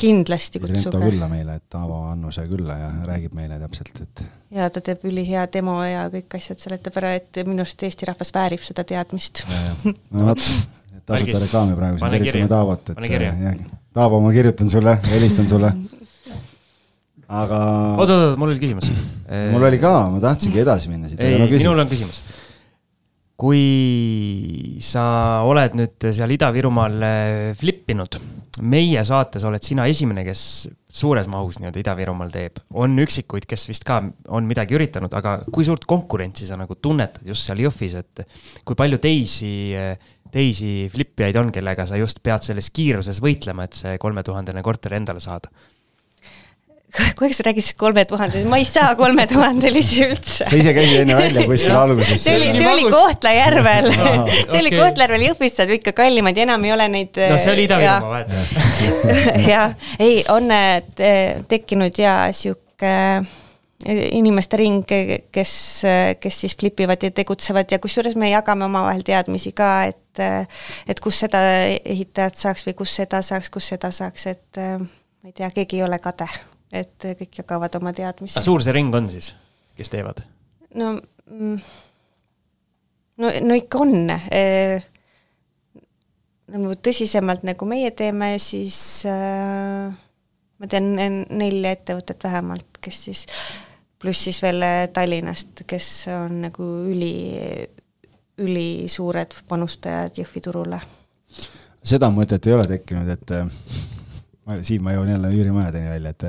kindlasti 0.00 0.62
kutsuge. 0.64 1.02
külla 1.02 1.28
meile, 1.28 1.58
et 1.60 1.76
Aavo 1.76 2.00
Annuse 2.08 2.46
külla 2.48 2.78
ja 2.80 2.90
räägib 3.10 3.36
meile 3.36 3.60
täpselt, 3.60 4.00
et. 4.06 4.24
ja 4.56 4.70
ta 4.72 4.82
teeb 4.84 5.04
ülihea 5.10 5.44
demo 5.52 5.76
ja 5.84 6.06
kõik 6.14 6.38
asjad, 6.40 6.62
seletab 6.62 6.96
ära, 7.02 7.12
et 7.20 7.42
minu 7.44 7.66
arust 7.66 7.84
Eesti 7.84 8.08
rahvas 8.08 8.32
väärib 8.32 8.64
seda 8.64 8.86
teadmist. 8.88 9.44
no 9.84 10.30
vot, 10.30 10.48
tasuta 11.04 11.44
reklaami 11.44 11.76
praegu 11.76 12.00
siin, 12.00 12.16
tervitame 12.16 12.50
Taavot, 12.54 12.94
et. 12.96 13.77
Taavo, 13.94 14.20
ma 14.20 14.32
kirjutan 14.32 14.68
sulle, 14.68 14.98
helistan 15.10 15.48
sulle 15.48 15.72
aga. 17.28 17.60
oot, 18.00 18.08
oot, 18.08 18.26
oot, 18.30 18.40
mul 18.40 18.52
oli 18.54 18.60
küsimus. 18.62 18.90
mul 19.54 19.68
oli 19.68 19.80
ka, 19.82 19.94
ma 20.12 20.20
tahtsingi 20.22 20.64
edasi 20.64 20.92
minna 20.92 21.10
siit. 21.10 21.20
ei, 21.22 21.36
minul 21.36 21.84
on 21.84 21.90
küsimus. 21.90 22.22
kui 23.38 24.80
sa 24.82 25.04
oled 25.46 25.76
nüüd 25.78 26.08
seal 26.10 26.32
Ida-Virumaal 26.34 26.96
eh, 27.06 27.50
flippinud, 27.58 28.18
meie 28.66 29.04
saates 29.06 29.44
oled 29.46 29.62
sina 29.62 29.86
esimene, 29.90 30.24
kes 30.26 30.42
suures 30.88 31.28
mahus 31.28 31.58
nii-öelda 31.60 31.82
Ida-Virumaal 31.82 32.30
teeb. 32.32 32.60
on 32.74 32.98
üksikuid, 32.98 33.44
kes 33.48 33.68
vist 33.68 33.84
ka 33.84 34.00
on 34.28 34.46
midagi 34.48 34.76
üritanud, 34.78 35.12
aga 35.14 35.38
kui 35.52 35.66
suurt 35.68 35.84
konkurentsi 35.88 36.48
sa 36.48 36.56
nagu 36.56 36.78
tunnetad 36.80 37.26
just 37.28 37.44
seal 37.44 37.60
Jõhvis, 37.60 37.98
et 38.00 38.24
kui 38.64 38.78
palju 38.78 38.98
teisi 38.98 39.52
teisi 40.32 40.88
flippijaid 40.92 41.36
on, 41.40 41.50
kellega 41.52 41.86
sa 41.88 41.96
just 41.96 42.22
pead 42.22 42.44
selles 42.44 42.70
kiiruses 42.74 43.20
võitlema, 43.24 43.64
et 43.64 43.76
see 43.76 43.98
kolmetuhandene 44.00 44.62
korter 44.64 44.96
endale 44.98 45.22
saada 45.24 45.52
kuidas 47.18 47.36
sa 47.36 47.44
räägid 47.44 47.64
siis 47.64 47.76
kolme 47.76 48.04
tuhandest, 48.08 48.46
ma 48.48 48.58
ei 48.60 48.64
saa 48.64 48.94
kolmetuhandelisi 48.96 50.04
üldse. 50.06 50.46
sa 50.48 50.56
ise 50.56 50.72
käisid 50.76 51.02
enne 51.02 51.16
välja 51.18 51.44
kuskil 51.48 51.74
alguses. 51.76 52.22
see 52.24 52.36
oli, 52.36 52.48
see 52.56 52.70
oli 52.70 52.86
Kohtla-Järvel 52.92 53.90
see 53.92 54.60
oli 54.60 54.72
Kohtla-Järvel, 54.72 55.26
Jõhvis 55.28 55.58
saad 55.60 55.74
ikka 55.76 55.92
kallimad 55.98 56.38
ja 56.38 56.46
enam 56.48 56.64
ei 56.64 56.72
ole 56.72 56.88
neid. 56.94 57.20
no 57.20 57.36
see 57.42 57.52
oli 57.52 57.68
Ida-Virumaa 57.68 58.14
vahet. 58.14 58.32
jah, 59.52 59.76
ei, 60.00 60.22
on 60.32 60.48
tekkinud 61.48 62.00
ja 62.00 62.16
sihuke 62.32 62.96
inimeste 63.84 64.58
ring, 64.58 64.82
kes, 65.32 65.54
kes 66.18 66.40
siis 66.40 66.56
flipivad 66.58 67.04
ja 67.04 67.12
tegutsevad 67.14 67.70
ja 67.70 67.78
kusjuures 67.78 68.16
me 68.18 68.32
jagame 68.32 68.66
omavahel 68.66 69.04
teadmisi 69.06 69.52
ka, 69.52 69.72
et 69.92 70.04
et 70.88 70.98
kus 70.98 71.20
seda 71.22 71.38
ehitajat 71.78 72.40
saaks 72.40 72.64
või 72.66 72.74
kus 72.80 72.96
seda 72.98 73.20
saaks, 73.22 73.52
kus 73.54 73.68
seda 73.70 73.92
saaks, 73.94 74.26
et 74.32 74.58
ma 74.58 75.28
ei 75.28 75.36
tea, 75.36 75.52
keegi 75.54 75.78
ei 75.78 75.84
ole 75.86 76.00
kade 76.02 76.26
et 76.72 77.08
kõik 77.20 77.38
jagavad 77.40 77.78
oma 77.80 77.92
teadmisi. 77.96 78.36
aga 78.36 78.44
suur 78.44 78.64
see 78.64 78.74
ring 78.76 78.94
on 78.94 79.08
siis, 79.12 79.32
kes 79.78 79.92
teevad? 79.92 80.20
no, 80.76 80.94
mm, 81.30 81.56
no, 83.22 83.32
no 83.46 83.58
ikka 83.58 83.84
on 83.84 84.12
e,. 84.12 84.42
nagu 86.48 86.74
tõsisemalt, 86.84 87.44
nagu 87.48 87.68
meie 87.68 87.90
teeme, 87.96 88.34
siis 88.42 88.78
äh, 89.08 89.88
ma 90.58 90.70
tean 90.70 90.92
nelja 90.94 91.74
ettevõtet 91.76 92.24
vähemalt, 92.28 92.80
kes 92.84 93.02
siis, 93.08 93.24
pluss 94.00 94.28
siis 94.28 94.40
veel 94.42 94.64
Tallinnast, 94.92 95.64
kes 95.68 95.90
on 96.14 96.40
nagu 96.46 96.68
üli, 96.88 97.12
ülisuured 98.38 99.40
panustajad 99.48 100.20
Jõhvi 100.22 100.42
turule. 100.44 100.80
seda 101.82 102.10
mõtet 102.12 102.46
ei 102.46 102.56
ole 102.56 102.66
tekkinud, 102.68 103.08
et 103.12 103.32
siin 104.62 104.82
ma 104.84 104.96
jõuan 104.96 105.14
jälle 105.14 105.30
üürimajadeni 105.36 105.94
välja, 105.94 106.16
et 106.16 106.28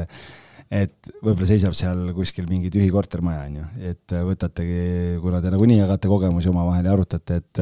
et 0.69 1.09
võib-olla 1.23 1.47
seisab 1.49 1.73
seal 1.73 2.11
kuskil 2.13 2.45
mingi 2.49 2.69
tühi 2.69 2.91
kortermaja, 2.93 3.47
on 3.47 3.55
ju, 3.57 3.67
et 3.89 4.13
võtategi, 4.27 5.17
kuna 5.23 5.41
te 5.41 5.49
nagunii 5.49 5.79
jagate 5.79 6.11
kogemusi 6.11 6.51
omavahel 6.51 6.85
ja 6.85 6.93
arutate, 6.93 7.39
et 7.41 7.61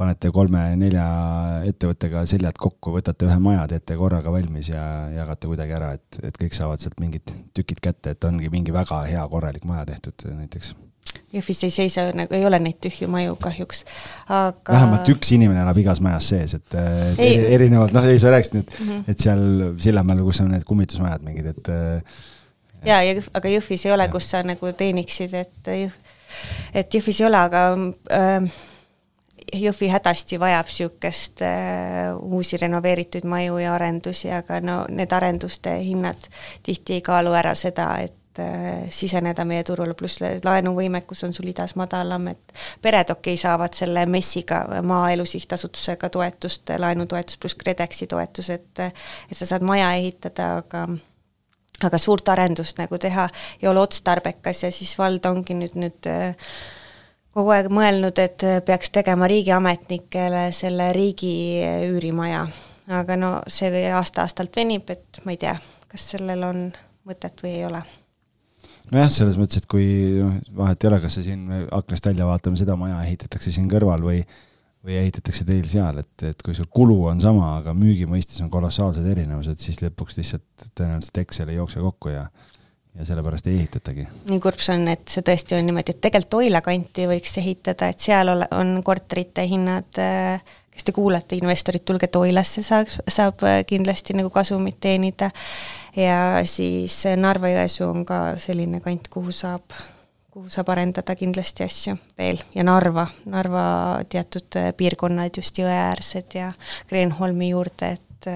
panete 0.00 0.30
kolme-nelja 0.32 1.06
ettevõttega 1.68 2.22
seljad 2.30 2.56
kokku, 2.60 2.94
võtate 2.94 3.26
ühe 3.28 3.38
maja, 3.42 3.66
teete 3.74 3.98
korraga 4.00 4.32
valmis 4.32 4.70
ja 4.70 4.84
jagate 5.12 5.50
kuidagi 5.50 5.76
ära, 5.76 5.90
et, 5.98 6.20
et 6.30 6.38
kõik 6.40 6.56
saavad 6.56 6.80
sealt 6.80 7.02
mingid 7.02 7.34
tükid 7.56 7.82
kätte, 7.82 8.14
et 8.14 8.30
ongi 8.30 8.48
mingi 8.52 8.72
väga 8.74 9.02
hea 9.10 9.26
korralik 9.32 9.66
maja 9.68 9.88
tehtud 9.90 10.30
näiteks 10.30 10.72
Jõhvis 11.30 11.60
ei 11.62 11.70
seisa, 11.70 12.08
nagu 12.16 12.34
ei 12.34 12.42
ole 12.46 12.58
neid 12.58 12.80
tühju 12.82 13.06
maju 13.10 13.36
kahjuks, 13.38 13.84
aga. 14.26 14.72
vähemalt 14.72 15.10
üks 15.12 15.30
inimene 15.36 15.62
elab 15.62 15.78
igas 15.78 16.00
majas 16.02 16.26
sees, 16.32 16.56
et, 16.58 16.74
et 16.74 17.22
ei. 17.22 17.36
erinevalt, 17.54 17.94
noh, 17.94 18.08
ei 18.10 18.18
sa 18.18 18.32
rääkisid 18.34 18.56
nüüd 18.58 18.72
mm, 18.72 18.88
-hmm. 18.88 19.04
et 19.12 19.26
seal 19.26 19.44
Sillamäel, 19.78 20.24
kus 20.26 20.42
on 20.42 20.50
need 20.50 20.66
kummitusmajad 20.66 21.22
mingid, 21.22 21.52
et. 21.52 21.70
ja, 22.82 22.98
ja 23.06 23.14
aga 23.14 23.54
Jõhvis 23.54 23.86
ei 23.86 23.94
ole, 23.94 24.08
kus 24.10 24.26
sa 24.34 24.42
nagu 24.42 24.74
teeniksid, 24.82 25.38
et 25.38 25.70
Jõh-, 25.70 26.18
et 26.74 26.98
Jõhvis 26.98 27.22
ei 27.22 27.30
ole, 27.30 27.46
aga 27.46 27.64
äh, 28.18 28.60
Jõhvi 29.54 29.86
hädasti 29.94 30.38
vajab 30.38 30.66
niisugust 30.66 31.46
äh, 31.46 32.10
uusi 32.18 32.58
renoveeritud 32.58 33.22
maju 33.22 33.62
ja 33.62 33.78
arendusi, 33.78 34.34
aga 34.34 34.58
no 34.60 34.82
need 34.90 35.12
arenduste 35.14 35.78
hinnad 35.78 36.26
tihti 36.62 36.98
ei 36.98 37.06
kaalu 37.06 37.38
ära 37.38 37.54
seda, 37.54 37.92
et 38.02 38.18
Äh, 38.18 38.19
siseneda 38.90 39.44
meie 39.44 39.64
turule, 39.66 39.94
pluss 39.94 40.20
laenuvõimekus 40.20 41.24
on 41.26 41.34
sul 41.36 41.50
idas 41.50 41.76
madalam, 41.78 42.28
et 42.32 42.54
pered 42.82 43.12
okei 43.12 43.34
okay, 43.34 43.42
saavad 43.42 43.76
selle 43.76 44.06
MES-iga, 44.06 44.62
Maaelu 44.86 45.26
Sihtasutusega 45.28 46.10
toetust, 46.10 46.72
laenutoetust 46.78 47.40
pluss 47.40 47.58
KredExi 47.60 48.10
toetus, 48.10 48.50
et 48.50 48.84
et 48.86 49.36
sa 49.36 49.46
saad 49.46 49.64
maja 49.66 49.92
ehitada, 49.98 50.56
aga 50.64 50.86
aga 51.86 51.98
suurt 51.98 52.28
arendust 52.28 52.78
nagu 52.80 52.98
teha 53.00 53.28
ei 53.62 53.68
ole 53.68 53.80
otstarbekas 53.80 54.64
ja 54.66 54.72
siis 54.72 54.92
vald 54.98 55.24
ongi 55.28 55.56
nüüd, 55.56 55.76
nüüd 55.80 56.10
äh, 56.10 56.50
kogu 57.34 57.54
aeg 57.54 57.70
mõelnud, 57.72 58.18
et 58.22 58.44
peaks 58.66 58.92
tegema 58.94 59.28
riigiametnikele 59.30 60.48
selle 60.56 60.90
riigi 60.96 61.62
üürimaja. 61.90 62.46
aga 62.90 63.16
no 63.16 63.30
see 63.46 63.84
aasta-aastalt 63.94 64.56
venib, 64.56 64.90
et 64.90 65.22
ma 65.24 65.36
ei 65.36 65.38
tea, 65.38 65.54
kas 65.88 66.10
sellel 66.16 66.42
on 66.42 66.68
mõtet 67.06 67.42
või 67.44 67.56
ei 67.60 67.64
ole 67.68 67.84
nojah, 68.90 69.10
selles 69.12 69.38
mõttes, 69.40 69.62
et 69.62 69.66
kui 69.70 69.86
noh, 70.18 70.36
vahet 70.60 70.84
ei 70.84 70.90
ole, 70.90 71.00
kas 71.02 71.18
sa 71.18 71.24
siin 71.24 71.48
aknast 71.70 72.06
välja 72.10 72.28
vaatame, 72.28 72.60
seda 72.60 72.76
maja 72.80 73.02
ehitatakse 73.06 73.52
siin 73.54 73.68
kõrval 73.70 74.06
või 74.06 74.22
või 74.80 74.94
ehitatakse 74.96 75.44
teil 75.44 75.66
seal, 75.68 75.98
et, 76.00 76.22
et 76.24 76.40
kui 76.40 76.54
sul 76.56 76.64
kulu 76.72 77.02
on 77.10 77.18
sama, 77.20 77.58
aga 77.58 77.74
müügi 77.76 78.06
mõistes 78.08 78.40
on 78.40 78.48
kolossaalsed 78.48 79.04
erinevused, 79.12 79.60
siis 79.60 79.82
lõpuks 79.84 80.16
lihtsalt 80.16 80.70
tõenäoliselt 80.72 81.20
Excel 81.20 81.52
ei 81.52 81.58
jookse 81.60 81.82
kokku 81.84 82.14
ja 82.14 82.30
ja 82.98 83.04
sellepärast 83.06 83.46
ei 83.46 83.60
ehitatagi. 83.60 84.06
nii 84.26 84.40
kurb 84.42 84.58
see 84.58 84.74
on, 84.74 84.88
et 84.90 85.12
see 85.12 85.22
tõesti 85.22 85.54
on 85.54 85.68
niimoodi, 85.68 85.92
et 85.94 86.00
tegelikult 86.02 86.40
Oila 86.40 86.58
kanti 86.64 87.04
võiks 87.06 87.36
ehitada, 87.38 87.86
et 87.92 88.02
seal 88.02 88.32
ole, 88.32 88.48
on 88.56 88.72
korterite 88.82 89.44
hinnad 89.46 90.00
äh, 90.02 90.42
kes 90.80 90.88
te 90.88 90.94
kuulate, 90.96 91.36
investorid, 91.36 91.84
tulge 91.84 92.08
Toilasse, 92.08 92.62
saaks, 92.64 93.00
saab 93.08 93.42
kindlasti 93.68 94.16
nagu 94.16 94.30
kasumit 94.32 94.78
teenida. 94.80 95.28
Ja 95.96 96.42
siis 96.44 96.98
äh, 97.06 97.16
Narva-Jõesuu 97.16 97.88
on 97.90 98.04
ka 98.08 98.20
selline 98.42 98.80
kant, 98.84 99.08
kuhu 99.12 99.32
saab, 99.32 99.74
kuhu 100.30 100.50
saab 100.52 100.72
arendada 100.74 101.16
kindlasti 101.18 101.66
asju 101.66 101.96
veel 102.18 102.42
ja 102.54 102.64
Narva, 102.66 103.06
Narva 103.30 103.64
teatud 104.08 104.60
äh, 104.60 104.72
piirkonnad 104.76 105.36
just 105.36 105.58
jõeäärsed 105.58 106.38
ja 106.38 106.52
Kreenholmi 106.88 107.50
juurde, 107.50 107.94
et 107.96 108.30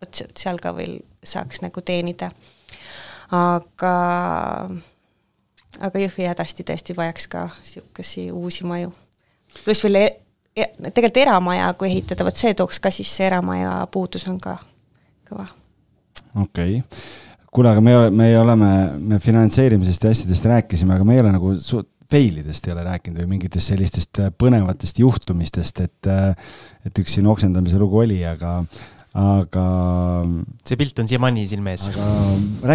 vot 0.00 0.22
seal 0.36 0.60
ka 0.62 0.74
veel 0.76 0.98
saaks 1.24 1.62
nagu 1.64 1.80
teenida. 1.82 2.30
aga 3.34 3.94
aga 5.80 6.00
Jõhvi 6.00 6.28
hädasti 6.28 6.64
tõesti 6.66 6.96
vajaks 6.96 7.28
ka 7.28 7.48
niisugusi 7.58 8.30
uusi 8.32 8.64
maju. 8.64 8.92
pluss 9.64 9.84
veel 9.84 9.96
e-, 10.00 10.16
tegelikult 10.56 11.16
eramaja, 11.16 11.72
kui 11.74 11.90
ehitada, 11.90 12.24
vot 12.24 12.36
see 12.36 12.54
tooks 12.54 12.80
ka 12.80 12.90
sisse, 12.90 13.26
eramaja 13.26 13.86
puudus 13.92 14.28
on 14.28 14.40
ka 14.40 14.58
kõva. 15.28 15.48
Okei 16.34 16.80
okay., 16.80 16.82
kuule, 17.56 17.72
aga 17.72 17.80
me, 17.80 17.94
me 18.12 18.30
oleme, 18.38 18.70
me 19.00 19.18
finantseerimisest 19.22 20.04
ja 20.04 20.10
asjadest 20.12 20.48
rääkisime, 20.50 20.96
aga 20.96 21.06
me 21.08 21.14
ei 21.16 21.22
ole 21.22 21.30
nagu 21.32 21.54
fail 22.10 22.40
idest 22.42 22.66
ei 22.68 22.74
ole 22.74 22.84
rääkinud 22.86 23.22
või 23.22 23.30
mingitest 23.36 23.72
sellistest 23.72 24.20
põnevatest 24.38 25.00
juhtumistest, 25.02 25.80
et, 25.86 26.10
et 26.86 27.00
üks 27.02 27.16
siin 27.16 27.26
oksendamise 27.30 27.80
lugu 27.80 28.02
oli, 28.04 28.20
aga, 28.28 28.58
aga. 29.16 29.64
see 30.68 30.78
pilt 30.78 31.02
on 31.02 31.10
siiamaani 31.10 31.46
silme 31.50 31.74
ees. 31.74 31.88
aga 31.94 32.10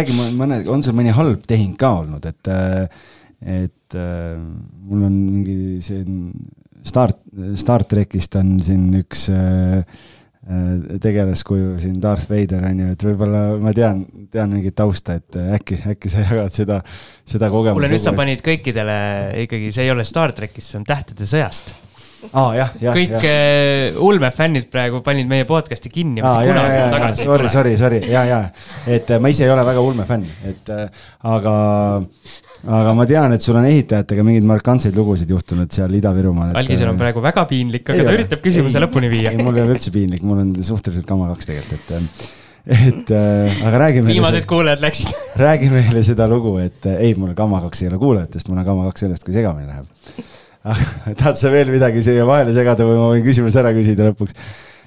räägi 0.00 0.18
mõne, 0.40 0.60
on 0.72 0.84
sul 0.84 0.98
mõni 0.98 1.14
halb 1.16 1.46
tehing 1.48 1.78
ka 1.80 1.94
olnud, 2.02 2.26
et, 2.28 2.52
et 3.60 3.98
mul 4.00 5.06
on 5.08 5.22
mingi 5.38 5.78
siin 5.84 6.34
Star, 6.82 7.12
Star 7.54 7.84
trackist 7.86 8.34
on 8.40 8.56
siin 8.58 8.88
üks 8.98 9.28
äh, 9.30 9.84
äh, 10.48 10.98
tegelaskuju 11.02 11.76
siin, 11.82 12.00
Darth 12.02 12.30
Vader 12.30 12.64
on 12.68 12.82
ju, 12.84 12.88
et 12.96 13.06
võib-olla 13.06 13.44
ma 13.62 13.74
tean, 13.76 14.02
tean 14.32 14.52
mingit 14.54 14.76
tausta, 14.78 15.18
et 15.20 15.38
äh, 15.38 15.54
äkki, 15.58 15.78
äkki 15.94 16.12
sa 16.12 16.24
jagad 16.28 16.56
seda, 16.56 16.80
seda 17.28 17.52
kogemust. 17.52 17.80
kuule, 17.80 17.92
nüüd 17.92 18.04
sa 18.04 18.16
panid 18.16 18.44
kõikidele 18.44 18.98
ikkagi, 19.46 19.72
see 19.74 19.88
ei 19.88 19.94
ole 19.94 20.06
Star 20.08 20.34
trackist, 20.36 20.72
see 20.72 20.82
on 20.82 20.86
Tähtede 20.88 21.28
sõjast 21.28 21.74
ah,, 22.30 22.52
jah, 22.58 22.70
jah. 22.82 22.94
kõik 22.94 23.16
äh, 23.18 23.98
ulmefännid 24.02 24.70
praegu 24.72 25.02
panid 25.06 25.30
meie 25.30 25.46
podcast'i 25.48 25.90
kinni 25.92 26.22
ah,. 26.26 26.42
sorry, 27.18 27.50
sorry, 27.52 27.76
sorry, 27.80 28.02
ja, 28.10 28.24
ja, 28.28 28.44
et 28.86 29.10
ma 29.22 29.32
ise 29.32 29.46
ei 29.46 29.54
ole 29.54 29.66
väga 29.66 29.84
ulmefänn, 29.84 30.26
et 30.50 30.72
aga 30.74 31.56
aga 32.62 32.92
ma 32.94 33.06
tean, 33.08 33.32
et 33.34 33.42
sul 33.42 33.56
on 33.58 33.66
ehitajatega 33.66 34.26
mingeid 34.26 34.46
markantseid 34.46 34.98
lugusid 34.98 35.30
juhtunud 35.32 35.72
seal 35.74 35.96
Ida-Virumaal. 35.98 36.54
Algisel 36.60 36.90
on 36.90 36.94
äh, 36.94 37.00
praegu 37.00 37.24
väga 37.24 37.46
piinlik, 37.50 37.88
aga 37.88 37.98
ei 37.98 38.06
ta 38.06 38.14
üritab 38.18 38.44
küsimuse 38.44 38.78
ei, 38.78 38.86
lõpuni 38.86 39.10
viia. 39.12 39.34
mul 39.40 39.58
ei 39.58 39.64
ole 39.64 39.74
üldse 39.76 39.94
piinlik, 39.94 40.22
mul 40.26 40.44
on 40.44 40.54
suhteliselt 40.62 41.08
kama 41.08 41.32
kaks 41.32 41.50
tegelikult, 41.50 41.90
et 41.90 41.98
äh, 41.98 42.30
et 42.62 43.10
äh, 43.10 43.66
aga 43.66 43.78
räägi 43.78 44.02
meile. 44.02 44.20
viimased 44.20 44.46
kuulajad 44.46 44.82
läksid 44.84 45.14
räägi 45.40 45.70
meile 45.72 46.02
seda 46.06 46.28
lugu, 46.30 46.54
et 46.62 46.86
äh, 46.86 47.00
ei, 47.08 47.16
mul 47.18 47.34
kama 47.34 47.58
kaks 47.64 47.82
ei 47.82 47.90
ole 47.90 47.98
kuulajatest, 47.98 48.48
mul 48.48 48.60
on 48.62 48.68
kama 48.68 48.86
kaks 48.90 49.06
sellest, 49.06 49.26
kui 49.26 49.34
segamini 49.34 49.66
läheb. 49.66 49.86
tahad 51.18 51.38
sa 51.38 51.50
veel 51.50 51.72
midagi 51.74 52.04
siia 52.06 52.26
vahele 52.26 52.54
segada 52.54 52.86
või 52.86 53.00
ma 53.00 53.08
võin 53.16 53.24
küsimuse 53.26 53.58
ära 53.58 53.74
küsida 53.74 54.06
lõpuks? 54.12 54.38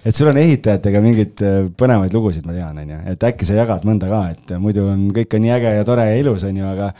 et 0.06 0.16
sul 0.16 0.30
on 0.32 0.38
ehitajatega 0.40 1.02
mingeid 1.04 1.42
põnevaid 1.76 2.14
lugusid, 2.16 2.46
ma 2.48 2.56
tean, 2.56 2.80
on 2.80 2.92
ju, 2.94 3.04
et 3.12 3.24
äkki 3.28 3.48
sa 3.48 3.58
jagad 3.58 3.84
mõnda 3.90 4.08
ka, 4.08 4.22
et 4.32 4.56
muidu 4.62 4.86
on, 4.88 5.08
kõik 5.18 5.36
on 5.36 5.44
nii 5.44 5.56
äge 5.58 5.76
ja 5.76 5.88
tore 5.88 6.06
ja 6.08 6.20
ilus, 6.22 6.46
on 6.48 6.62
ju, 6.62 6.68
aga 6.70 6.92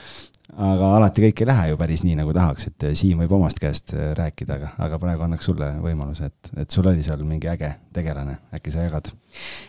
aga 0.54 0.90
alati 0.98 1.24
kõik 1.26 1.42
ei 1.42 1.48
lähe 1.50 1.68
ju 1.72 1.78
päris 1.80 2.04
nii, 2.06 2.16
nagu 2.20 2.34
tahaks, 2.36 2.70
et 2.70 2.86
Siim 2.98 3.22
võib 3.24 3.34
omast 3.38 3.60
käest 3.62 3.94
äh, 3.96 4.12
rääkida, 4.18 4.58
aga, 4.60 4.72
aga 4.88 5.00
praegu 5.02 5.26
annaks 5.26 5.48
sulle 5.50 5.72
võimaluse, 5.82 6.30
et, 6.30 6.52
et 6.64 6.72
sul 6.72 6.88
oli 6.90 7.04
seal 7.06 7.24
mingi 7.28 7.50
äge 7.52 7.72
tegelane, 7.96 8.38
äkki 8.56 8.74
sa 8.74 8.86
jagad? 8.86 9.12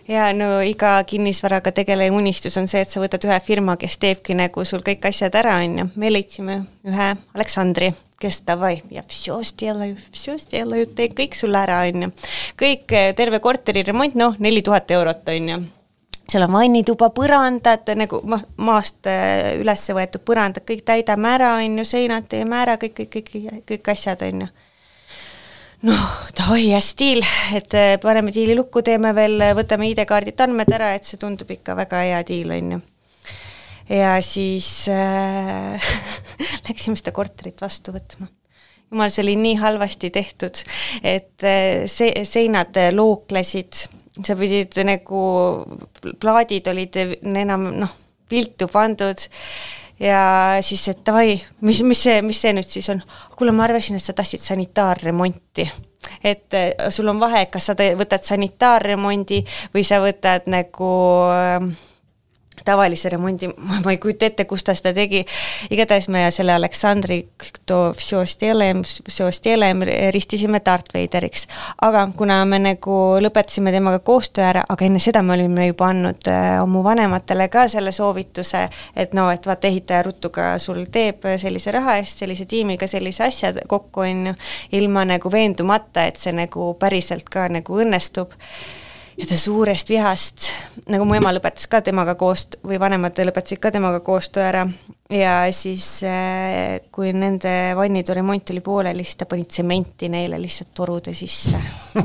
ja 0.08 0.28
no 0.36 0.60
iga 0.62 0.98
kinnisvaraga 1.08 1.72
tegeleja 1.74 2.14
unistus 2.14 2.56
on 2.60 2.68
see, 2.70 2.84
et 2.84 2.92
sa 2.92 3.02
võtad 3.02 3.24
ühe 3.26 3.38
firma, 3.44 3.78
kes 3.80 3.98
teebki 4.02 4.36
nagu 4.38 4.64
sul 4.68 4.84
kõik 4.86 5.08
asjad 5.08 5.34
ära, 5.40 5.58
on 5.64 5.80
ju. 5.80 5.88
me 5.96 6.12
leidsime 6.12 6.60
ühe 6.86 7.08
Aleksandri, 7.34 7.92
kes 8.20 8.42
davai 8.46 8.76
ja 8.92 9.02
teeb 10.96 11.16
kõik 11.16 11.34
sulle 11.36 11.64
ära, 11.64 11.82
on 11.88 12.06
ju. 12.06 12.12
kõik, 12.58 12.98
terve 13.16 13.40
korteri 13.40 13.84
remont, 13.86 14.14
noh, 14.14 14.36
neli 14.38 14.62
tuhat 14.62 14.92
eurot, 14.94 15.24
on 15.32 15.50
ju 15.54 15.64
seal 16.30 16.44
on 16.46 16.54
vannituba, 16.54 17.10
põrandad 17.14 17.88
nagu 17.98 18.20
ma-, 18.28 18.42
maast 18.66 19.06
äh, 19.10 19.56
üles 19.60 19.84
võetud 19.94 20.24
põrandad, 20.26 20.66
kõik 20.66 20.84
täidame 20.86 21.34
ära, 21.36 21.54
on 21.62 21.80
ju, 21.80 21.86
seinad 21.88 22.26
teeme 22.30 22.58
ära, 22.62 22.76
kõik, 22.80 22.96
kõik, 22.98 23.30
kõik, 23.30 23.60
kõik 23.70 23.90
asjad, 23.94 24.24
on 24.26 24.46
ju. 24.46 24.48
noh, 25.90 26.06
davai, 26.38 26.64
hea 26.64 26.82
stiil, 26.82 27.22
et 27.54 27.76
äh, 27.78 27.94
paneme 28.02 28.34
diili 28.34 28.56
lukku, 28.58 28.82
teeme 28.86 29.14
veel, 29.16 29.38
võtame 29.58 29.90
ID-kaardilt 29.92 30.42
andmed 30.46 30.72
ära, 30.74 30.94
et 30.96 31.06
see 31.06 31.20
tundub 31.22 31.50
ikka 31.54 31.76
väga 31.78 32.02
hea 32.08 32.22
diil, 32.26 32.54
on 32.56 32.76
ju. 32.76 32.80
ja 34.00 34.16
siis 34.24 34.70
äh, 34.90 35.92
läksime 36.68 36.98
seda 36.98 37.14
korterit 37.14 37.62
vastu 37.62 37.94
võtma 37.94 38.26
jumal, 38.90 39.10
see 39.10 39.22
oli 39.24 39.36
nii 39.38 39.54
halvasti 39.62 40.10
tehtud, 40.14 40.58
et 41.06 41.46
äh, 41.46 41.86
see, 41.90 42.10
seinad 42.26 42.74
looklesid 42.94 43.86
sa 44.24 44.36
pidid 44.38 44.76
nagu, 44.86 45.22
plaadid 46.20 46.68
olid 46.72 46.96
enam 47.22 47.70
noh, 47.82 47.96
viltu 48.30 48.68
pandud 48.72 49.26
ja 50.00 50.20
siis, 50.64 50.86
et 50.92 51.02
davai, 51.06 51.36
mis, 51.64 51.82
mis 51.86 52.02
see, 52.06 52.20
mis 52.24 52.40
see 52.40 52.54
nüüd 52.56 52.68
siis 52.68 52.88
on? 52.92 53.02
kuule, 53.36 53.54
ma 53.56 53.66
arvasin, 53.66 53.98
et 53.98 54.04
sa 54.04 54.14
tahtsid 54.16 54.42
sanitaarremonti. 54.44 55.68
et 56.24 56.54
äh, 56.54 56.88
sul 56.90 57.08
on 57.08 57.20
vahe, 57.20 57.46
kas 57.50 57.70
sa 57.70 57.76
võtad 57.76 58.24
sanitaarremondi 58.24 59.42
või 59.74 59.84
sa 59.84 60.00
võtad 60.04 60.48
nagu 60.52 60.92
äh, 61.32 61.70
tavalise 62.66 63.10
remondi, 63.12 63.48
ma 63.84 63.92
ei 63.94 63.98
kujuta 64.02 64.26
ette, 64.26 64.44
kus 64.48 64.64
ta 64.66 64.74
seda 64.76 64.92
tegi, 64.96 65.22
igatahes 65.70 66.08
me 66.12 66.26
selle 66.34 66.54
Aleksandri 66.56 67.20
ristisime 70.14 70.60
Darth 70.64 70.94
Vaderiks. 70.94 71.46
aga 71.82 72.06
kuna 72.16 72.42
me 72.44 72.58
nagu 72.62 72.98
lõpetasime 73.22 73.72
temaga 73.74 73.98
koostöö 73.98 74.44
ära, 74.50 74.64
aga 74.68 74.86
enne 74.86 75.00
seda 75.02 75.22
me 75.22 75.36
olime 75.36 75.68
juba 75.70 75.90
andnud 75.92 76.30
äh, 76.30 76.62
oma 76.62 76.82
vanematele 76.84 77.48
ka 77.52 77.66
selle 77.72 77.92
soovituse, 77.92 78.66
et 78.96 79.14
no, 79.14 79.28
et 79.30 79.46
vaata, 79.46 79.68
ehitaja 79.68 80.02
ruttu 80.06 80.30
ka 80.34 80.56
sul 80.62 80.84
teeb 80.92 81.26
sellise 81.38 81.74
raha 81.74 81.98
eest, 82.00 82.24
sellise 82.24 82.46
tiimiga 82.50 82.88
sellise 82.90 83.26
asja 83.26 83.52
kokku, 83.66 84.06
on 84.06 84.32
ju, 84.32 84.34
ilma 84.80 85.04
nagu 85.08 85.32
veendumata, 85.32 86.06
et 86.06 86.18
see 86.20 86.34
nagu 86.36 86.72
päriselt 86.80 87.30
ka 87.30 87.48
nagu 87.52 87.80
õnnestub 87.82 88.34
ja 89.16 89.26
ta 89.26 89.36
suurest 89.40 89.88
vihast, 89.88 90.50
nagu 90.92 91.06
mu 91.08 91.16
ema 91.16 91.32
lõpetas 91.34 91.68
ka 91.70 91.80
temaga 91.84 92.16
koost- 92.20 92.58
või 92.66 92.78
vanemad 92.80 93.16
lõpetasid 93.16 93.60
ka 93.62 93.72
temaga 93.74 94.00
koostöö 94.04 94.44
ära. 94.44 94.66
Ja 95.10 95.38
siis 95.54 96.02
äh, 96.04 96.80
kui 96.92 97.12
nende 97.14 97.72
vannitoa 97.78 98.18
remont 98.18 98.50
oli 98.50 98.60
pooleli, 98.60 99.04
siis 99.04 99.20
ta 99.20 99.28
pani 99.30 99.46
tsementi 99.46 100.10
neile 100.12 100.40
lihtsalt 100.42 100.74
torude 100.74 101.14
sisse. 101.14 101.60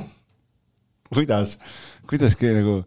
Kuidas, 1.11 1.57
kuidagi 2.07 2.53
nagu 2.55 2.77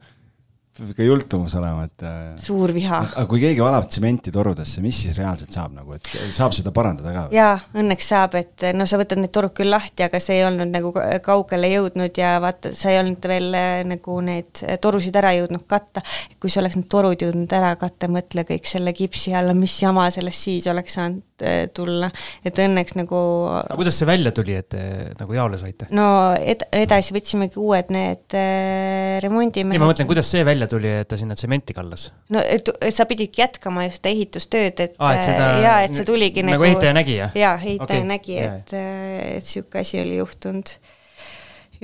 ikka 0.82 1.06
jultumus 1.06 1.54
olema, 1.54 1.84
et. 1.86 2.02
Äh, 2.02 2.22
suur 2.42 2.72
viha. 2.74 2.98
aga 3.04 3.24
kui 3.30 3.38
keegi 3.42 3.62
valab 3.62 3.86
tsementi 3.86 4.32
torudesse, 4.34 4.82
mis 4.82 4.96
siis 5.04 5.18
reaalselt 5.20 5.54
saab 5.54 5.76
nagu, 5.76 5.94
et 5.94 6.08
saab 6.34 6.54
seda 6.56 6.72
parandada 6.74 7.12
ka? 7.14 7.24
jaa, 7.34 7.52
õnneks 7.78 8.08
saab, 8.10 8.34
et 8.40 8.66
no 8.74 8.86
sa 8.90 8.98
võtad 8.98 9.20
need 9.22 9.30
torud 9.34 9.54
küll 9.54 9.70
lahti, 9.70 10.02
aga 10.06 10.18
see 10.22 10.40
ei 10.40 10.46
olnud 10.48 10.72
nagu 10.74 10.90
kaugele 11.24 11.70
jõudnud 11.70 12.18
ja 12.18 12.34
vaata, 12.42 12.74
sa 12.74 12.90
ei 12.90 12.98
olnud 13.04 13.28
veel 13.30 13.54
äh, 13.54 13.84
nagu 13.86 14.18
need 14.26 14.64
torusid 14.82 15.14
ära 15.20 15.34
jõudnud 15.38 15.62
katta. 15.70 16.02
kui 16.42 16.50
sa 16.50 16.60
oleks 16.64 16.80
need 16.80 16.90
torud 16.90 17.22
jõudnud 17.22 17.54
ära 17.54 17.74
katta, 17.80 18.10
mõtle 18.10 18.46
kõik 18.48 18.66
selle 18.68 18.92
kipsi 18.96 19.34
alla, 19.36 19.54
mis 19.54 19.76
jama 19.82 20.08
sellest 20.14 20.48
siis 20.50 20.66
oleks 20.70 20.98
saanud 20.98 21.46
äh, 21.46 21.68
tulla, 21.74 22.10
et 22.42 22.58
õnneks 22.66 22.98
nagu. 22.98 23.22
aga 23.62 23.78
kuidas 23.78 24.00
see 24.00 24.10
välja 24.10 24.34
tuli, 24.34 24.58
et 24.58 24.74
nagu 25.20 25.38
jaole 25.38 25.60
saite? 25.60 25.86
no 25.94 26.08
ed-, 26.34 26.66
edasi 26.74 27.14
võtsimegi 27.14 27.62
uued 27.62 27.94
need 27.94 28.38
äh, 28.38 29.22
remondimehed. 29.22 29.78
ei, 29.78 29.82
ma 29.82 29.90
mõtlen, 29.90 30.08
kuidas 30.10 30.30
see 30.30 30.44
välja 30.46 30.63
välja 30.64 30.72
tuli, 30.72 30.92
et 31.02 31.08
ta 31.08 31.18
sinna 31.20 31.36
tsementi 31.38 31.76
kallas? 31.76 32.08
no 32.34 32.42
et, 32.42 32.68
et 32.80 32.94
sa 32.94 33.06
pididki 33.10 33.44
jätkama 33.44 33.86
just 33.88 34.00
seda 34.00 34.14
ehitustööd, 34.14 34.80
et 34.86 34.96
ah, 34.98 35.14
et 35.16 35.26
seda, 35.26 35.50
jaa, 35.64 35.76
et 35.86 35.96
see 35.96 36.08
tuligi 36.08 36.44
nagu 36.44 36.58
nagu 36.58 36.70
ehitaja 36.70 36.96
nägi, 36.96 37.18
jah? 37.20 37.36
jaa, 37.38 37.54
ehitaja 37.60 38.00
okay. 38.00 38.08
nägi, 38.08 38.40
et, 38.40 38.74
et 38.74 39.44
niisugune 39.44 39.84
asi 39.84 40.00
oli 40.00 40.16
juhtunud. 40.18 40.74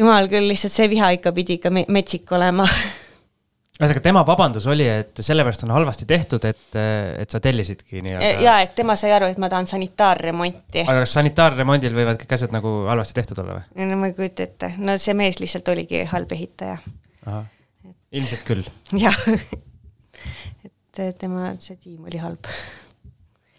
jumal 0.01 0.33
küll, 0.33 0.49
lihtsalt 0.51 0.75
see 0.75 0.91
viha 0.93 1.15
ikka 1.19 1.35
pidi 1.37 1.61
ikka 1.61 1.73
metsik 1.77 2.33
olema 2.37 2.69
ühesõnaga, 3.81 4.03
tema 4.05 4.23
vabandus 4.29 4.67
oli, 4.69 4.85
et 4.85 5.23
sellepärast 5.25 5.65
on 5.65 5.73
halvasti 5.73 6.07
tehtud, 6.09 6.45
et, 6.49 6.67
et 6.77 7.33
sa 7.33 7.41
tellisidki 7.41 8.03
nii-öelda. 8.05 8.43
ja, 8.45 8.59
et 8.65 8.75
tema 8.77 8.97
sai 9.01 9.15
aru, 9.17 9.31
et 9.33 9.41
ma 9.41 9.49
tahan 9.53 9.69
sanitaarremonti. 9.71 10.85
aga 10.85 11.07
kas 11.07 11.15
sanitaarremondil 11.17 11.97
võivad 11.97 12.21
kõik 12.21 12.35
asjad 12.37 12.53
nagu 12.53 12.75
halvasti 12.91 13.17
tehtud 13.17 13.41
olla 13.41 13.57
või? 13.57 13.87
no 13.89 14.03
ma 14.03 14.11
ei 14.11 14.19
kujuta 14.19 14.45
ette, 14.45 14.75
no 14.85 14.99
see 15.01 15.17
mees 15.17 15.41
lihtsalt 15.41 15.73
oligi 15.73 16.05
halb 16.13 16.37
ehitaja. 16.37 16.77
Ilmselt 18.13 18.47
küll. 18.49 18.65
jah, 19.05 19.19
et 21.01 21.19
tema, 21.21 21.55
see 21.63 21.79
tiim 21.81 22.07
oli 22.09 22.21
halb. 22.21 22.49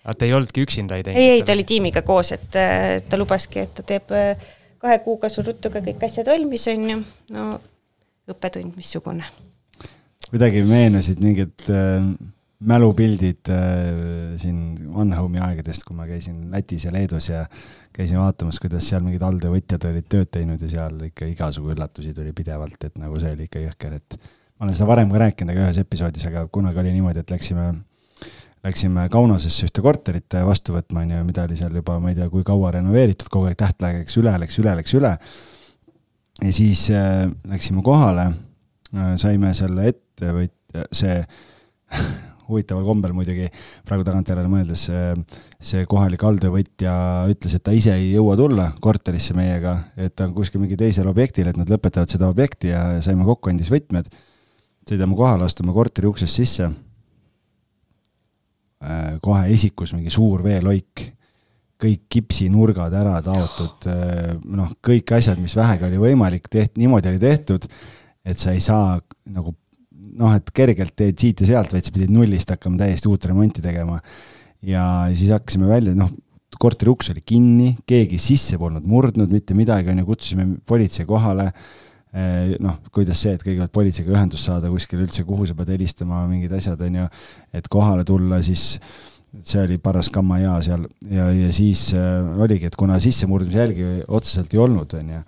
aga 0.04 0.18
te 0.18 0.28
ei 0.28 0.34
olnudki 0.38 0.66
üksinda, 0.66 0.98
ei 0.98 1.06
teinud? 1.08 1.22
ei, 1.22 1.38
ei, 1.38 1.46
ta 1.46 1.56
oli 1.56 1.68
tiimiga 1.68 2.04
koos, 2.06 2.34
et 2.36 2.50
ta 2.52 3.20
lubaski, 3.20 3.64
et 3.66 3.74
ta 3.78 3.86
teeb 3.86 4.12
kahe 4.82 4.98
kuuga 5.06 5.30
sul 5.30 5.46
ruttu 5.48 5.70
ka 5.74 5.84
kõik 5.86 6.04
asjad 6.08 6.30
valmis, 6.30 6.68
on 6.74 6.90
ju, 6.90 7.00
no 7.38 7.48
õppetund 8.32 8.78
missugune 8.78 9.26
kuidagi 10.32 10.64
meenusid 10.64 11.20
mingid 11.22 11.70
äh, 11.70 12.06
mälupildid 12.72 13.50
äh, 13.52 14.36
siin 14.40 14.60
One-Home'i 14.96 15.42
aegadest, 15.44 15.84
kui 15.88 15.98
ma 15.98 16.08
käisin 16.10 16.46
Lätis 16.54 16.86
ja 16.88 16.94
Leedus 16.96 17.28
ja 17.32 17.46
käisin 17.94 18.22
vaatamas, 18.22 18.62
kuidas 18.64 18.88
seal 18.88 19.04
mingid 19.04 19.24
alltöövõtjad 19.28 19.90
olid 19.90 20.08
tööd 20.12 20.32
teinud 20.32 20.62
ja 20.64 20.70
seal 20.72 21.02
ikka 21.10 21.28
igasugu 21.30 21.74
üllatusi 21.76 22.14
tuli 22.16 22.32
pidevalt, 22.38 22.80
et 22.88 23.02
nagu 23.02 23.20
see 23.20 23.34
oli 23.36 23.50
ikka 23.50 23.66
jõhker, 23.66 23.98
et 24.00 24.32
ma 24.62 24.68
olen 24.68 24.78
seda 24.78 24.88
varem 24.92 25.10
ka 25.10 25.24
rääkinud, 25.24 25.56
aga 25.56 25.64
ühes 25.66 25.80
episoodis, 25.82 26.28
aga 26.30 26.46
kunagi 26.54 26.84
oli 26.84 26.94
niimoodi, 26.94 27.24
et 27.26 27.34
läksime, 27.34 27.72
läksime 28.62 29.08
Kaunasesse 29.10 29.66
ühte 29.66 29.82
korterit 29.82 30.38
vastu 30.46 30.76
võtma, 30.76 31.02
on 31.02 31.16
ju, 31.16 31.24
mida 31.26 31.48
oli 31.50 31.58
seal 31.58 31.74
juba, 31.82 31.98
ma 31.98 32.14
ei 32.14 32.20
tea, 32.20 32.30
kui 32.30 32.46
kaua 32.46 32.76
renoveeritud, 32.78 33.32
kogu 33.34 33.50
aeg 33.50 33.58
tähtlaeg 33.58 34.04
läks 34.04 34.22
üle, 34.22 34.36
läks 34.46 34.62
üle, 34.62 34.78
läks 34.78 34.94
üle. 35.00 35.16
ja 36.44 36.54
siis 36.54 36.86
äh, 36.94 37.26
läksime 37.50 37.82
kohale 37.82 38.30
äh,, 38.30 39.18
saime 39.18 39.56
selle 39.58 39.90
ette 39.90 40.12
ettevõtja, 40.22 40.86
see 40.94 41.22
huvitaval 42.52 42.84
kombel 42.84 43.14
muidugi 43.16 43.48
praegu 43.88 44.04
tagantjärele 44.08 44.50
mõeldes, 44.52 44.84
see 45.62 45.86
kohalik 45.90 46.24
alltöövõtja 46.28 46.96
ütles, 47.32 47.56
et 47.56 47.64
ta 47.64 47.74
ise 47.76 47.94
ei 47.96 48.12
jõua 48.12 48.36
tulla 48.40 48.72
korterisse 48.84 49.36
meiega, 49.38 49.78
et 49.96 50.16
ta 50.16 50.28
on 50.28 50.36
kuskil 50.36 50.64
mingi 50.64 50.78
teisel 50.80 51.08
objektil, 51.12 51.48
et 51.48 51.60
nad 51.60 51.70
lõpetavad 51.72 52.12
seda 52.12 52.28
objekti 52.32 52.74
ja 52.74 52.84
saime 53.04 53.28
kokku, 53.28 53.54
andis 53.54 53.72
võtmed. 53.72 54.12
Sõidame 54.88 55.18
kohale, 55.18 55.48
astume 55.48 55.74
korteri 55.76 56.10
uksest 56.10 56.42
sisse. 56.42 56.72
kohe 59.22 59.42
esikus 59.54 59.92
mingi 59.94 60.10
suur 60.10 60.42
veeloik, 60.42 61.04
kõik 61.82 62.06
kipsinurgad 62.10 62.94
ära 62.98 63.20
taotud, 63.22 63.86
noh, 64.58 64.72
kõik 64.82 65.12
asjad, 65.18 65.38
mis 65.42 65.54
vähegi 65.58 65.86
oli 65.86 66.00
võimalik, 66.02 66.50
teht-, 66.50 66.80
niimoodi 66.82 67.12
oli 67.12 67.22
tehtud, 67.22 67.68
et 68.26 68.38
sa 68.38 68.56
ei 68.56 68.62
saa 68.62 68.98
nagu 69.30 69.54
noh, 70.18 70.34
et 70.34 70.50
kergelt 70.54 70.96
teed 70.98 71.20
siit 71.22 71.44
ja 71.44 71.52
sealt, 71.54 71.74
vaid 71.74 71.86
sa 71.86 71.94
pidid 71.94 72.12
nullist 72.14 72.50
hakkama 72.52 72.82
täiesti 72.82 73.10
uut 73.10 73.26
remonti 73.30 73.64
tegema. 73.64 74.00
ja 74.62 74.84
siis 75.18 75.32
hakkasime 75.34 75.70
välja, 75.70 75.94
noh, 75.98 76.12
korteri 76.62 76.92
uks 76.92 77.10
oli 77.14 77.24
kinni, 77.26 77.72
keegi 77.88 78.20
sisse 78.22 78.60
polnud 78.62 78.86
murdnud 78.86 79.32
mitte 79.34 79.56
midagi, 79.58 79.90
on 79.94 80.02
ju, 80.04 80.10
kutsusime 80.10 80.48
politsei 80.68 81.08
kohale 81.10 81.52
noh, 82.12 82.76
kuidas 82.92 83.22
see, 83.24 83.38
et 83.38 83.44
kõigepealt 83.44 83.72
politseiga 83.72 84.12
ühendust 84.12 84.50
saada 84.50 84.68
kuskil 84.72 85.00
üldse, 85.06 85.24
kuhu 85.24 85.46
sa 85.48 85.56
pead 85.56 85.70
helistama, 85.72 86.26
mingid 86.28 86.52
asjad, 86.58 86.82
on 86.84 86.98
ju, 87.00 87.06
et 87.56 87.70
kohale 87.72 88.04
tulla, 88.08 88.42
siis 88.44 88.66
see 89.40 89.62
oli 89.64 89.78
paras 89.80 90.10
kamma 90.12 90.42
hea 90.42 90.58
seal 90.66 90.84
ja, 91.08 91.30
ja 91.32 91.54
siis 91.56 91.86
äh, 91.96 92.42
oligi, 92.44 92.68
et 92.68 92.76
kuna 92.76 93.00
sissemurdmise 93.00 93.62
jälgi 93.62 93.88
otseselt 94.12 94.52
ei 94.52 94.60
olnud, 94.60 94.98
on 95.00 95.16
ju 95.16 95.22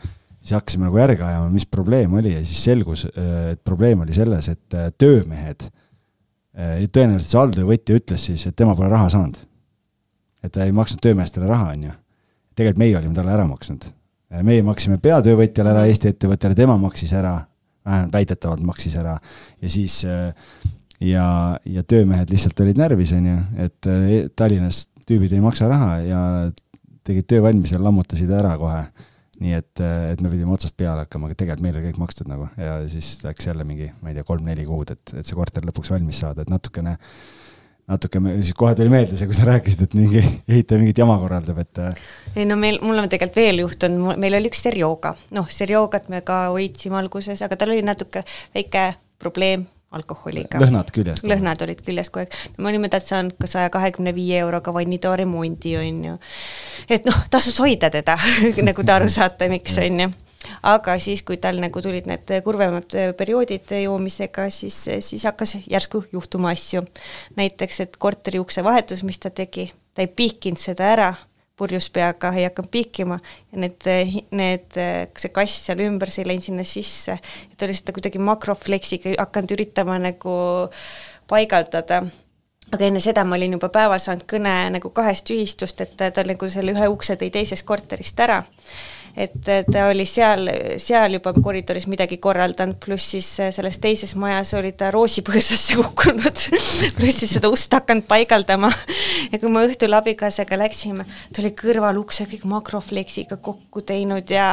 siis 0.43 0.57
hakkasime 0.57 0.89
nagu 0.89 0.99
järge 0.99 1.23
ajama, 1.23 1.47
mis 1.53 1.65
probleem 1.71 2.19
oli 2.19 2.33
ja 2.33 2.43
siis 2.43 2.65
selgus, 2.67 3.05
äh, 3.07 3.53
et 3.53 3.63
probleem 3.63 4.03
oli 4.03 4.15
selles, 4.15 4.51
et 4.51 4.77
töömehed, 4.99 5.69
tõenäoliselt 6.53 7.31
see 7.31 7.39
alltöövõtja 7.41 7.95
ütles 7.97 8.27
siis, 8.27 8.43
et 8.45 8.55
tema 8.59 8.75
pole 8.77 8.91
raha 8.91 9.07
saanud. 9.09 9.39
et 10.43 10.51
ta 10.51 10.65
ei 10.67 10.75
maksnud 10.75 10.99
töömeestele 11.01 11.47
raha, 11.47 11.71
on 11.71 11.83
ju. 11.87 11.93
tegelikult 12.53 12.81
meie 12.83 12.97
olime 12.99 13.15
talle 13.15 13.31
ära 13.31 13.47
maksnud. 13.47 13.87
Meie 14.41 14.63
maksime 14.65 14.97
peatöövõtjale 15.03 15.73
ära, 15.75 15.85
Eesti 15.89 16.09
ettevõttele, 16.13 16.57
tema 16.57 16.77
maksis 16.81 17.13
ära, 17.13 17.35
vähemalt 17.85 18.15
väidetavalt 18.15 18.63
maksis 18.65 18.95
ära. 18.97 19.17
Ja 19.61 19.69
siis 19.69 19.99
ja, 21.03 21.27
ja 21.65 21.83
töömehed 21.83 22.33
lihtsalt 22.33 22.59
olid 22.65 22.79
närvis, 22.79 23.13
on 23.17 23.29
ju, 23.29 23.39
et 23.67 23.89
Tallinnas 24.39 24.87
tüübid 25.07 25.33
ei 25.35 25.43
maksa 25.43 25.67
raha 25.71 25.97
ja 26.07 26.21
tegid 27.03 27.27
töö 27.27 27.43
valmis 27.43 27.73
ja 27.75 27.81
lammutasid 27.83 28.31
ära 28.33 28.55
kohe. 28.61 28.85
Nii 29.43 29.55
et, 29.57 29.81
et 29.81 30.21
me 30.23 30.29
pidime 30.31 30.53
otsast 30.55 30.75
peale 30.79 31.03
hakkama, 31.03 31.27
aga 31.27 31.35
tegelikult 31.35 31.63
meil 31.65 31.75
oli 31.75 31.89
kõik 31.89 31.97
makstud 31.99 32.29
nagu. 32.29 32.45
Ja 32.55 32.77
siis 32.87 33.17
läks 33.25 33.47
jälle 33.49 33.65
mingi, 33.67 33.89
ma 33.99 34.11
ei 34.11 34.15
tea, 34.15 34.23
kolm-neli 34.27 34.63
kuud, 34.67 34.93
et, 34.93 35.15
et 35.17 35.25
see 35.27 35.35
korter 35.35 35.65
lõpuks 35.67 35.91
valmis 35.91 36.21
saada, 36.23 36.45
et 36.45 36.51
natukene 36.53 36.93
natuke, 37.93 38.21
siis 38.41 38.55
kohe 38.57 38.73
tuli 38.77 38.91
meelde 38.93 39.17
see, 39.19 39.29
kui 39.29 39.37
sa 39.37 39.47
rääkisid, 39.49 39.85
et 39.87 39.95
mingi 39.97 40.23
ehitaja 40.23 40.81
mingit 40.81 41.03
jama 41.03 41.17
korraldab, 41.21 41.61
et. 41.63 41.83
Äh, 41.83 42.01
ei 42.35 42.47
no 42.49 42.57
meil, 42.59 42.79
mul 42.83 43.03
on 43.03 43.11
tegelikult 43.11 43.39
veel 43.41 43.63
juhtunud, 43.63 44.19
meil 44.21 44.39
oli 44.39 44.51
üks 44.51 44.65
Serjoga, 44.67 45.13
noh, 45.37 45.47
Serjogat 45.51 46.09
me 46.13 46.23
ka 46.25 46.45
hoidsime 46.55 46.99
alguses, 46.99 47.41
aga 47.45 47.59
tal 47.59 47.75
oli 47.75 47.85
natuke 47.85 48.25
väike 48.55 48.89
probleem 49.21 49.67
alkoholiga. 49.93 50.59
lõhnad 50.61 50.89
küljes. 50.93 51.23
lõhnad 51.27 51.61
olid 51.65 51.81
küljes 51.85 52.09
kogu 52.09 52.25
aeg. 52.25 52.37
me 52.57 52.71
olime 52.71 52.89
talt 52.89 53.05
saanud 53.05 53.37
ka 53.39 53.47
saja 53.49 53.69
kahekümne 53.73 54.13
viie 54.15 54.39
euroga 54.41 54.73
vannitoa 54.73 55.15
remondi, 55.21 55.77
on 55.77 56.03
ju. 56.09 56.17
et 56.89 57.05
noh, 57.09 57.23
tasus 57.29 57.59
hoida 57.61 57.91
teda 57.93 58.17
nagu 58.69 58.83
te 58.83 58.95
aru 58.95 59.09
saate, 59.13 59.49
miks, 59.53 59.77
on 59.83 60.05
ju 60.05 60.13
aga 60.63 60.97
siis, 60.99 61.23
kui 61.23 61.37
tal 61.41 61.59
nagu 61.63 61.81
tulid 61.81 62.07
need 62.09 62.33
kurvemad 62.45 62.95
perioodid 63.17 63.75
joomisega, 63.83 64.49
siis, 64.53 64.79
siis 64.99 65.27
hakkas 65.27 65.57
järsku 65.69 66.05
juhtuma 66.11 66.53
asju. 66.53 66.83
näiteks, 67.35 67.79
et 67.79 67.97
korteri 67.97 68.39
ukse 68.39 68.63
vahetus, 68.63 69.03
mis 69.03 69.19
ta 69.19 69.29
tegi, 69.29 69.71
ta 69.93 70.01
ei 70.01 70.07
pihkinud 70.07 70.59
seda 70.59 70.91
ära 70.93 71.13
purjus 71.57 71.89
peaga 71.93 72.31
ei 72.33 72.47
hakanud 72.47 72.71
piikima 72.71 73.19
ja 73.51 73.61
need, 73.61 73.85
need, 74.33 74.77
see 75.19 75.31
kass 75.33 75.67
seal 75.67 75.83
ümber, 75.85 76.09
see 76.11 76.23
ei 76.23 76.31
läinud 76.31 76.47
sinna 76.47 76.65
sisse. 76.65 77.19
et 77.51 77.65
oli 77.65 77.75
seda 77.77 77.93
kuidagi 77.93 78.19
makrofleksiga 78.19 79.13
hakanud 79.19 79.53
üritama 79.55 79.99
nagu 80.01 80.35
paigaldada 81.29 82.01
aga 82.73 82.87
enne 82.87 83.01
seda 83.03 83.23
ma 83.27 83.37
olin 83.37 83.53
juba 83.57 83.69
päeval 83.73 84.01
saanud 84.01 84.25
kõne 84.29 84.55
nagu 84.73 84.89
kahest 84.95 85.29
ühistust, 85.33 85.81
et 85.85 85.95
ta 85.97 86.25
nagu 86.25 86.49
selle 86.49 86.73
ühe 86.73 86.89
ukse 86.89 87.17
tõi 87.21 87.29
teisest 87.33 87.67
korterist 87.69 88.19
ära 88.25 88.41
et 89.13 89.35
ta 89.43 89.87
oli 89.91 90.05
seal, 90.09 90.47
seal 90.81 91.17
juba 91.17 91.33
koridoris 91.37 91.85
midagi 91.91 92.17
korraldanud, 92.21 92.79
pluss 92.81 93.11
siis 93.13 93.27
selles 93.55 93.77
teises 93.83 94.15
majas 94.19 94.53
oli 94.57 94.73
ta 94.77 94.89
roosipõõsasse 94.93 95.77
kukkunud 95.81 96.43
pluss 96.97 97.21
siis 97.21 97.35
seda 97.37 97.51
ust 97.53 97.73
hakanud 97.73 98.07
paigaldama. 98.09 98.71
ja 99.31 99.39
kui 99.39 99.51
me 99.53 99.65
õhtul 99.67 99.93
abikaasaga 99.97 100.57
läksime, 100.63 101.05
ta 101.33 101.43
oli 101.43 101.53
kõrval 101.57 102.01
ukse 102.01 102.27
kõik 102.29 102.47
makrofleksiga 102.49 103.37
kokku 103.37 103.85
teinud 103.85 104.33
ja, 104.33 104.49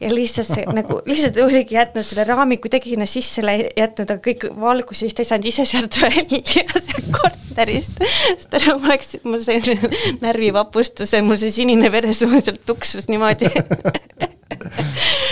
ja 0.00 0.12
lihtsalt 0.12 0.52
see 0.54 0.66
nagu, 0.78 1.02
lihtsalt 1.08 1.40
oligi 1.44 1.76
jätnud 1.76 2.06
selle 2.06 2.26
raami 2.28 2.60
kuidagi 2.62 2.94
sinna 2.94 3.08
sisse 3.10 3.44
jätnud, 3.44 4.08
aga 4.08 4.20
kõik 4.24 4.48
valgus 4.56 5.02
ja 5.02 5.08
siis 5.08 5.18
ta 5.18 5.26
ei 5.26 5.32
saanud 5.32 5.52
ise 5.52 5.68
sealt 5.68 6.00
välja 6.06 6.66
sealt 6.80 7.41
korterist. 7.52 8.00
sest 8.00 8.50
ta 8.50 8.60
oleks, 8.74 9.16
mul 9.24 9.40
see 9.44 9.78
närvivapustus, 10.24 11.14
mul 11.22 11.38
see 11.40 11.52
sinine 11.54 11.92
veresoon 11.92 12.40
sealt 12.40 12.64
tuksus 12.66 13.08
niimoodi 13.12 13.50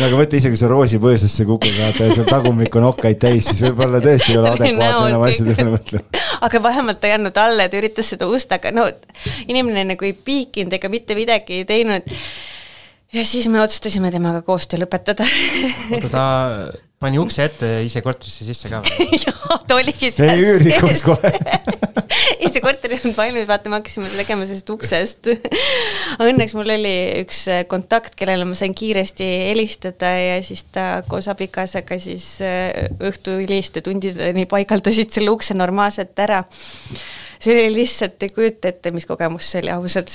no 0.01 0.07
aga 0.07 0.19
mõtle 0.19 0.41
ise, 0.41 0.51
kui 0.53 0.59
sa 0.59 0.69
roosipõõsasse 0.71 1.47
kukud, 1.49 1.73
vaata 1.77 2.09
ja 2.09 2.17
sul 2.17 2.29
tagumik 2.29 2.77
on 2.81 2.89
okkaid 2.91 3.21
täis, 3.21 3.49
siis 3.51 3.63
võib-olla 3.67 4.01
tõesti 4.05 4.35
ei 4.35 4.39
ole 4.41 4.53
adekvaatne 4.55 5.11
enam 5.11 5.27
asjade 5.27 5.57
peale 5.59 5.75
mõtlema. 5.75 6.23
aga 6.49 6.63
vähemalt 6.69 7.01
ta 7.01 7.11
ei 7.11 7.17
andnud 7.19 7.43
alla, 7.43 7.69
ta 7.69 7.81
üritas 7.81 8.13
seda 8.15 8.29
ust, 8.31 8.53
aga 8.57 8.73
no 8.75 8.87
inimene 9.47 9.85
nagu 9.93 10.09
ei 10.09 10.15
piikinud 10.17 10.79
ega 10.79 10.93
mitte 10.93 11.19
midagi 11.19 11.61
ei 11.61 11.69
teinud. 11.69 12.17
Ja 13.13 13.25
siis 13.27 13.49
me 13.49 13.63
otsustasime 13.63 14.13
temaga 14.15 14.43
koostöö 14.47 14.85
lõpetada 14.85 15.27
oota, 15.27 16.09
ta 16.13 16.25
pani 17.01 17.19
ukse 17.23 17.49
ette 17.49 17.71
ise 17.87 18.03
korterisse 18.05 18.47
sisse 18.47 18.71
ka 18.71 18.83
või? 18.85 19.11
jaa, 19.25 19.61
ta 19.67 19.79
oligi 19.81 20.13
seal 20.15 20.35
sees. 20.35 20.47
üürnikus 20.47 21.05
kohe 21.07 21.35
ei, 22.41 22.49
see 22.49 22.63
korter 22.63 22.93
ei 22.93 22.99
olnud 23.01 23.17
valmis, 23.19 23.47
vaata, 23.49 23.71
me 23.71 23.79
hakkasime 23.79 24.11
tegema 24.13 24.47
sellest 24.49 24.71
uksest. 24.73 25.31
õnneks 26.27 26.55
mul 26.59 26.73
oli 26.75 26.95
üks 27.23 27.45
kontakt, 27.71 28.17
kellele 28.19 28.47
ma 28.49 28.59
sain 28.59 28.75
kiiresti 28.77 29.27
helistada 29.51 30.13
ja 30.19 30.37
siis 30.47 30.65
ta 30.75 31.03
koos 31.09 31.29
abikaasaga 31.33 31.99
siis 32.03 32.27
äh, 32.45 32.91
õhtu 33.11 33.39
hiliste 33.41 33.83
tundideni 33.87 34.47
paigaldasid 34.51 35.11
selle 35.15 35.35
ukse 35.35 35.57
normaalselt 35.59 36.19
ära. 36.27 36.43
see 37.41 37.57
oli 37.57 37.81
lihtsalt, 37.81 38.23
ei 38.23 38.35
kujuta 38.35 38.73
ette, 38.73 38.95
mis 38.95 39.09
kogemus 39.09 39.51
see 39.53 39.65
oli, 39.65 39.75
ausalt 39.79 40.11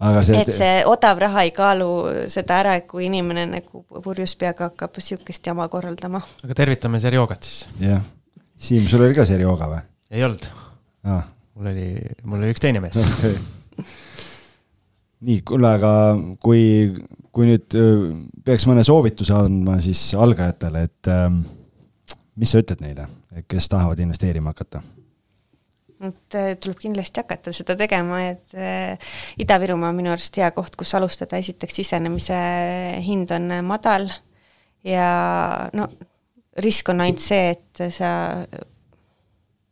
aga 0.00 0.22
see 0.24 0.40
et 0.40 0.52
see 0.56 0.78
odav 0.88 1.20
raha 1.20 1.44
ei 1.46 1.52
kaalu 1.56 1.90
seda 2.32 2.60
ära, 2.62 2.76
et 2.80 2.86
kui 2.90 3.06
inimene 3.08 3.46
nagu 3.50 3.84
purjus 4.04 4.36
peaga 4.40 4.70
hakkab 4.70 4.96
niisugust 4.96 5.46
jama 5.46 5.68
korraldama. 5.72 6.22
aga 6.44 6.56
tervitame 6.62 7.00
Serjogat 7.02 7.48
siis. 7.48 7.66
jah 7.80 8.02
Siim, 8.60 8.84
sul 8.92 9.06
oli 9.06 9.16
ka 9.16 9.24
seeriooga 9.24 9.70
või? 9.70 9.80
ei 10.12 10.24
olnud 10.26 10.48
ah.. 11.08 11.24
mul 11.56 11.70
oli, 11.72 11.86
mul 12.24 12.42
oli 12.42 12.52
üks 12.54 12.60
teine 12.60 12.82
mees 12.84 12.98
okay.. 13.00 13.38
nii, 15.28 15.40
kuule, 15.48 15.70
aga 15.78 15.92
kui, 16.42 16.62
kui 17.32 17.48
nüüd 17.48 17.78
peaks 18.44 18.68
mõne 18.68 18.84
soovituse 18.86 19.36
andma 19.36 19.78
siis 19.84 20.10
algajatele, 20.16 20.84
et 20.88 21.12
ähm, 21.12 21.42
mis 22.40 22.52
sa 22.52 22.60
ütled 22.60 22.84
neile, 22.84 23.08
kes 23.48 23.68
tahavad 23.72 24.00
investeerima 24.04 24.52
hakata? 24.52 24.82
Et 26.00 26.36
tuleb 26.62 26.78
kindlasti 26.80 27.20
hakata 27.20 27.52
seda 27.54 27.76
tegema, 27.76 28.22
et 28.30 28.54
äh, 28.56 29.12
Ida-Virumaa 29.42 29.92
on 29.92 29.98
minu 29.98 30.12
arust 30.14 30.38
hea 30.40 30.48
koht, 30.56 30.76
kus 30.80 30.94
alustada, 30.96 31.40
esiteks 31.40 31.80
sisenemise 31.82 32.38
hind 33.04 33.32
on 33.36 33.52
madal 33.68 34.08
ja 34.86 35.10
no 35.76 35.88
risk 36.64 36.88
on 36.92 37.04
ainult 37.04 37.22
see, 37.22 37.52
et 37.52 37.82
sa 37.92 38.10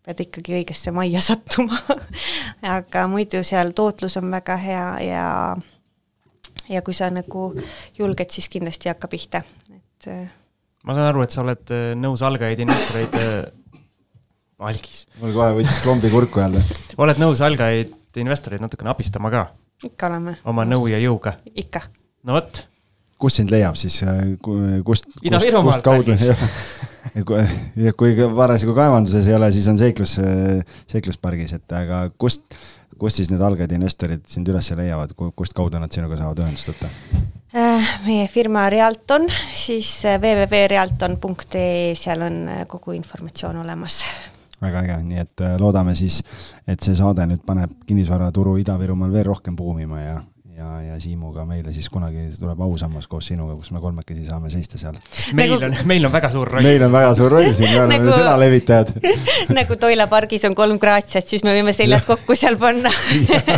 pead 0.04 0.22
ikkagi 0.24 0.56
õigesse 0.60 0.92
majja 0.94 1.22
sattuma. 1.30 1.80
Aga 2.76 3.06
muidu 3.10 3.42
seal 3.46 3.72
tootlus 3.76 4.18
on 4.20 4.30
väga 4.32 4.56
hea 4.60 4.86
ja 5.08 5.26
ja 6.68 6.82
kui 6.84 6.92
sa 6.96 7.08
nagu 7.12 7.50
julged, 7.96 8.28
siis 8.28 8.50
kindlasti 8.52 8.90
hakka 8.92 9.08
pihta, 9.08 9.40
et 9.72 10.08
ma 10.84 10.96
saan 10.96 11.08
aru, 11.08 11.22
et 11.24 11.32
sa 11.32 11.40
oled 11.40 11.72
nõus 11.96 12.20
algajaid 12.24 12.60
investoreid 12.60 13.16
algis. 14.58 15.04
mul 15.20 15.34
kohe 15.36 15.54
võttis 15.60 15.82
klombi 15.84 16.10
kurku 16.12 16.42
jälle. 16.42 16.62
oled 17.02 17.22
nõus 17.22 17.42
algajaid 17.44 17.94
investoreid 18.18 18.64
natukene 18.64 18.92
abistama 18.92 19.30
ka? 19.32 19.46
ikka 19.86 20.10
oleme. 20.10 20.36
oma 20.48 20.66
nõu 20.66 20.88
ja 20.90 20.98
jõuga? 21.02 21.36
ikka. 21.54 21.84
no 22.26 22.38
vot. 22.38 22.64
kus 23.18 23.38
sind 23.40 23.52
leiab 23.54 23.78
siis, 23.78 24.00
kust? 24.86 25.06
Ida-Virumaalt 25.22 25.92
algis 25.92 26.26
ja 27.16 27.24
kui, 27.26 27.44
ja 27.84 27.94
kui 27.98 28.16
parasjagu 28.18 28.74
kaevanduses 28.76 29.28
ei 29.28 29.38
ole, 29.38 29.52
siis 29.54 29.68
on 29.70 29.78
seiklus, 29.80 30.18
seikluspargis, 30.90 31.54
et 31.58 31.78
aga 31.78 32.04
kust, 32.18 32.44
kust 32.98 33.22
siis 33.22 33.30
need 33.32 33.42
algajad 33.44 33.74
investorid 33.78 34.26
sind 34.30 34.50
üles 34.50 34.70
leiavad, 34.78 35.14
kust 35.14 35.54
kaudu 35.56 35.80
nad 35.82 35.94
sinuga 35.94 36.18
saavad 36.18 36.42
ühendust 36.44 36.72
võtta? 36.72 36.90
Äh, 37.56 37.92
meie 38.04 38.26
firma 38.28 38.66
Realton, 38.68 39.24
siis 39.56 39.94
äh, 40.04 40.18
www.realton.ee, 40.20 41.94
seal 41.96 42.26
on 42.26 42.42
äh, 42.52 42.66
kogu 42.68 42.92
informatsioon 42.98 43.62
olemas 43.62 44.02
väga 44.62 44.82
äge, 44.84 44.96
nii 45.06 45.22
et 45.22 45.44
loodame 45.60 45.94
siis, 45.98 46.22
et 46.66 46.82
see 46.82 46.96
saade 46.98 47.26
nüüd 47.30 47.44
paneb 47.46 47.76
kinnisvaraturu 47.86 48.56
Ida-Virumaal 48.64 49.12
veel 49.14 49.28
rohkem 49.30 49.56
buumima 49.56 50.00
ja, 50.02 50.16
ja, 50.58 50.68
ja 50.82 50.96
Siimuga 51.00 51.44
meile 51.46 51.72
siis 51.72 51.86
kunagi 51.92 52.26
tuleb 52.38 52.60
ausammas 52.66 53.06
koos 53.10 53.28
sinuga, 53.30 53.54
kus 53.58 53.70
me 53.74 53.80
kolmekesi 53.82 54.26
saame 54.26 54.50
seista 54.50 54.78
seal. 54.80 54.96
meil 55.38 55.54
nagu... 55.54 55.68
on, 55.68 55.76
meil 55.90 56.08
on 56.08 56.12
väga 56.12 56.30
suur 56.34 56.50
roll. 56.50 56.66
meil 56.66 56.84
on 56.86 56.92
väga 56.94 57.12
suur 57.18 57.32
roll 57.32 57.50
siin, 57.52 57.70
me 57.70 57.80
oleme 57.84 57.98
nagu... 58.02 58.14
sõnalevitajad 58.16 58.92
nagu 59.58 59.78
Toila 59.80 60.08
pargis 60.10 60.46
on 60.48 60.56
kolm 60.58 60.80
Graatsiat, 60.82 61.28
siis 61.30 61.46
me 61.46 61.54
võime 61.56 61.74
seljad 61.76 62.06
kokku 62.08 62.36
seal 62.38 62.58
panna 62.60 62.92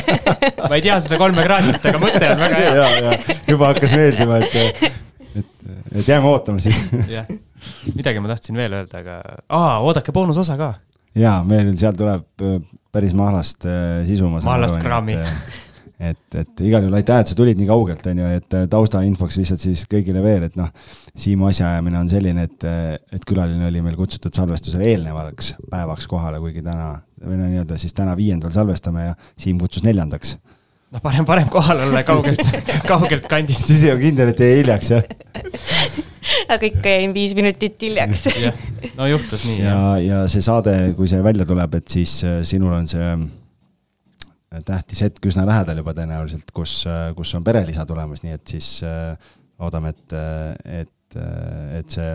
ma 0.68 0.74
ei 0.77 0.85
tea 0.85 0.98
seda 1.01 1.20
kolme 1.20 1.47
Graatsiat, 1.47 1.89
aga 1.93 2.02
mõte 2.02 2.32
on 2.35 2.44
väga 2.44 2.64
hea. 2.64 2.74
ja, 2.82 2.90
ja 3.06 3.39
juba 3.48 3.72
hakkas 3.72 3.97
meeldima, 3.97 4.43
et, 4.44 4.85
et, 5.40 5.48
et 6.02 6.05
jääme 6.05 6.28
ootama 6.28 6.60
siis 6.62 6.85
jah, 7.09 7.28
midagi 7.94 8.20
ma 8.20 8.35
tahtsin 8.35 8.60
veel 8.60 8.77
öelda, 8.82 9.05
aga 9.05 9.20
aa, 9.48 9.81
oodake 9.86 10.12
boonusosa 10.12 10.60
ka. 10.60 10.74
Jaa, 11.18 11.40
meil 11.46 11.72
seal 11.80 11.96
tuleb 11.98 12.46
äh, 12.46 12.60
päris 12.92 13.16
mahlast 13.16 13.66
äh, 13.66 14.04
sisu. 14.08 14.28
mahlast 14.28 14.80
kraami 14.82 15.18
et, 16.00 16.36
et 16.38 16.62
igal 16.64 16.84
juhul 16.84 16.96
aitäh, 16.96 17.20
et 17.20 17.30
sa 17.30 17.36
tulid 17.36 17.58
nii 17.60 17.68
kaugelt, 17.68 18.04
on 18.08 18.20
ju, 18.22 18.28
et 18.38 18.56
äh, 18.56 18.66
taustainfoks 18.72 19.36
lihtsalt 19.40 19.62
siis 19.62 19.84
kõigile 19.90 20.22
veel, 20.24 20.48
et 20.48 20.56
noh, 20.58 20.70
Siimu 21.20 21.48
asjaajamine 21.50 21.98
on 22.00 22.08
selline, 22.08 22.46
et, 22.48 22.66
äh, 22.68 22.94
et 23.12 23.26
külaline 23.28 23.66
oli 23.68 23.82
meil 23.84 23.98
kutsutud 23.98 24.34
salvestusele 24.36 24.88
eelnevaks 24.94 25.54
päevaks 25.70 26.08
kohale, 26.10 26.40
kuigi 26.42 26.64
täna, 26.64 26.94
või 27.20 27.40
no 27.40 27.50
nii-öelda 27.50 27.76
siis 27.80 27.96
täna 27.96 28.16
viiendal 28.18 28.54
salvestame 28.54 29.10
ja 29.10 29.18
Siim 29.36 29.60
kutsus 29.60 29.84
neljandaks. 29.84 30.38
noh, 30.90 31.02
parem, 31.04 31.26
parem 31.28 31.50
kohal 31.52 31.84
olla 31.88 32.04
kaugelt 32.06 32.40
kaugelt 32.92 33.28
kandist. 33.30 33.66
siis 33.68 33.84
ei 33.84 33.92
ole 33.92 34.06
kindel, 34.06 34.32
et 34.32 34.40
jäi 34.46 34.62
hiljaks, 34.62 34.94
jah 34.96 36.08
aga 36.52 36.68
ikka 36.68 36.94
jäin 36.97 37.14
viis 37.16 37.34
minutit 37.38 37.80
hiljaks. 37.82 38.28
No 38.98 39.06
juhtus 39.06 39.44
nii, 39.47 39.60
ja, 39.64 39.80
ja 40.02 40.22
see 40.30 40.42
saade, 40.44 40.72
kui 40.97 41.09
see 41.09 41.20
välja 41.24 41.47
tuleb, 41.48 41.76
et 41.80 41.92
siis 41.92 42.20
äh, 42.26 42.40
sinul 42.48 42.74
on 42.76 42.88
see 42.90 43.12
tähtis 44.66 45.05
hetk 45.05 45.26
üsna 45.30 45.44
lähedal 45.47 45.78
juba 45.78 45.94
tõenäoliselt, 45.94 46.48
kus, 46.55 46.80
kus 47.16 47.34
on 47.38 47.44
perelisa 47.47 47.84
tulemas, 47.86 48.24
nii 48.24 48.34
et 48.34 48.55
siis 48.56 48.70
äh, 48.86 49.12
loodame, 49.60 49.92
et, 49.94 50.16
et, 50.80 51.18
et 51.78 51.94
see 51.94 52.10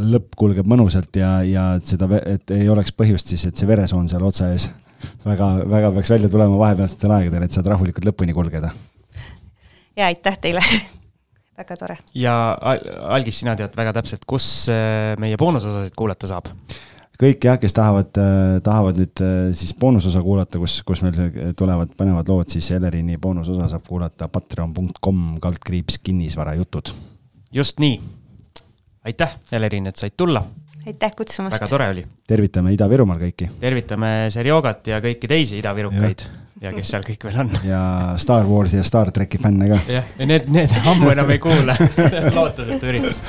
lõpp 0.00 0.34
kulgeb 0.38 0.66
mõnusalt 0.70 1.14
ja, 1.20 1.38
ja 1.46 1.68
seda, 1.84 2.08
et 2.24 2.50
ei 2.56 2.68
oleks 2.72 2.94
põhjust 2.96 3.32
siis, 3.32 3.46
et 3.48 3.56
see 3.58 3.68
veresoon 3.68 4.10
seal 4.10 4.26
otsa 4.26 4.50
ees 4.54 4.68
väga, 5.30 5.52
väga 5.68 5.94
peaks 5.94 6.12
välja 6.16 6.32
tulema 6.32 6.58
vahepealsetel 6.60 7.16
aegadel, 7.20 7.46
et 7.46 7.54
saad 7.54 7.70
rahulikult 7.70 8.10
lõpuni 8.10 8.34
kulgeda. 8.36 8.72
ja 9.96 10.10
aitäh 10.10 10.38
teile 10.42 10.64
väga 11.56 11.76
tore. 11.76 11.96
ja 12.14 12.34
Algis, 13.16 13.40
sina 13.40 13.56
tead 13.56 13.76
väga 13.76 13.94
täpselt, 13.96 14.26
kus 14.28 14.68
äh, 14.72 15.14
meie 15.22 15.38
boonusosasid 15.40 15.96
kuulata 15.96 16.28
saab 16.30 16.52
kõik 17.16 17.46
jah, 17.48 17.56
kes 17.60 17.72
tahavad, 17.76 18.12
äh, 18.20 18.58
tahavad 18.64 19.00
nüüd 19.00 19.24
äh, 19.24 19.32
siis 19.56 19.72
boonusosa 19.80 20.22
kuulata, 20.24 20.60
kus, 20.62 20.78
kus 20.86 21.02
meil 21.04 21.16
tulevad 21.56 21.94
põnevad 21.96 22.28
lood, 22.32 22.52
siis 22.52 22.68
Elerini 22.76 23.18
boonusosa 23.20 23.70
saab 23.72 23.86
kuulata 23.88 24.28
patreon.com 24.32 25.26
kaldkriips 25.42 26.00
kinnisvarajutud. 26.04 26.92
just 27.52 27.80
nii. 27.80 28.00
aitäh, 29.08 29.38
Elerin, 29.52 29.86
et 29.86 29.96
said 29.96 30.16
tulla. 30.16 30.44
aitäh 30.86 31.14
kutsumast. 31.16 31.56
väga 31.56 31.70
tore 31.70 31.88
oli. 31.94 32.06
tervitame 32.26 32.76
Ida-Virumaal 32.76 33.22
kõiki. 33.28 33.52
tervitame 33.60 34.16
Serjogat 34.34 34.92
ja 34.92 35.00
kõiki 35.04 35.30
teisi 35.30 35.62
idavirukaid 35.62 36.28
ja 36.62 36.72
kes 36.72 36.90
seal 36.92 37.04
kõik 37.04 37.26
veel 37.28 37.40
on. 37.44 37.50
ja 37.66 37.80
Star 38.20 38.46
Warsi 38.48 38.78
ja 38.80 38.84
Star 38.86 39.10
tracki 39.14 39.40
fänne 39.40 39.68
ka. 39.70 39.80
jah, 39.92 40.06
ja 40.18 40.28
need, 40.28 40.48
need 40.52 40.72
ammu 40.88 41.10
enam 41.12 41.32
ei 41.34 41.40
kuule 41.42 41.76
lootusetu 42.36 42.92
üritus. 42.92 43.20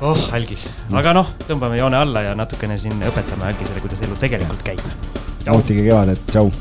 oh, 0.00 0.28
algis, 0.36 0.68
aga 0.94 1.16
noh, 1.16 1.32
tõmbame 1.48 1.80
joone 1.80 1.98
alla 1.98 2.26
ja 2.28 2.36
natukene 2.38 2.78
siin 2.78 3.02
õpetame 3.08 3.50
algisele, 3.50 3.82
kuidas 3.82 4.04
elu 4.06 4.18
tegelikult 4.20 4.62
käib. 4.66 4.86
nautige 5.48 5.88
kevadet, 5.88 6.22
tšau. 6.30 6.52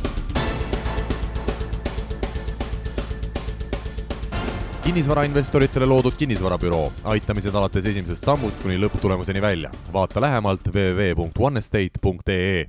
kinnisvarainvestoritele 4.82 5.86
loodud 5.86 6.16
kinnisvarabüroo, 6.18 6.88
aitamised 7.14 7.56
alates 7.56 7.86
esimesest 7.94 8.26
sammust 8.26 8.58
kuni 8.64 8.80
lõpptulemuseni 8.82 9.42
välja. 9.44 9.70
vaata 9.94 10.22
lähemalt 10.26 10.66
www.onestate.ee 10.74 12.60